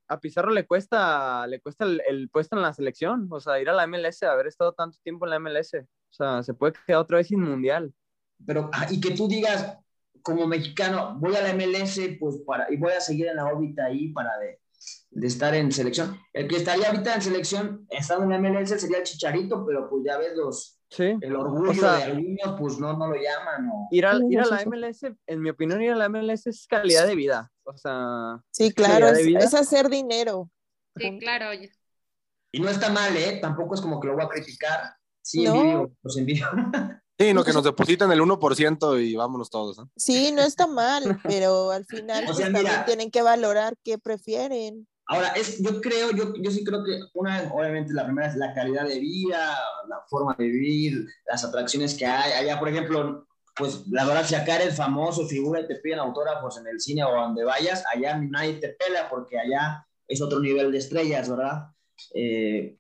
a 0.08 0.20
Pizarro 0.20 0.52
le 0.52 0.68
cuesta, 0.68 1.48
le 1.48 1.60
cuesta 1.62 1.86
el, 1.86 2.00
el 2.08 2.30
puesto 2.30 2.56
en 2.56 2.62
la 2.62 2.76
selección, 2.76 3.28
o 3.32 3.40
sea, 3.40 3.60
ir 3.60 3.68
a 3.70 3.74
la 3.74 3.88
MLS, 3.88 4.22
haber 4.22 4.46
estado 4.46 4.74
tanto 4.74 5.00
tiempo 5.02 5.26
en 5.26 5.32
la 5.32 5.40
MLS, 5.40 5.74
o 5.74 6.14
sea, 6.14 6.44
se 6.44 6.54
puede 6.54 6.74
quedar 6.86 7.02
otra 7.02 7.18
vez 7.18 7.30
sin 7.30 7.42
mundial. 7.42 7.92
Pero, 8.46 8.70
ah, 8.72 8.86
y 8.92 9.02
que 9.02 9.16
tú 9.16 9.28
digas, 9.28 9.80
como 10.22 10.46
mexicano, 10.46 11.18
voy 11.20 11.36
a 11.36 11.42
la 11.42 11.56
MLS, 11.56 12.00
pues 12.20 12.38
para, 12.46 12.72
y 12.72 12.78
voy 12.78 12.92
a 12.92 13.02
seguir 13.02 13.26
en 13.30 13.38
la 13.38 13.48
órbita 13.48 13.86
ahí 13.86 14.10
para 14.10 14.38
de, 14.38 14.60
de 15.10 15.26
estar 15.26 15.56
en 15.56 15.72
selección. 15.72 16.20
El 16.34 16.48
que 16.48 16.58
estaría 16.58 16.88
ahorita 16.88 17.16
en 17.16 17.22
selección, 17.24 17.88
estando 17.90 18.26
en 18.26 18.30
la 18.30 18.38
MLS, 18.38 18.80
sería 18.80 19.00
el 19.00 19.06
Chicharito, 19.06 19.66
pero 19.66 19.90
pues 19.90 20.04
ya 20.06 20.20
ves 20.20 20.34
los, 20.36 20.81
Sí. 20.92 21.18
el 21.22 21.36
orgullo 21.36 21.72
O 21.72 21.74
sea- 21.74 21.98
de 21.98 22.04
algunos, 22.04 22.60
pues 22.60 22.78
no, 22.78 22.92
no 22.98 23.08
lo 23.08 23.16
llaman. 23.16 23.70
O... 23.74 23.88
Ir 23.92 24.06
a, 24.06 24.20
ir 24.30 24.40
a 24.42 24.46
la. 24.46 24.66
MLS, 24.66 25.04
en 25.26 25.42
mi 25.42 25.50
opinión, 25.50 25.82
ir 25.82 25.92
a 25.92 25.96
la 25.96 26.10
MLS 26.10 26.48
es 26.48 26.68
calidad 26.68 27.08
de 27.08 27.16
vida. 27.16 27.50
O 27.64 27.78
sea, 27.78 28.42
Sí, 28.52 28.74
claro, 28.74 29.08
calidad 29.08 29.40
de 29.40 29.46
es, 29.46 29.54
hacer 29.54 29.90
dinero. 29.90 30.50
Sí, 30.98 31.18
claro. 31.20 31.54
Y 32.54 32.60
no 32.60 32.70
está 32.70 32.90
mal, 32.90 33.16
¿eh? 33.16 33.40
Tampoco 33.42 33.76
es 33.76 33.82
como 33.82 34.02
que 34.02 34.08
lo 34.10 34.16
voy 34.16 34.26
a 34.26 34.28
criticar. 34.28 34.94
Sí, 35.24 35.46
No. 35.46 35.56
envidio, 35.56 35.92
los 36.04 36.18
envidio. 36.18 36.48
Sí, 37.20 37.36
no, 37.36 37.44
que 37.44 37.54
nos 37.54 37.64
depositen 37.64 38.12
el 38.12 38.20
1% 38.20 39.00
y 39.00 39.16
vámonos 39.16 39.52
todos. 39.52 39.80
Sí, 39.96 40.32
no 40.32 40.42
está 40.42 40.66
mal, 40.66 41.20
pero 41.24 41.70
al 41.70 41.86
final 41.86 42.24
O 42.24 42.28
pues, 42.34 42.40
también 42.40 42.66
tienen 42.88 43.12
que 43.12 43.22
valorar 43.22 43.78
qué 43.84 44.00
prefieren. 44.00 44.88
Ahora, 45.08 45.30
es, 45.30 45.62
yo 45.62 45.82
creo, 45.82 46.12
yo, 46.12 46.34
yo 46.36 46.52
sí 46.52 46.64
creo 46.64 46.84
que 46.84 47.00
una, 47.14 47.52
obviamente 47.54 47.94
la 47.94 48.06
primera 48.06 48.30
es 48.30 48.36
la 48.36 48.54
calidad 48.54 48.88
de 48.88 49.00
vida, 49.00 49.58
la 49.88 50.02
forma 50.08 50.36
de 50.38 50.46
vivir, 50.46 51.06
las 51.26 51.44
atracciones 51.44 51.96
que 51.96 52.06
hay. 52.06 52.32
Allá, 52.34 52.60
por 52.60 52.70
ejemplo, 52.70 53.28
pues 53.56 53.86
la 53.90 54.06
verdad, 54.06 54.26
si 54.26 54.36
acá 54.36 54.56
eres 54.56 54.76
famoso, 54.76 55.28
figura 55.28 55.62
y 55.62 55.68
te 55.68 55.76
piden 55.78 56.00
autógrafos 56.00 56.58
en 56.58 56.68
el 56.68 56.80
cine 56.80 57.04
o 57.04 57.12
donde 57.12 57.44
vayas, 57.44 57.84
allá 57.94 58.18
nadie 58.18 58.54
te 58.54 58.70
pela 58.70 59.10
porque 59.10 59.38
allá 59.38 59.86
es 60.08 60.22
otro 60.22 60.40
nivel 60.40 60.72
de 60.72 60.78
estrellas, 60.78 61.30
¿verdad? 61.30 61.68
Eh, 62.14 62.78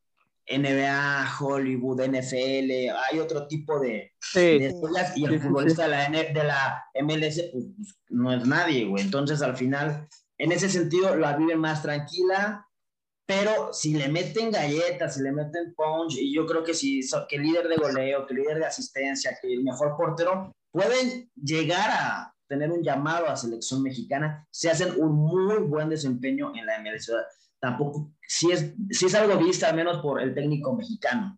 NBA, 0.47 1.37
Hollywood, 1.39 2.01
NFL, 2.01 2.71
hay 3.09 3.19
otro 3.19 3.47
tipo 3.47 3.79
de, 3.79 4.11
sí, 4.19 4.59
de 4.59 4.67
estrellas 4.67 5.15
y 5.15 5.25
el 5.25 5.39
futbolista 5.39 5.83
de 5.83 5.89
la, 5.89 6.09
de 6.09 6.43
la 6.43 6.85
MLS 7.03 7.41
pues, 7.51 7.65
pues, 7.77 7.95
no 8.09 8.33
es 8.33 8.45
nadie, 8.45 8.85
güey. 8.85 9.03
Entonces, 9.03 9.41
al 9.41 9.55
final, 9.55 10.07
en 10.41 10.51
ese 10.51 10.69
sentido, 10.69 11.15
la 11.15 11.37
viven 11.37 11.59
más 11.59 11.83
tranquila, 11.83 12.67
pero 13.27 13.71
si 13.71 13.93
le 13.93 14.09
meten 14.09 14.49
galletas, 14.49 15.13
si 15.13 15.21
le 15.21 15.31
meten 15.31 15.75
punch, 15.75 16.17
y 16.17 16.33
yo 16.33 16.47
creo 16.47 16.63
que 16.63 16.73
si 16.73 17.01
que 17.29 17.35
el 17.35 17.43
líder 17.43 17.67
de 17.67 17.77
goleo, 17.77 18.25
que 18.25 18.33
el 18.33 18.39
líder 18.39 18.57
de 18.57 18.65
asistencia, 18.65 19.37
que 19.39 19.53
el 19.53 19.63
mejor 19.63 19.95
portero, 19.95 20.51
pueden 20.71 21.29
llegar 21.35 21.91
a 21.91 22.33
tener 22.47 22.71
un 22.71 22.81
llamado 22.81 23.27
a 23.27 23.35
selección 23.35 23.83
mexicana, 23.83 24.47
se 24.49 24.71
hacen 24.71 24.99
un 24.99 25.13
muy 25.13 25.59
buen 25.59 25.89
desempeño 25.89 26.53
en 26.55 26.65
la 26.65 26.79
MLS. 26.79 27.11
Tampoco, 27.59 28.11
si 28.27 28.51
es, 28.51 28.73
si 28.89 29.05
es 29.05 29.13
algo 29.13 29.37
vista 29.37 29.69
al 29.69 29.75
menos 29.75 30.01
por 30.01 30.19
el 30.19 30.33
técnico 30.33 30.75
mexicano. 30.75 31.37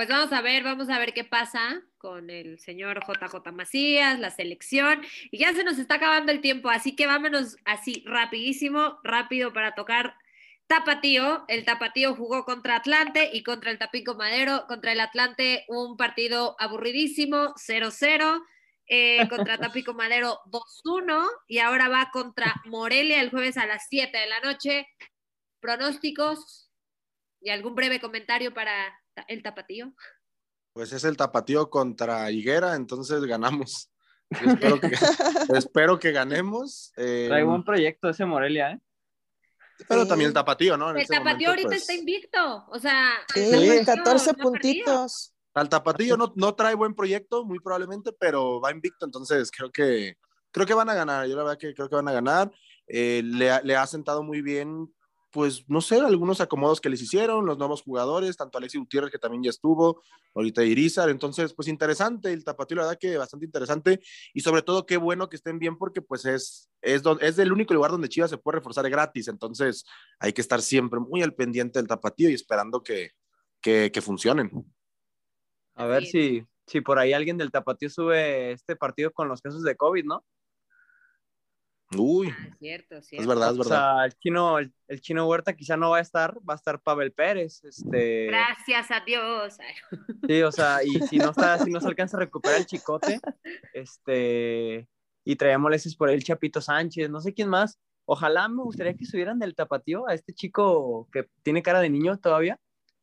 Pues 0.00 0.08
vamos 0.08 0.32
a 0.32 0.40
ver, 0.40 0.62
vamos 0.62 0.88
a 0.88 0.98
ver 0.98 1.12
qué 1.12 1.24
pasa 1.24 1.82
con 1.98 2.30
el 2.30 2.58
señor 2.58 3.00
JJ 3.06 3.52
Macías, 3.52 4.18
la 4.18 4.30
selección. 4.30 5.02
Y 5.30 5.36
ya 5.36 5.52
se 5.52 5.62
nos 5.62 5.78
está 5.78 5.96
acabando 5.96 6.32
el 6.32 6.40
tiempo, 6.40 6.70
así 6.70 6.96
que 6.96 7.06
vámonos 7.06 7.58
así 7.66 8.02
rapidísimo, 8.06 8.98
rápido 9.04 9.52
para 9.52 9.74
tocar 9.74 10.14
Tapatío. 10.66 11.44
El 11.48 11.66
Tapatío 11.66 12.14
jugó 12.14 12.46
contra 12.46 12.76
Atlante 12.76 13.28
y 13.30 13.42
contra 13.42 13.70
el 13.70 13.76
Tapico 13.76 14.14
Madero. 14.14 14.64
Contra 14.68 14.92
el 14.92 15.00
Atlante 15.00 15.66
un 15.68 15.98
partido 15.98 16.56
aburridísimo, 16.58 17.52
0-0. 17.56 18.42
Eh, 18.86 19.28
contra 19.28 19.58
Tapico 19.58 19.92
Madero 19.92 20.40
2-1 20.46 21.28
y 21.46 21.58
ahora 21.58 21.90
va 21.90 22.08
contra 22.10 22.54
Morelia 22.64 23.20
el 23.20 23.28
jueves 23.28 23.58
a 23.58 23.66
las 23.66 23.86
7 23.90 24.16
de 24.16 24.26
la 24.28 24.40
noche. 24.40 24.88
Pronósticos 25.60 26.70
y 27.42 27.50
algún 27.50 27.74
breve 27.74 28.00
comentario 28.00 28.54
para 28.54 28.99
el 29.28 29.42
Tapatío. 29.42 29.92
Pues 30.72 30.92
es 30.92 31.02
el 31.04 31.16
tapatío 31.16 31.68
contra 31.68 32.30
Higuera, 32.30 32.76
entonces 32.76 33.22
ganamos. 33.24 33.90
Yo 34.30 34.38
espero, 34.76 34.80
que, 34.80 34.96
espero 35.56 35.98
que 35.98 36.12
ganemos. 36.12 36.92
eh, 36.96 37.26
trae 37.28 37.42
buen 37.42 37.64
proyecto 37.64 38.08
ese 38.08 38.24
Morelia, 38.24 38.72
¿eh? 38.72 38.80
pero 39.88 40.02
Sí. 40.02 40.08
también 40.08 40.28
el 40.28 40.34
tapatío, 40.34 40.76
¿no? 40.76 40.90
En 40.90 40.96
El 40.96 41.02
este 41.02 41.16
Tapatío 41.16 41.48
momento, 41.48 41.50
ahorita 41.50 41.68
pues, 41.68 41.80
está 41.80 41.94
invicto, 41.94 42.64
o 42.68 42.78
sea, 42.78 43.10
Sí, 43.34 43.50
Tapatío 43.50 43.84
14 43.86 44.04
no 44.04 44.30
ha 44.30 44.34
perdido. 44.34 44.50
puntitos. 44.50 45.34
Al 45.54 45.68
tapatío 45.68 46.16
no, 46.16 46.32
no 46.36 46.54
trae 46.54 46.74
buen 46.76 46.94
proyecto, 46.94 47.44
muy 47.44 47.58
probablemente, 47.58 48.12
pero 48.12 48.60
va 48.60 48.70
invicto, 48.70 49.04
entonces 49.04 49.50
creo 49.50 49.72
que, 49.72 50.14
creo 50.52 50.64
que 50.66 50.74
van 50.74 50.88
a 50.88 50.94
ganar. 50.94 51.26
Yo 51.26 51.34
la 51.34 51.42
verdad 51.42 51.58
que 51.58 51.74
creo 51.74 51.88
que 51.88 51.96
van 51.96 52.06
a 52.06 52.12
ganar. 52.12 52.52
Eh, 52.86 53.22
le, 53.24 53.50
ha- 53.50 53.60
le 53.62 53.74
ha 53.74 53.84
sentado 53.88 54.22
muy 54.22 54.40
bien, 54.42 54.94
pues 55.30 55.64
no 55.68 55.80
sé, 55.80 56.00
algunos 56.00 56.40
acomodos 56.40 56.80
que 56.80 56.88
les 56.90 57.00
hicieron, 57.02 57.46
los 57.46 57.56
nuevos 57.56 57.82
jugadores, 57.82 58.36
tanto 58.36 58.58
Alexis 58.58 58.80
Gutiérrez 58.80 59.10
que 59.10 59.18
también 59.18 59.42
ya 59.44 59.50
estuvo, 59.50 60.02
ahorita 60.34 60.64
Irizar, 60.64 61.08
entonces 61.08 61.54
pues 61.54 61.68
interesante 61.68 62.32
el 62.32 62.44
tapatío, 62.44 62.76
la 62.78 62.82
verdad 62.84 62.98
que 63.00 63.16
bastante 63.16 63.46
interesante 63.46 64.00
y 64.34 64.40
sobre 64.40 64.62
todo 64.62 64.86
qué 64.86 64.96
bueno 64.96 65.28
que 65.28 65.36
estén 65.36 65.58
bien 65.58 65.76
porque 65.78 66.02
pues 66.02 66.24
es, 66.24 66.68
es, 66.82 67.02
do- 67.02 67.20
es 67.20 67.38
el 67.38 67.52
único 67.52 67.74
lugar 67.74 67.90
donde 67.90 68.08
Chivas 68.08 68.30
se 68.30 68.38
puede 68.38 68.58
reforzar 68.58 68.88
gratis, 68.90 69.28
entonces 69.28 69.84
hay 70.18 70.32
que 70.32 70.40
estar 70.40 70.60
siempre 70.62 70.98
muy 71.00 71.22
al 71.22 71.34
pendiente 71.34 71.78
del 71.78 71.88
tapatío 71.88 72.28
y 72.28 72.34
esperando 72.34 72.82
que, 72.82 73.10
que, 73.60 73.90
que 73.92 74.00
funcionen. 74.02 74.50
A 75.74 75.86
ver 75.86 76.04
si, 76.04 76.44
si 76.66 76.80
por 76.80 76.98
ahí 76.98 77.12
alguien 77.12 77.38
del 77.38 77.50
Tapatío 77.50 77.88
sube 77.88 78.52
este 78.52 78.76
partido 78.76 79.12
con 79.12 79.28
los 79.28 79.40
casos 79.40 79.62
de 79.62 79.76
COVID, 79.76 80.04
¿no? 80.04 80.24
Uy, 81.96 82.28
Ah, 82.30 82.54
cierto, 82.58 83.02
cierto. 83.02 83.22
es 83.22 83.26
verdad, 83.26 83.48
es 83.52 83.54
O 83.54 83.62
verdad. 83.64 83.94
sea, 83.96 84.04
el 84.04 84.14
chino, 84.18 84.58
el, 84.58 84.72
el 84.86 85.00
chino 85.00 85.26
Huerta 85.26 85.54
quizá 85.56 85.76
no 85.76 85.90
va 85.90 85.98
a 85.98 86.00
estar, 86.00 86.38
va 86.48 86.54
a 86.54 86.56
estar 86.56 86.80
Pavel 86.80 87.12
Pérez, 87.12 87.64
este, 87.64 88.26
Gracias 88.26 88.90
a 88.90 89.00
Dios. 89.00 89.58
Sí, 90.28 90.42
o 90.42 90.52
sea, 90.52 90.84
y 90.84 91.00
si 91.08 91.18
no 91.18 91.30
está, 91.30 91.58
si 91.58 91.70
no 91.70 91.80
se 91.80 91.88
alcanza 91.88 92.16
a 92.16 92.20
recuperar 92.20 92.58
el 92.58 92.66
chicote, 92.66 93.18
este, 93.74 94.88
y 95.24 95.36
traíamos 95.36 95.64
molestias 95.64 95.96
por 95.96 96.08
ahí 96.08 96.14
el 96.14 96.22
Chapito 96.24 96.60
Sánchez, 96.60 97.10
no 97.10 97.20
sé 97.20 97.34
quién 97.34 97.48
más. 97.48 97.78
Ojalá 98.04 98.48
me 98.48 98.62
gustaría 98.62 98.94
que 98.94 99.04
subieran 99.06 99.38
del 99.38 99.54
tapatío 99.54 100.08
a 100.08 100.14
este 100.14 100.32
chico 100.32 101.08
que 101.12 101.28
tiene 101.42 101.62
cara 101.62 101.80
de 101.80 101.90
niño 101.90 102.18
todavía, 102.18 102.58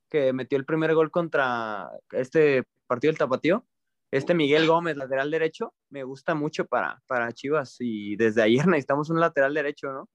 que 0.09 0.31
metió 0.33 0.57
el 0.57 0.65
primer 0.65 0.93
gol 0.95 1.11
contra 1.11 1.89
este 2.11 2.63
partido 2.87 3.11
del 3.11 3.17
tapatío. 3.17 3.65
Este 4.11 4.33
Miguel 4.33 4.67
Gómez, 4.67 4.95
lateral 4.95 5.29
derecho, 5.31 5.73
me 5.89 6.03
gusta 6.03 6.33
mucho 6.33 6.65
para, 6.65 7.01
para 7.07 7.31
Chivas 7.33 7.75
y 7.79 8.15
desde 8.15 8.41
ayer 8.41 8.65
necesitamos 8.67 9.09
un 9.09 9.19
lateral 9.19 9.53
derecho, 9.53 9.91
¿no? 9.91 10.09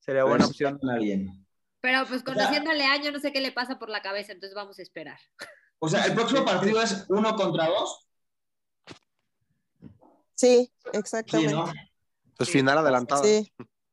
Sería 0.00 0.24
buena 0.24 0.44
Pero 0.46 0.52
sí 0.54 0.64
opción. 0.64 0.78
está 0.82 0.98
bien. 0.98 1.46
Pero 1.80 2.04
pues 2.06 2.22
conociendo 2.22 2.70
a 2.70 2.74
Leaño, 2.74 3.10
no 3.12 3.20
sé 3.20 3.32
qué 3.32 3.40
le 3.40 3.52
pasa 3.52 3.78
por 3.78 3.88
la 3.88 4.02
cabeza, 4.02 4.32
entonces 4.32 4.54
vamos 4.54 4.78
a 4.78 4.82
esperar. 4.82 5.18
O 5.78 5.88
sea, 5.88 6.04
el 6.04 6.14
próximo 6.14 6.44
partido 6.44 6.82
es 6.82 7.06
uno 7.08 7.34
contra 7.36 7.68
dos. 7.68 8.06
Sí, 10.34 10.70
Sí, 10.72 10.72
exactamente. 10.92 11.54
¿no? 11.54 11.70
Pues 12.36 12.50
final 12.50 12.78
adelantado. 12.78 13.22
Sí, 13.22 13.52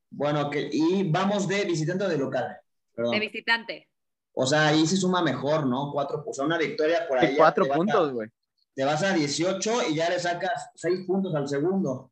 Bueno, 0.09 0.49
que, 0.49 0.69
y 0.71 1.09
vamos 1.09 1.47
de 1.47 1.65
visitante 1.65 2.05
o 2.05 2.09
de 2.09 2.17
local. 2.17 2.57
Perdón. 2.93 3.11
De 3.11 3.19
visitante. 3.19 3.89
O 4.33 4.45
sea, 4.45 4.67
ahí 4.67 4.85
se 4.85 4.97
suma 4.97 5.21
mejor, 5.21 5.65
¿no? 5.65 5.91
Cuatro, 5.91 6.23
o 6.25 6.33
sea, 6.33 6.45
una 6.45 6.57
victoria 6.57 7.07
por 7.07 7.19
ahí. 7.19 7.35
Cuatro 7.35 7.65
puntos, 7.67 8.13
güey. 8.13 8.29
Te 8.77 8.85
vas 8.85 9.01
a 9.01 9.11
18 9.11 9.89
y 9.89 9.95
ya 9.95 10.07
le 10.07 10.19
sacas 10.19 10.69
seis 10.75 11.03
puntos 11.07 11.33
al 11.33 11.47
segundo. 11.47 12.11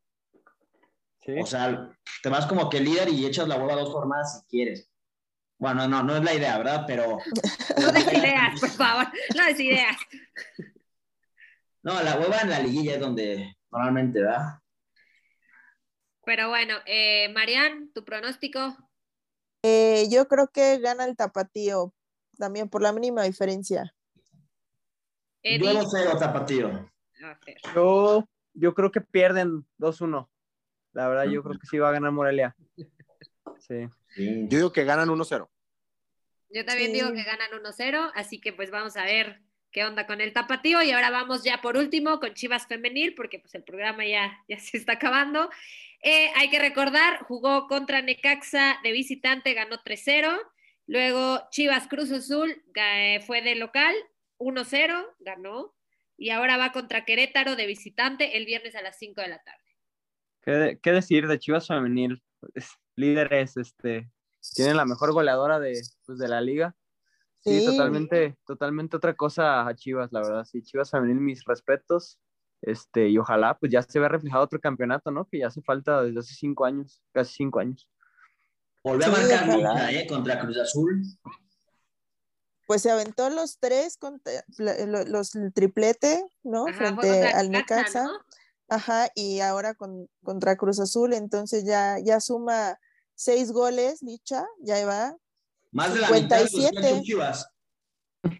Sí. 1.24 1.38
O 1.40 1.46
sea, 1.46 1.96
te 2.24 2.28
vas 2.28 2.44
como 2.46 2.68
que 2.68 2.80
líder 2.80 3.08
y 3.08 3.24
echas 3.24 3.46
la 3.46 3.56
bola 3.56 3.76
dos 3.76 3.90
jornadas 3.90 4.40
si 4.40 4.46
quieres. 4.48 4.90
Bueno, 5.58 5.86
no, 5.86 6.02
no 6.02 6.16
es 6.16 6.24
la 6.24 6.34
idea, 6.34 6.58
¿verdad? 6.58 6.84
Pero. 6.84 7.18
No 7.80 7.92
des 7.92 8.12
ideas, 8.12 8.58
por 8.58 8.70
favor. 8.70 9.06
No 9.36 9.44
des 9.44 9.60
ideas. 9.60 9.96
No, 11.82 12.02
la 12.02 12.18
hueva 12.18 12.40
en 12.40 12.50
la 12.50 12.58
liguilla 12.58 12.94
es 12.94 13.00
donde 13.00 13.56
normalmente 13.70 14.22
va. 14.24 14.60
Pero 16.24 16.48
bueno, 16.48 16.74
eh, 16.84 17.28
Marian, 17.32 17.92
tu 17.92 18.04
pronóstico. 18.04 18.76
Eh, 19.62 20.08
yo 20.10 20.26
creo 20.26 20.48
que 20.48 20.78
gana 20.78 21.04
el 21.04 21.16
tapatío, 21.16 21.94
también 22.38 22.68
por 22.68 22.82
la 22.82 22.92
mínima 22.92 23.22
diferencia. 23.22 23.95
Eddie. 25.54 25.66
Yo 25.66 25.72
no 25.74 25.88
sé, 25.88 26.04
tapatío. 26.18 26.90
A 27.22 27.38
ver. 27.46 27.56
Yo, 27.74 28.24
yo 28.54 28.74
creo 28.74 28.90
que 28.90 29.00
pierden 29.00 29.64
2-1. 29.78 30.28
La 30.92 31.08
verdad, 31.08 31.24
yo 31.24 31.42
creo 31.42 31.58
que 31.58 31.66
sí 31.66 31.78
va 31.78 31.90
a 31.90 31.92
ganar 31.92 32.10
Morelia. 32.12 32.56
Sí. 33.58 33.88
Sí. 34.14 34.46
Yo 34.48 34.58
digo 34.58 34.72
que 34.72 34.84
ganan 34.84 35.08
1-0. 35.08 35.48
Yo 36.50 36.64
también 36.64 36.88
Sí. 36.90 36.94
digo 36.94 37.12
que 37.12 37.22
ganan 37.24 37.50
1-0, 37.52 38.12
así 38.14 38.40
que 38.40 38.52
pues 38.52 38.70
vamos 38.70 38.96
a 38.96 39.04
ver 39.04 39.42
qué 39.72 39.84
onda 39.84 40.06
con 40.06 40.20
el 40.20 40.32
tapatío. 40.32 40.82
Y 40.82 40.90
ahora 40.92 41.10
vamos 41.10 41.42
ya 41.44 41.60
por 41.60 41.76
último 41.76 42.18
con 42.20 42.32
Chivas 42.34 42.66
Femenil, 42.66 43.14
porque 43.14 43.38
pues 43.40 43.54
el 43.54 43.62
programa 43.64 44.06
ya, 44.06 44.38
ya 44.48 44.58
se 44.58 44.76
está 44.78 44.92
acabando. 44.94 45.50
Eh, 46.02 46.30
hay 46.36 46.48
que 46.50 46.58
recordar, 46.58 47.22
jugó 47.24 47.66
contra 47.66 48.00
Necaxa 48.02 48.78
de 48.82 48.92
visitante, 48.92 49.54
ganó 49.54 49.78
3-0. 49.82 50.38
Luego 50.86 51.40
Chivas 51.50 51.88
Cruz 51.88 52.10
Azul 52.12 52.62
ga- 52.72 53.20
fue 53.26 53.42
de 53.42 53.56
local, 53.56 53.94
1-0, 54.38 55.14
ganó. 55.20 55.74
Y 56.18 56.30
ahora 56.30 56.56
va 56.56 56.72
contra 56.72 57.04
Querétaro 57.04 57.56
de 57.56 57.66
visitante 57.66 58.36
el 58.38 58.46
viernes 58.46 58.74
a 58.74 58.82
las 58.82 58.96
5 58.98 59.20
de 59.20 59.28
la 59.28 59.42
tarde. 59.42 59.64
¿Qué, 60.42 60.78
qué 60.82 60.92
decir 60.92 61.26
de 61.28 61.38
Chivas 61.38 61.66
Femenil? 61.66 62.22
Es- 62.54 62.72
líderes, 62.94 63.56
este, 63.58 64.10
tienen 64.54 64.76
la 64.78 64.86
mejor 64.86 65.12
goleadora 65.12 65.60
de, 65.60 65.74
pues, 66.06 66.18
de 66.18 66.28
la 66.28 66.40
liga. 66.40 66.74
Sí, 67.44 67.60
Sí. 67.60 67.66
totalmente, 67.66 68.36
totalmente 68.46 68.96
otra 68.96 69.14
cosa 69.14 69.66
a 69.68 69.74
Chivas, 69.76 70.10
la 70.12 70.20
verdad. 70.20 70.44
Sí, 70.44 70.62
Chivas 70.62 70.90
femenil, 70.90 71.20
mis 71.20 71.44
respetos. 71.44 72.18
Este, 72.62 73.08
y 73.08 73.18
ojalá 73.18 73.58
pues 73.58 73.70
ya 73.70 73.82
se 73.82 74.00
vea 74.00 74.08
reflejado 74.08 74.42
otro 74.42 74.58
campeonato, 74.58 75.10
¿no? 75.10 75.26
Que 75.28 75.40
ya 75.40 75.48
hace 75.48 75.60
falta 75.60 76.02
desde 76.02 76.18
hace 76.20 76.34
cinco 76.34 76.64
años, 76.64 77.02
casi 77.12 77.34
cinco 77.34 77.60
años. 77.60 77.86
Volvió 78.82 79.06
a 79.08 79.10
marcar 79.10 79.92
¿eh? 79.94 80.06
Contra 80.08 80.40
Cruz 80.40 80.56
Azul. 80.58 81.02
Pues 82.66 82.82
se 82.82 82.90
aventó 82.90 83.30
los 83.30 83.58
tres, 83.58 83.96
contra- 83.96 84.44
la- 84.58 84.84
lo- 84.86 85.04
los 85.04 85.34
el 85.36 85.52
triplete, 85.52 86.24
¿no? 86.42 86.66
Ajá, 86.66 86.76
Frente 86.96 87.26
al 87.28 87.50
Necaxa. 87.50 88.08
Ajá, 88.68 89.08
y 89.14 89.38
ahora 89.40 89.74
con, 89.74 90.08
contra 90.24 90.56
Cruz 90.56 90.80
Azul, 90.80 91.12
entonces 91.12 91.64
ya, 91.64 91.98
ya 92.02 92.18
suma 92.20 92.78
seis 93.14 93.52
goles, 93.52 94.02
Licha, 94.02 94.44
ya 94.60 94.84
va. 94.84 95.16
Más 95.70 95.94
de 95.94 96.00
la 96.00 96.10
mitad 96.10 96.40
de 96.40 96.48
57. 96.48 97.02
Chivas. 97.02 97.46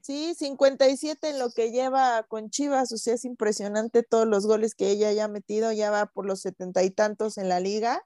Sí, 0.03 0.35
57 0.37 1.29
en 1.29 1.39
lo 1.39 1.51
que 1.51 1.71
lleva 1.71 2.25
con 2.25 2.51
Chivas, 2.51 2.91
o 2.91 2.97
sea, 2.97 3.15
es 3.15 3.25
impresionante 3.25 4.03
todos 4.03 4.27
los 4.27 4.45
goles 4.47 4.75
que 4.75 4.91
ella 4.91 5.13
ya 5.13 5.25
ha 5.27 5.29
metido, 5.29 5.71
ya 5.71 5.93
va 5.93 6.07
por 6.07 6.27
los 6.27 6.41
setenta 6.41 6.83
y 6.83 6.91
tantos 6.91 7.39
en 7.39 7.49
la 7.49 7.61
liga, 7.61 8.03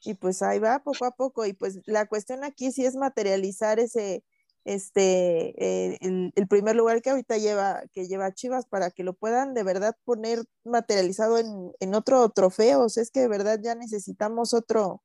y 0.00 0.14
pues 0.14 0.42
ahí 0.42 0.60
va 0.60 0.78
poco 0.84 1.06
a 1.06 1.10
poco, 1.10 1.44
y 1.44 1.54
pues 1.54 1.80
la 1.86 2.06
cuestión 2.06 2.44
aquí 2.44 2.70
sí 2.70 2.84
es 2.86 2.94
materializar 2.94 3.80
ese, 3.80 4.24
este, 4.64 5.54
eh, 5.62 5.98
el, 6.00 6.32
el 6.34 6.48
primer 6.48 6.76
lugar 6.76 7.00
que 7.02 7.10
ahorita 7.10 7.38
lleva, 7.38 7.82
que 7.92 8.06
lleva 8.06 8.34
Chivas 8.34 8.66
para 8.66 8.90
que 8.90 9.04
lo 9.04 9.14
puedan 9.14 9.54
de 9.54 9.62
verdad 9.62 9.96
poner 10.04 10.44
materializado 10.64 11.38
en, 11.38 11.72
en 11.80 11.94
otro 11.94 12.28
trofeo, 12.30 12.82
o 12.82 12.88
sea, 12.88 13.02
es 13.02 13.10
que 13.10 13.20
de 13.20 13.28
verdad 13.28 13.58
ya 13.62 13.74
necesitamos 13.74 14.54
otro, 14.54 15.02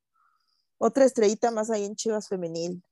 otra 0.78 1.06
estrellita 1.06 1.52
más 1.52 1.70
ahí 1.70 1.86
en 1.86 1.96
Chivas 1.96 2.28
femenil. 2.28 2.84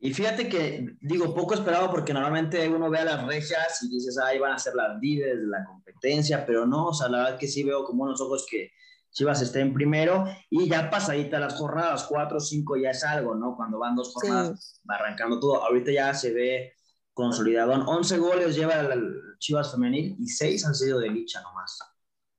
Y 0.00 0.12
fíjate 0.12 0.48
que, 0.50 0.96
digo, 1.00 1.34
poco 1.34 1.54
esperado 1.54 1.90
porque 1.90 2.12
normalmente 2.12 2.68
uno 2.68 2.90
ve 2.90 2.98
a 2.98 3.04
las 3.06 3.26
regias 3.26 3.82
y 3.82 3.88
dices, 3.88 4.18
ahí 4.18 4.38
van 4.38 4.52
a 4.52 4.58
ser 4.58 4.74
las 4.74 5.00
líderes 5.00 5.40
de 5.40 5.46
la 5.46 5.64
competencia, 5.64 6.44
pero 6.44 6.66
no, 6.66 6.88
o 6.88 6.92
sea, 6.92 7.08
la 7.08 7.18
verdad 7.24 7.38
que 7.38 7.48
sí 7.48 7.62
veo 7.62 7.84
como 7.84 8.04
unos 8.04 8.20
ojos 8.20 8.46
que 8.50 8.70
Chivas 9.14 9.40
está 9.40 9.60
en 9.60 9.72
primero 9.72 10.24
y 10.50 10.68
ya 10.68 10.90
pasadita 10.90 11.38
las 11.38 11.54
jornadas, 11.54 12.04
cuatro 12.08 12.36
o 12.38 12.40
cinco 12.40 12.76
ya 12.76 12.90
es 12.90 13.02
algo, 13.04 13.34
¿no? 13.36 13.56
Cuando 13.56 13.78
van 13.78 13.94
dos 13.94 14.12
jornadas 14.12 14.82
va 14.88 14.96
arrancando 14.96 15.38
todo. 15.40 15.64
Ahorita 15.64 15.92
ya 15.92 16.12
se 16.12 16.32
ve 16.34 16.72
consolidado. 17.14 17.72
11 17.72 18.18
goles 18.18 18.56
lleva 18.56 18.74
el 18.74 19.14
Chivas 19.38 19.70
femenil 19.70 20.16
y 20.18 20.26
6 20.26 20.66
han 20.66 20.74
sido 20.74 20.98
de 20.98 21.10
Licha 21.10 21.40
nomás. 21.42 21.78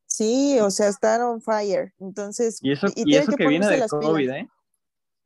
Sí, 0.06 0.60
o 0.60 0.70
sea, 0.70 0.90
están 0.90 1.22
on 1.22 1.42
fire. 1.42 1.94
Entonces, 2.00 2.60
Y 2.62 2.74
eso, 2.74 2.88
y 2.88 3.04
que, 3.06 3.48
viene 3.48 3.66
del 3.68 3.76
pilas. 3.76 3.92
COVID, 3.92 4.30
¿eh? 4.32 4.42
Y 4.48 4.50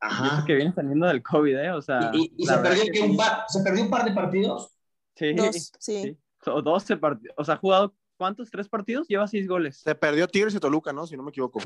Ajá. 0.01 0.37
eso 0.37 0.45
que 0.45 0.55
viene 0.55 0.73
saliendo 0.73 1.07
del 1.07 1.23
COVID, 1.23 1.57
¿eh? 1.57 1.71
O 1.71 1.81
sea, 1.81 2.11
Y, 2.13 2.21
y- 2.37 2.43
y 2.43 2.45
se, 2.45 2.57
perdió, 2.57 2.83
que 2.83 2.91
que 2.91 3.01
un 3.01 3.11
sí. 3.11 3.17
par, 3.17 3.43
se 3.47 3.61
perdió 3.63 3.83
un 3.83 3.89
par 3.89 4.05
de 4.05 4.11
partidos. 4.11 4.71
Sí, 5.15 5.33
Dos, 5.33 5.71
sí. 5.79 6.01
sí. 6.03 6.17
O 6.45 6.61
12 6.61 6.95
partidos. 6.97 7.35
O 7.37 7.43
sea, 7.43 7.55
ha 7.55 7.57
jugado, 7.57 7.93
¿cuántos? 8.19 8.51
¿Tres 8.51 8.67
partidos? 8.69 9.07
Lleva 9.07 9.27
seis 9.27 9.47
goles. 9.47 9.77
Se 9.77 9.95
perdió 9.95 10.27
Tigres 10.27 10.53
y 10.53 10.59
Toluca, 10.59 10.91
¿no? 10.93 11.07
Si 11.07 11.15
no 11.17 11.23
me 11.23 11.29
equivoco. 11.29 11.59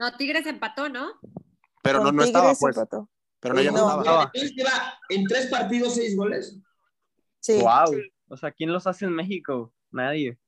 No, 0.00 0.16
Tigres 0.16 0.46
empató, 0.46 0.88
¿no? 0.88 1.12
Pero 1.82 1.98
no, 1.98 2.06
Con 2.06 2.16
no 2.16 2.24
estaba, 2.24 2.46
Tigres 2.46 2.58
pues. 2.60 2.76
empató. 2.76 3.08
Pero 3.38 3.54
no, 3.54 3.60
ya 3.62 3.70
no, 3.70 3.78
No. 3.78 3.98
estaba. 4.00 4.32
lleva 4.32 4.98
en 5.10 5.24
tres 5.26 5.46
partidos 5.48 5.94
seis 5.94 6.16
goles. 6.16 6.58
Sí. 7.40 7.60
Wow. 7.60 7.94
O 8.28 8.36
sea, 8.38 8.50
¿quién 8.50 8.72
los 8.72 8.86
hace 8.86 9.04
en 9.04 9.12
México? 9.12 9.72
Nadie. 9.90 10.38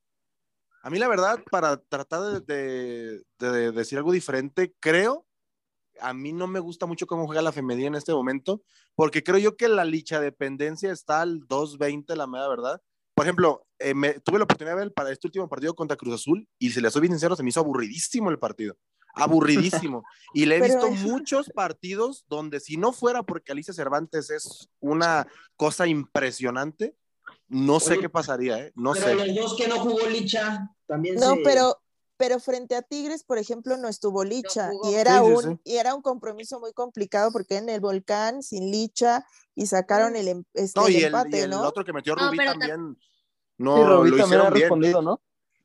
A 0.83 0.89
mí, 0.89 0.99
la 0.99 1.09
verdad, 1.09 1.39
para 1.51 1.77
tratar 1.77 2.43
de, 2.43 3.21
de- 3.39 3.49
de 3.51 3.73
decir 3.73 3.99
algo 3.99 4.13
diferente, 4.13 4.75
creo, 4.81 5.27
a 6.01 6.15
mí 6.15 6.33
no 6.33 6.47
me 6.47 6.59
gusta 6.61 6.87
mucho 6.87 7.07
cómo 7.07 7.27
juega 7.27 7.43
la 7.43 7.53
femenina 7.53 7.89
en 7.89 7.95
este 7.97 8.13
momento, 8.13 8.63
porque 8.95 9.23
creo 9.23 9.39
yo 9.39 9.57
que 9.57 9.69
la 9.69 9.85
licha 9.85 10.21
dependencia 10.21 10.91
está 10.91 11.21
al 11.21 11.41
2.20, 11.49 12.15
la 12.17 12.27
mera 12.27 12.49
verdad. 12.49 12.81
Por 13.17 13.25
ejemplo, 13.25 13.67
eh, 13.79 13.95
me- 13.95 14.21
tuve 14.21 14.37
la 14.39 14.45
oportunidad 14.45 14.77
de 14.77 14.85
ver 14.85 14.93
para 14.93 15.11
este 15.11 15.27
último 15.27 15.49
partido 15.49 15.75
contra 15.75 15.97
Cruz 15.97 16.15
Azul 16.17 16.47
y 16.59 16.71
si 16.71 16.83
le 16.83 16.91
soy 16.91 17.01
bien 17.01 17.15
sincero, 17.15 17.35
se 17.35 17.43
me 17.43 17.49
hizo 17.49 17.61
aburridísimo 17.61 18.29
el 18.31 18.39
partido. 18.39 18.77
Aburridísimo. 19.15 20.05
Y 20.35 20.45
le 20.45 20.57
he 20.59 20.61
Pero- 20.61 20.75
visto 20.91 20.91
muchos 21.09 21.49
partidos 21.55 22.27
donde 22.29 22.61
si 22.61 22.77
no 22.77 22.93
fuera 22.93 23.23
porque 23.23 23.53
Alicia 23.53 23.73
Cervantes 23.73 24.29
es 24.29 24.69
una 24.81 25.27
cosa 25.57 25.87
impresionante, 25.87 26.95
no 27.49 27.81
sé 27.81 27.93
Oye, 27.93 28.03
qué 28.03 28.09
pasaría, 28.11 28.59
¿eh? 28.59 28.73
No 28.75 28.93
pero 28.93 29.07
sé. 29.07 29.15
los 29.27 29.35
dos 29.35 29.57
que 29.57 29.67
no 29.69 29.77
jugó 29.79 30.07
Licha 30.11 30.69
también 30.87 31.15
No, 31.15 31.37
se- 31.37 31.41
pero, 31.43 31.81
pero 32.17 32.41
frente 32.41 32.75
a 32.75 32.83
Tigres, 32.83 33.25
por 33.25 33.39
ejemplo, 33.39 33.77
no 33.77 33.89
estuvo 33.89 34.25
Licha 34.25 34.71
y 34.85 34.95
era 34.95 35.21
Sí, 35.23 35.37
sí, 35.43 35.49
un 35.49 35.61
y 35.65 35.77
era 35.77 35.95
un 35.95 36.03
compromiso 36.03 36.61
muy 36.61 36.73
complicado 36.73 37.31
porque 37.33 37.57
en 37.59 37.69
el 37.69 37.81
volcán 37.81 38.43
sin 38.43 38.71
Licha 38.71 39.25
y 39.55 39.67
sacaron 39.67 40.17
el, 40.17 40.29
em- 40.29 40.45
este, 40.55 40.81
No, 40.81 40.89
y 40.89 40.97
el, 40.97 41.05
empate, 41.07 41.39
y 41.39 41.41
el 41.41 41.51
¿no? 41.51 41.63
otro 41.63 41.85
que 41.85 41.93
metió 41.93 42.15
No, 42.17 42.27
Rubí 42.27 42.37
pero 42.39 42.53
también. 42.53 42.97
Sí, 43.01 43.09
No, 43.59 43.77
Rubí 43.77 44.11
lo 44.11 44.17
también 44.17 44.25
hicieron 44.27 44.47
ha 44.47 44.51
bien. 44.51 44.63
respondido, 44.63 45.03
¿no? 45.03 45.21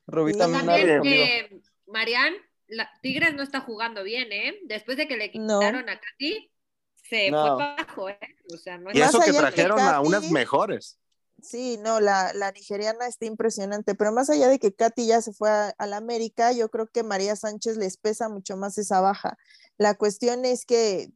Rubí 0.08 0.34
Sí. 0.34 0.40
también 0.40 0.62
ha 0.62 0.66
También 0.66 0.88
respondido. 0.88 1.26
que 1.26 1.62
Marian, 1.88 2.34
la, 2.68 2.90
Tigres 3.02 3.34
no 3.34 3.44
está 3.44 3.62
jugando 3.62 4.04
bien, 4.04 4.32
¿eh? 4.32 4.60
Después 4.66 4.98
de 4.98 5.08
que 5.08 5.18
le 5.18 5.32
No. 5.34 5.60
quitaron 5.60 5.90
a 5.90 6.00
Katy, 6.00 6.52
se 6.96 7.32
No. 7.32 7.42
fue 7.42 7.58
para 7.58 7.74
abajo, 7.76 8.10
¿eh? 8.10 8.20
O 8.54 8.58
sea, 8.58 8.78
no 8.78 8.92
Y 8.94 9.02
eso 9.02 9.20
que 9.20 9.34
trajeron 9.34 9.80
a 9.80 10.00
unas 10.02 10.30
mejores. 10.32 10.98
Sí, 11.42 11.78
no, 11.78 12.00
la, 12.00 12.34
la 12.34 12.52
nigeriana 12.52 13.08
está 13.08 13.26
impresionante, 13.26 13.96
pero 13.96 14.12
más 14.12 14.30
allá 14.30 14.48
de 14.48 14.60
que 14.60 14.74
Katy 14.74 15.08
ya 15.08 15.22
se 15.22 15.34
fue 15.34 15.50
a, 15.50 15.88
la 15.88 15.98
América, 15.98 16.52
yo 16.52 16.70
creo 16.70 16.88
que 16.88 17.04
María 17.04 17.36
Sánchez 17.36 17.78
les 17.78 17.98
pesa 17.98 18.30
mucho 18.30 18.58
más 18.58 18.78
esa 18.78 19.02
baja. 19.02 19.38
La 19.78 19.96
cuestión 19.96 20.46
es 20.46 20.66
que 20.66 21.12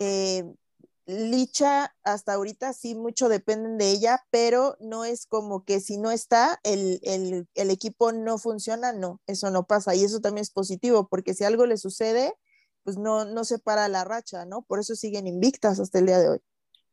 eh, 0.00 0.44
Licha 1.06 1.94
hasta 2.02 2.34
ahorita 2.34 2.72
sí 2.74 2.94
mucho 2.94 3.28
dependen 3.28 3.78
de 3.78 3.90
ella, 3.90 4.26
pero 4.30 4.76
no 4.80 5.04
es 5.04 5.26
como 5.26 5.64
que 5.64 5.80
si 5.80 5.96
no 5.96 6.10
está, 6.10 6.60
el, 6.64 7.00
el, 7.02 7.48
el 7.54 7.70
equipo 7.70 8.12
no 8.12 8.36
funciona, 8.38 8.92
no, 8.92 9.20
eso 9.26 9.50
no 9.50 9.66
pasa 9.66 9.94
y 9.94 10.04
eso 10.04 10.20
también 10.20 10.42
es 10.42 10.50
positivo, 10.50 11.08
porque 11.08 11.34
si 11.34 11.44
algo 11.44 11.66
le 11.66 11.78
sucede, 11.78 12.34
pues 12.84 12.98
no, 12.98 13.24
no 13.24 13.44
se 13.44 13.58
para 13.58 13.88
la 13.88 14.04
racha, 14.04 14.44
¿no? 14.44 14.62
Por 14.62 14.80
eso 14.80 14.94
siguen 14.96 15.26
invictas 15.26 15.80
hasta 15.80 15.98
el 15.98 16.06
día 16.06 16.18
de 16.18 16.28
hoy. 16.30 16.40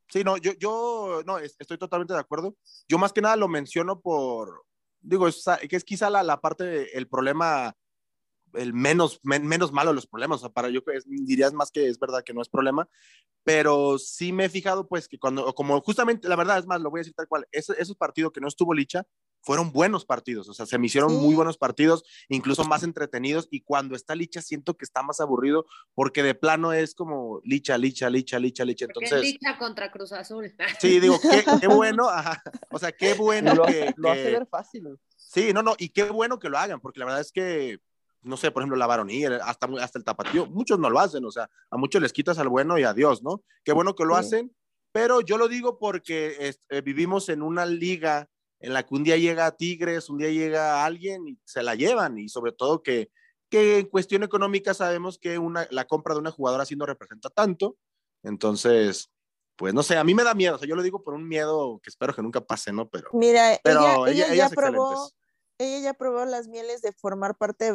Sí, 0.10 0.24
no, 0.24 0.38
yo, 0.38 0.54
yo 0.54 1.22
no, 1.26 1.38
es- 1.40 1.56
estoy 1.60 1.78
totalmente 1.78 2.14
de 2.14 2.20
acuerdo. 2.20 2.56
Yo 2.88 2.98
más 2.98 3.12
que 3.14 3.22
nada 3.22 3.36
lo 3.36 3.48
menciono 3.48 4.00
por, 4.02 4.64
digo, 5.02 5.28
es, 5.28 5.44
que 5.70 5.76
es 5.76 5.84
quizá 5.84 6.10
la, 6.10 6.24
la 6.24 6.40
parte, 6.42 6.98
el 6.98 7.08
problema, 7.08 7.76
el 8.54 8.74
menos, 8.74 9.20
men- 9.24 9.48
menos 9.48 9.72
malo 9.74 9.92
de 9.92 9.96
los 9.96 10.08
problemas. 10.08 10.40
O 10.40 10.42
sea, 10.42 10.50
para 10.50 10.70
yo 10.70 10.82
es- 10.94 11.06
dirías 11.08 11.54
más 11.54 11.72
que 11.72 11.88
es 11.90 12.00
verdad 12.00 12.24
que 12.26 12.34
no 12.34 12.42
es 12.42 12.50
problema, 12.50 12.88
pero 13.44 14.00
sí 14.00 14.34
me 14.34 14.46
he 14.46 14.50
fijado 14.50 14.88
pues 14.88 15.08
que 15.10 15.20
cuando, 15.20 15.54
como 15.56 15.82
justamente, 15.82 16.28
la 16.30 16.36
verdad 16.38 16.60
es 16.60 16.68
más, 16.68 16.82
lo 16.82 16.92
voy 16.92 17.00
a 17.00 17.02
decir 17.04 17.16
tal 17.16 17.28
cual, 17.30 17.48
ese- 17.52 17.76
esos 17.80 17.98
partidos 17.98 18.32
que 18.34 18.42
no 18.42 18.48
estuvo 18.50 18.74
Licha 18.74 19.06
fueron 19.46 19.72
buenos 19.72 20.06
partidos, 20.06 20.50
o 20.50 20.54
sea, 20.56 20.66
se 20.66 20.80
me 20.80 20.88
hicieron 20.88 21.12
Sí. 21.12 21.18
muy 21.18 21.36
buenos 21.36 21.58
partidos, 21.58 22.04
incluso 22.30 22.64
más 22.66 22.82
entretenidos, 22.82 23.48
y 23.52 23.62
cuando 23.62 23.96
está 23.96 24.16
Licha 24.16 24.42
siento 24.42 24.74
que 24.76 24.84
está 24.86 25.04
más 25.04 25.20
aburrido, 25.20 25.68
porque 25.94 26.24
de 26.24 26.34
plano 26.34 26.74
es 26.74 26.96
como 26.96 27.42
Licha, 27.44 27.78
Licha, 27.78 28.10
Licha, 28.10 28.40
Licha, 28.40 28.66
Licha, 28.66 28.88
Porque 28.92 29.06
entonces... 29.06 29.28
es 29.28 29.34
Licha 29.34 29.58
contra 29.60 29.92
Cruz 29.92 30.12
Azul. 30.14 30.52
Sí, 30.82 31.00
digo, 31.00 31.20
qué, 31.22 31.44
qué 31.62 31.68
bueno, 31.68 32.10
ajá. 32.10 32.42
o 32.72 32.80
sea, 32.80 32.92
qué 32.92 33.14
bueno 33.14 33.54
lo, 33.54 33.66
que, 33.68 33.94
lo 33.98 34.10
hace 34.12 34.24
que- 34.24 34.32
ver 34.32 34.48
fácil. 34.48 34.88
sí, 35.16 35.54
no, 35.54 35.62
no, 35.62 35.76
y 35.78 35.90
qué 35.90 36.04
bueno 36.06 36.40
que 36.40 36.50
lo 36.50 36.58
hagan, 36.58 36.82
porque 36.82 37.00
la 37.00 37.06
verdad 37.06 37.22
es 37.22 37.32
que, 37.32 37.78
no 38.24 38.38
sé, 38.38 38.50
por 38.50 38.64
ejemplo, 38.64 38.78
la 38.78 38.88
varonía, 38.88 39.36
hasta, 39.44 39.68
hasta 39.80 40.00
el 40.00 40.04
tapatío, 40.06 40.48
muchos 40.48 40.80
no 40.80 40.90
lo 40.90 41.00
hacen, 41.00 41.24
o 41.24 41.30
sea, 41.32 41.48
a 41.70 41.78
muchos 41.78 42.02
les 42.02 42.12
quitas 42.14 42.40
al 42.40 42.50
bueno 42.50 42.80
y 42.80 42.84
adiós, 42.84 43.22
¿no? 43.22 43.44
Qué 43.64 43.74
bueno 43.74 43.94
que 43.94 44.06
lo 44.06 44.16
Sí. 44.16 44.20
hacen, 44.22 44.56
pero 44.92 45.22
yo 45.22 45.38
lo 45.38 45.48
digo 45.48 45.78
porque 45.78 46.36
es- 46.40 46.62
eh, 46.70 46.82
vivimos 46.82 47.30
en 47.30 47.44
una 47.44 47.68
liga 47.68 48.28
en 48.66 48.74
la 48.74 48.84
que 48.84 48.96
un 48.96 49.04
día 49.04 49.16
llega 49.18 49.56
Tigres, 49.56 50.10
un 50.10 50.18
día 50.18 50.30
llega 50.30 50.84
alguien 50.86 51.28
y 51.28 51.40
se 51.46 51.62
la 51.62 51.76
llevan, 51.76 52.18
y 52.18 52.30
sobre 52.30 52.52
todo 52.52 52.82
que, 52.82 53.12
que 53.50 53.80
en 53.80 53.86
cuestión 53.88 54.24
económica 54.24 54.74
sabemos 54.74 55.20
que 55.20 55.38
una, 55.38 55.68
la 55.70 55.86
compra 55.86 56.16
de 56.16 56.20
una 56.20 56.32
jugadora 56.32 56.64
así 56.64 56.76
no 56.76 56.86
representa 56.86 57.30
tanto, 57.30 57.78
entonces, 58.24 59.12
pues 59.56 59.74
no 59.74 59.84
sé, 59.84 59.98
a 59.98 60.04
mí 60.04 60.16
me 60.16 60.24
da 60.24 60.34
miedo, 60.34 60.56
o 60.56 60.58
sea, 60.58 60.68
yo 60.68 60.76
lo 60.76 60.82
digo 60.84 61.04
por 61.04 61.14
un 61.14 61.28
miedo 61.28 61.80
que 61.84 61.90
espero 61.90 62.14
que 62.14 62.22
nunca 62.24 62.42
pase, 62.42 62.74
¿no? 62.74 62.90
Pero, 62.90 63.10
Mira, 63.14 63.60
pero 63.64 64.08
ella, 64.08 64.26
ella- 64.26 64.34
ella 64.34 64.50
ya 64.50 64.56
probó, 64.56 65.10
ella 65.60 65.80
ya 65.80 65.94
probó 65.94 66.26
las 66.26 66.48
mieles 66.48 66.82
de 66.82 66.92
formar 66.92 67.38
parte 67.38 67.72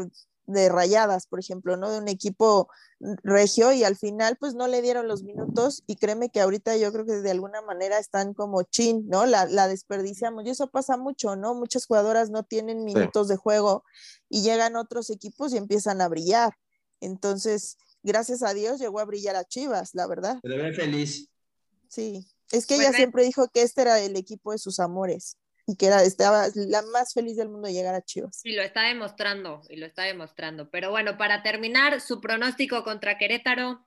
de 0.53 0.69
Rayadas, 0.69 1.27
por 1.27 1.41
ejemplo, 1.41 1.77
¿no? 1.77 1.91
De 1.91 1.99
un 1.99 2.09
equipo 2.09 2.69
regio 3.23 3.73
y 3.73 3.85
al 3.85 3.97
final 3.97 4.37
pues 4.39 4.55
no 4.55 4.69
le 4.69 4.83
dieron 4.83 5.09
los 5.09 5.23
minutos 5.23 5.83
y 5.87 5.97
créeme 5.97 6.29
que 6.29 6.41
ahorita 6.41 6.77
yo 6.77 6.93
creo 6.93 7.07
que 7.07 7.15
de 7.15 7.31
alguna 7.31 7.63
manera 7.63 7.99
están 7.99 8.35
como 8.35 8.63
chin, 8.63 9.09
¿no? 9.09 9.27
La, 9.27 9.47
la 9.47 9.69
desperdiciamos 9.69 10.45
y 10.45 10.51
eso 10.51 10.69
pasa 10.69 10.97
mucho, 10.97 11.37
¿no? 11.37 11.55
Muchas 11.55 11.87
jugadoras 11.87 12.31
no 12.31 12.43
tienen 12.43 12.85
minutos 12.85 13.29
de 13.29 13.37
juego 13.37 13.85
y 14.29 14.43
llegan 14.43 14.77
otros 14.77 15.11
equipos 15.11 15.53
y 15.53 15.57
empiezan 15.57 16.01
a 16.01 16.09
brillar. 16.09 16.55
Entonces, 17.01 17.79
gracias 18.03 18.43
a 18.43 18.53
Dios 18.53 18.79
llegó 18.79 19.01
a 19.01 19.05
brillar 19.05 19.37
a 19.37 19.45
Chivas, 19.45 19.95
la 19.95 20.07
verdad. 20.07 20.39
Ve 20.43 20.73
feliz. 20.73 21.29
Sí, 21.89 22.27
es 22.53 22.67
que 22.67 22.77
Pues 22.77 22.89
ella 22.89 22.97
siempre 22.97 23.25
dijo 23.25 23.49
que 23.49 23.63
este 23.63 23.83
era 23.83 23.99
el 24.01 24.17
equipo 24.17 24.53
de 24.53 24.59
sus 24.59 24.79
amores 24.79 25.37
y 25.71 25.77
que 25.77 25.87
era, 25.87 26.03
estaba 26.03 26.47
la 26.55 26.83
más 26.83 27.15
feliz 27.15 27.37
del 27.37 27.49
mundo 27.49 27.69
de 27.69 27.75
llegar 27.75 27.95
a 27.95 28.03
Chivas. 28.03 28.41
Y 28.43 28.55
lo 28.57 28.63
está 28.63 28.83
demostrando, 28.89 29.63
y 29.69 29.77
lo 29.77 29.87
está 29.87 30.03
demostrando. 30.03 30.69
Pero 30.69 30.91
bueno, 30.91 31.17
para 31.17 31.45
terminar, 31.45 32.01
su 32.01 32.21
pronóstico 32.21 32.83
contra 32.83 33.17
Querétaro. 33.19 33.87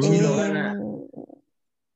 Sí, 0.00 0.20
lo 0.20 0.34
Eh, 0.34 0.36
gana. 0.36 0.76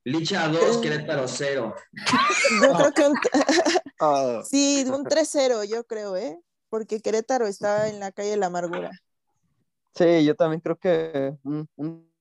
Licha 0.03 0.47
2, 0.49 0.77
Querétaro 0.79 1.25
0. 1.27 1.73
yo 2.61 2.73
creo 2.73 2.91
que 2.93 3.07
un, 3.07 3.15
Ah, 3.99 4.41
sí, 4.43 4.85
un 4.87 5.05
3-0, 5.05 5.63
yo 5.63 5.85
creo, 5.85 6.17
¿eh? 6.17 6.37
Porque 6.69 7.01
Querétaro 7.01 7.47
está 7.47 7.87
en 7.87 8.01
la 8.01 8.11
calle 8.11 8.31
de 8.31 8.37
la 8.37 8.47
amargura. 8.47 8.91
Sí, 9.95 10.25
yo 10.25 10.35
también 10.35 10.59
creo 10.59 10.77
que 10.77 11.33
un, 11.43 11.67
un 11.77 12.11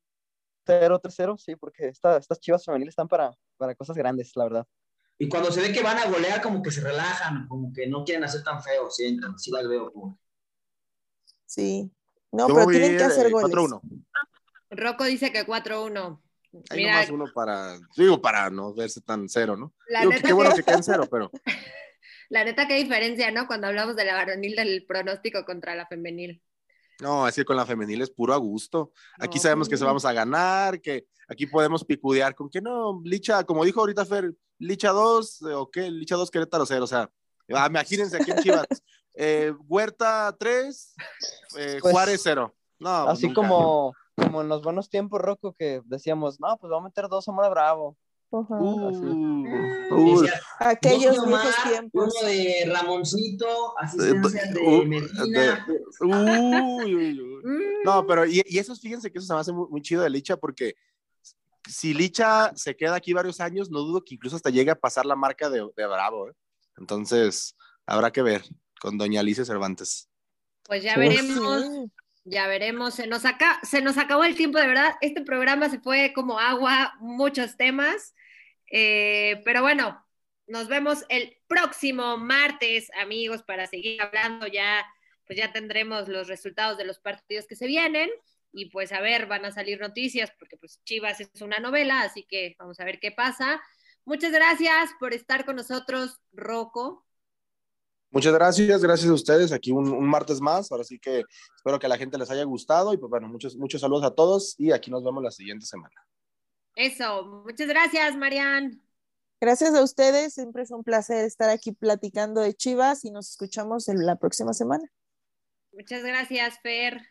0-3-0, 0.65 1.37
sí, 1.37 1.57
porque 1.57 1.89
esta- 1.89 2.17
estas 2.17 2.39
chivas 2.39 2.65
femeniles 2.65 2.93
están 2.93 3.09
para, 3.09 3.33
para 3.57 3.75
cosas 3.75 3.97
grandes, 3.97 4.31
la 4.37 4.45
verdad. 4.45 4.67
Y 5.19 5.29
cuando 5.29 5.51
se 5.51 5.61
ve 5.63 5.73
que 5.73 5.83
van 5.83 5.99
a 5.99 6.07
golear, 6.11 6.43
como 6.43 6.63
que 6.63 6.71
se 6.71 6.81
relajan, 6.83 7.49
como 7.49 7.73
que 7.73 7.87
no 7.87 8.05
quieren 8.05 8.25
hacer 8.25 8.43
tan 8.43 8.63
feo, 8.63 8.91
sí, 8.91 9.07
entran, 9.07 9.39
sí 9.39 9.51
las 9.51 9.67
veo. 9.67 9.91
Como... 9.93 10.19
Sí. 11.47 11.91
No, 12.33 12.49
yo 12.49 12.55
pero 12.55 12.67
tienen 12.67 12.97
que 12.99 13.05
hacer 13.05 13.27
eh, 13.29 13.31
goles. 13.31 13.57
4-1. 13.57 13.81
Rocco 14.71 15.05
dice 15.05 15.33
que 15.33 15.47
4-1. 15.47 16.21
Hay 16.71 16.79
Mira, 16.79 16.93
nomás 16.95 17.11
uno 17.11 17.25
para, 17.35 17.79
digo, 17.97 18.21
para 18.21 18.49
no 18.51 18.75
verse 18.75 19.01
tan 19.03 19.29
cero, 19.29 19.57
¿no? 19.57 19.75
La 19.89 20.01
Digo, 20.01 20.11
que 20.11 20.17
neta 20.17 20.29
qué 20.29 20.33
bueno 20.35 20.51
que- 20.51 20.57
que 20.57 20.63
queden 20.65 20.83
cero, 20.83 21.07
pero 21.11 21.31
la 22.31 22.45
neta, 22.45 22.67
qué 22.67 22.75
diferencia, 22.77 23.31
¿no? 23.31 23.47
Cuando 23.47 23.67
hablamos 23.67 23.95
de 23.95 24.05
la 24.07 24.15
varonil 24.15 24.57
del 24.57 24.85
pronóstico 24.87 25.45
contra 25.45 25.75
la 25.75 25.87
femenil. 25.87 26.43
No, 27.01 27.27
es 27.29 27.35
que 27.35 27.45
con 27.45 27.57
la 27.57 27.67
femenil 27.67 28.03
es 28.03 28.11
puro 28.11 28.33
a 28.35 28.37
gusto. 28.39 28.93
Aquí 29.19 29.39
No. 29.39 29.43
sabemos 29.43 29.69
que 29.69 29.77
se 29.77 29.85
vamos 29.85 30.05
a 30.05 30.13
ganar, 30.13 30.81
que 30.81 31.07
aquí 31.29 31.47
podemos 31.47 31.85
picudear 31.85 32.35
con 32.35 32.49
que 32.49 32.61
no, 32.61 33.01
Licha, 33.05 33.45
como 33.45 33.65
dijo 33.65 33.81
ahorita 33.81 34.05
Fer, 34.07 34.33
Licha 34.59 34.91
2, 34.91 35.43
eh, 35.43 35.55
o 35.55 35.71
qué, 35.71 35.91
Licha 35.91 36.17
2, 36.17 36.31
Querétaro 36.31 36.65
0, 36.67 36.85
o 36.85 36.87
sea, 36.87 37.11
ah, 37.55 37.67
imagínense 37.69 38.17
aquí 38.17 38.31
en 38.31 38.39
Chivas, 38.39 38.67
eh, 39.15 39.53
Huerta 39.69 40.35
3, 40.39 40.95
eh, 41.59 41.79
Pues, 41.81 41.93
Juárez 41.93 42.21
0. 42.25 42.55
No, 42.79 43.09
Así 43.09 43.27
nunca. 43.29 43.41
como, 43.43 43.95
como 44.17 44.43
en 44.43 44.49
los 44.49 44.63
buenos 44.63 44.89
tiempos, 44.91 45.21
Rocco, 45.21 45.55
que 45.55 45.81
decíamos, 45.87 46.39
no, 46.41 46.57
pues 46.59 46.71
vamos 46.71 46.85
a 46.87 46.89
meter 46.89 47.09
dos 47.09 47.25
Zamora 47.25 47.49
Bravo. 47.49 47.97
Uh, 48.31 48.39
uh, 49.95 50.21
decía, 50.21 50.41
Aquellos 50.59 51.17
dos 51.17 51.27
viejos 51.27 51.55
Omar, 51.59 51.71
tiempos. 51.73 52.15
Uno 52.21 52.29
de 52.29 52.65
Ramoncito, 52.73 53.79
asistencia 53.79 54.43
Eh, 54.43 54.53
de 54.53 54.61
uh, 54.61 54.85
Medina. 54.85 55.67
uy, 56.01 56.95
uy, 56.95 57.21
uy. 57.21 57.43
Mm, 57.45 57.83
No, 57.85 58.07
pero 58.07 58.27
y, 58.27 58.43
y 58.47 58.59
esos, 58.59 58.81
fíjense 58.81 59.11
que 59.13 59.19
eso 59.19 59.27
se 59.29 59.33
me 59.35 59.41
hace 59.41 59.53
muy, 59.53 59.69
muy 59.71 59.81
chido 59.81 60.03
de 60.03 60.11
Licha 60.11 60.37
porque 60.37 60.75
si 61.69 61.95
Licha 61.95 62.53
se 62.57 62.77
queda 62.77 62.97
aquí 62.97 63.13
varios 63.13 63.41
años, 63.41 63.71
no 63.71 63.81
dudo 63.81 64.03
que 64.05 64.15
incluso 64.15 64.37
hasta 64.37 64.51
llegue 64.51 64.71
a 64.71 64.79
pasar 64.79 65.07
la 65.07 65.17
marca 65.17 65.49
de, 65.49 65.61
de 65.77 65.87
Bravo. 65.87 66.29
¿eh? 66.29 66.33
Entonces, 66.79 67.57
habrá 67.87 68.11
que 68.11 68.23
ver 68.23 68.43
con 68.81 68.99
Doña 68.99 69.21
Alicia 69.21 69.45
Cervantes. 69.45 70.09
Pues 70.65 70.83
ya 70.83 70.95
Sí. 70.95 71.01
veremos. 71.01 71.65
Ya 72.29 72.49
veremos, 72.49 72.95
se 72.95 73.07
nos, 73.07 73.25
aca- 73.25 73.61
se 73.63 73.81
nos 73.83 73.99
acabó 73.99 74.25
el 74.25 74.35
tiempo, 74.35 74.59
de 74.59 74.67
verdad. 74.67 74.97
Este 75.01 75.23
programa 75.23 75.69
se 75.71 75.79
fue 75.79 76.13
como 76.13 76.41
agua, 76.41 76.95
muchos 76.99 77.57
temas. 77.57 78.15
Eh, 78.73 79.43
pero 79.45 79.63
bueno, 79.63 80.05
nos 80.49 80.67
vemos 80.67 81.05
el 81.09 81.37
próximo 81.47 82.17
martes, 82.19 82.91
amigos, 83.01 83.45
para 83.45 83.69
seguir 83.69 84.03
hablando. 84.03 84.49
Ya, 84.49 84.85
pues 85.25 85.39
ya 85.39 85.53
tendremos 85.53 86.09
los 86.09 86.27
resultados 86.27 86.77
de 86.79 86.85
los 86.85 86.99
partidos 86.99 87.47
que 87.47 87.55
se 87.55 87.67
vienen. 87.69 88.11
Y 88.53 88.71
pues 88.71 88.91
a 88.91 89.01
ver, 89.01 89.27
van 89.27 89.45
a 89.45 89.53
salir 89.53 89.79
noticias, 89.81 90.33
porque 90.37 90.57
pues 90.57 90.83
Chivas 90.83 91.21
es 91.21 91.41
una 91.43 91.59
novela, 91.59 92.01
así 92.03 92.25
que 92.25 92.57
vamos 92.59 92.81
a 92.81 92.85
ver 92.85 92.99
qué 92.99 93.13
pasa. 93.13 93.63
Muchas 94.05 94.33
gracias 94.33 94.91
por 94.99 95.15
estar 95.15 95.45
con 95.45 95.55
nosotros, 95.57 96.21
Rocco. 96.33 97.06
Muchas 98.11 98.33
gracias, 98.33 98.83
gracias 98.83 99.11
a 99.11 99.15
ustedes. 99.15 99.53
Aquí 99.53 99.73
un, 99.73 99.91
un 99.91 100.09
martes 100.09 100.41
más. 100.41 100.71
Ahora 100.71 100.85
sí 100.85 100.99
que 100.99 101.25
espero 101.57 101.79
que 101.79 101.87
a 101.87 101.89
la 101.89 101.99
gente 101.99 102.19
les 102.19 102.31
haya 102.31 102.45
gustado 102.45 102.95
y 102.95 102.99
pues 102.99 103.11
bueno, 103.11 103.29
muchos, 103.29 103.57
muchos 103.57 103.81
saludos 103.81 104.05
a 104.05 104.15
todos 104.15 104.55
y 104.59 104.73
aquí 104.73 104.91
nos 104.91 105.05
vemos 105.05 105.23
la 105.23 105.31
siguiente 105.31 105.67
semana. 105.67 105.95
Eso, 106.75 107.25
muchas 107.45 107.69
gracias, 107.69 108.17
Marian. 108.17 108.83
Gracias 109.41 109.75
a 109.75 109.83
ustedes, 109.83 110.35
siempre 110.35 110.63
es 110.63 110.71
un 110.71 110.83
placer 110.83 111.25
estar 111.25 111.51
aquí 111.51 111.73
platicando 111.73 112.41
de 112.41 112.55
Chivas 112.55 113.05
y 113.05 113.11
nos 113.11 113.31
escuchamos 113.31 113.89
en 113.89 114.05
la 114.07 114.17
próxima 114.17 114.55
semana. 114.55 114.85
Muchas 115.73 116.03
gracias, 116.03 116.59
Fer. 116.63 117.03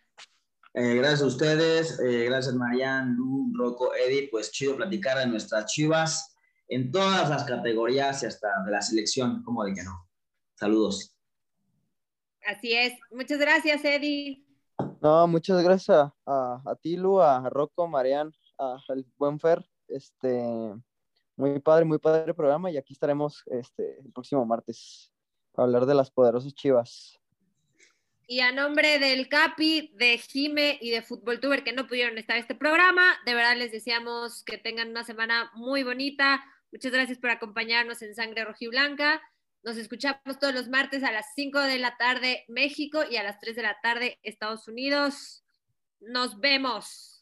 Eh, 0.74 0.96
gracias 0.96 1.22
a 1.22 1.26
ustedes, 1.28 2.00
eh, 2.00 2.26
gracias 2.26 2.54
Marian, 2.54 3.16
Lu, 3.16 3.54
Rocco, 3.56 3.94
Eddie, 3.96 4.28
pues 4.30 4.52
chido 4.52 4.76
platicar 4.76 5.18
de 5.20 5.28
nuestras 5.28 5.68
chivas 5.68 6.36
en 6.68 6.92
todas 6.92 7.30
las 7.30 7.44
categorías 7.46 8.24
y 8.24 8.26
hasta 8.26 8.50
de 8.66 8.72
la 8.72 8.82
selección, 8.82 9.42
como 9.44 9.64
de 9.64 9.74
que 9.74 9.84
no. 9.84 10.05
Saludos. 10.56 11.16
Así 12.46 12.74
es. 12.74 12.94
Muchas 13.12 13.40
gracias, 13.40 13.84
Eddie. 13.84 14.44
No, 15.02 15.28
muchas 15.28 15.64
gracias 15.64 15.90
a, 15.98 16.14
a, 16.26 16.62
a 16.66 16.76
ti, 16.76 16.96
Lu, 16.98 17.22
a 17.22 17.50
Rocco, 17.50 17.88
Marian, 17.88 18.32
a- 18.58 18.78
al 18.88 19.06
buen 19.18 19.40
Fer. 19.40 19.66
Este, 19.88 20.44
muy 21.36 21.60
padre, 21.60 21.86
muy 21.86 21.98
padre 22.00 22.24
el 22.28 22.36
programa 22.36 22.72
y 22.72 22.78
aquí 22.78 22.94
estaremos 22.94 23.44
este, 23.48 24.00
el 24.00 24.12
próximo 24.12 24.46
martes 24.46 25.12
para 25.52 25.66
hablar 25.66 25.86
de 25.86 25.96
las 25.96 26.10
poderosas 26.12 26.54
chivas. 26.54 27.20
Y 28.28 28.40
a 28.40 28.52
nombre 28.52 28.98
del 28.98 29.30
Capi, 29.30 29.92
de 29.96 30.18
Jime 30.18 30.80
y 30.82 30.90
de 30.90 31.04
Fútbol 31.04 31.40
Tuber 31.40 31.64
que 31.64 31.74
no 31.74 31.86
pudieron 31.88 32.18
estar 32.18 32.36
en 32.36 32.42
este 32.42 32.56
programa, 32.56 33.04
de 33.26 33.36
verdad 33.36 33.56
les 33.56 33.72
deseamos 33.72 34.44
que 34.44 34.58
tengan 34.58 34.90
una 34.90 35.04
semana 35.04 35.52
muy 35.54 35.84
bonita. 35.84 36.44
Muchas 36.72 36.92
gracias 36.92 37.20
por 37.20 37.30
acompañarnos 37.30 38.02
en 38.02 38.16
Sangre 38.16 38.44
Rojiblanca. 38.46 39.22
Nos 39.66 39.78
escuchamos 39.78 40.38
todos 40.40 40.54
los 40.54 40.70
martes 40.70 41.04
a 41.04 41.12
las 41.12 41.26
5 41.34 41.60
de 41.62 41.80
la 41.80 41.98
tarde 41.98 42.46
México 42.48 43.04
y 43.10 43.18
a 43.18 43.24
las 43.24 43.40
3 43.40 43.56
de 43.56 43.64
la 43.64 43.76
tarde 43.82 44.20
Estados 44.22 44.68
Unidos. 44.68 45.44
Nos 46.00 46.40
vemos. 46.40 47.15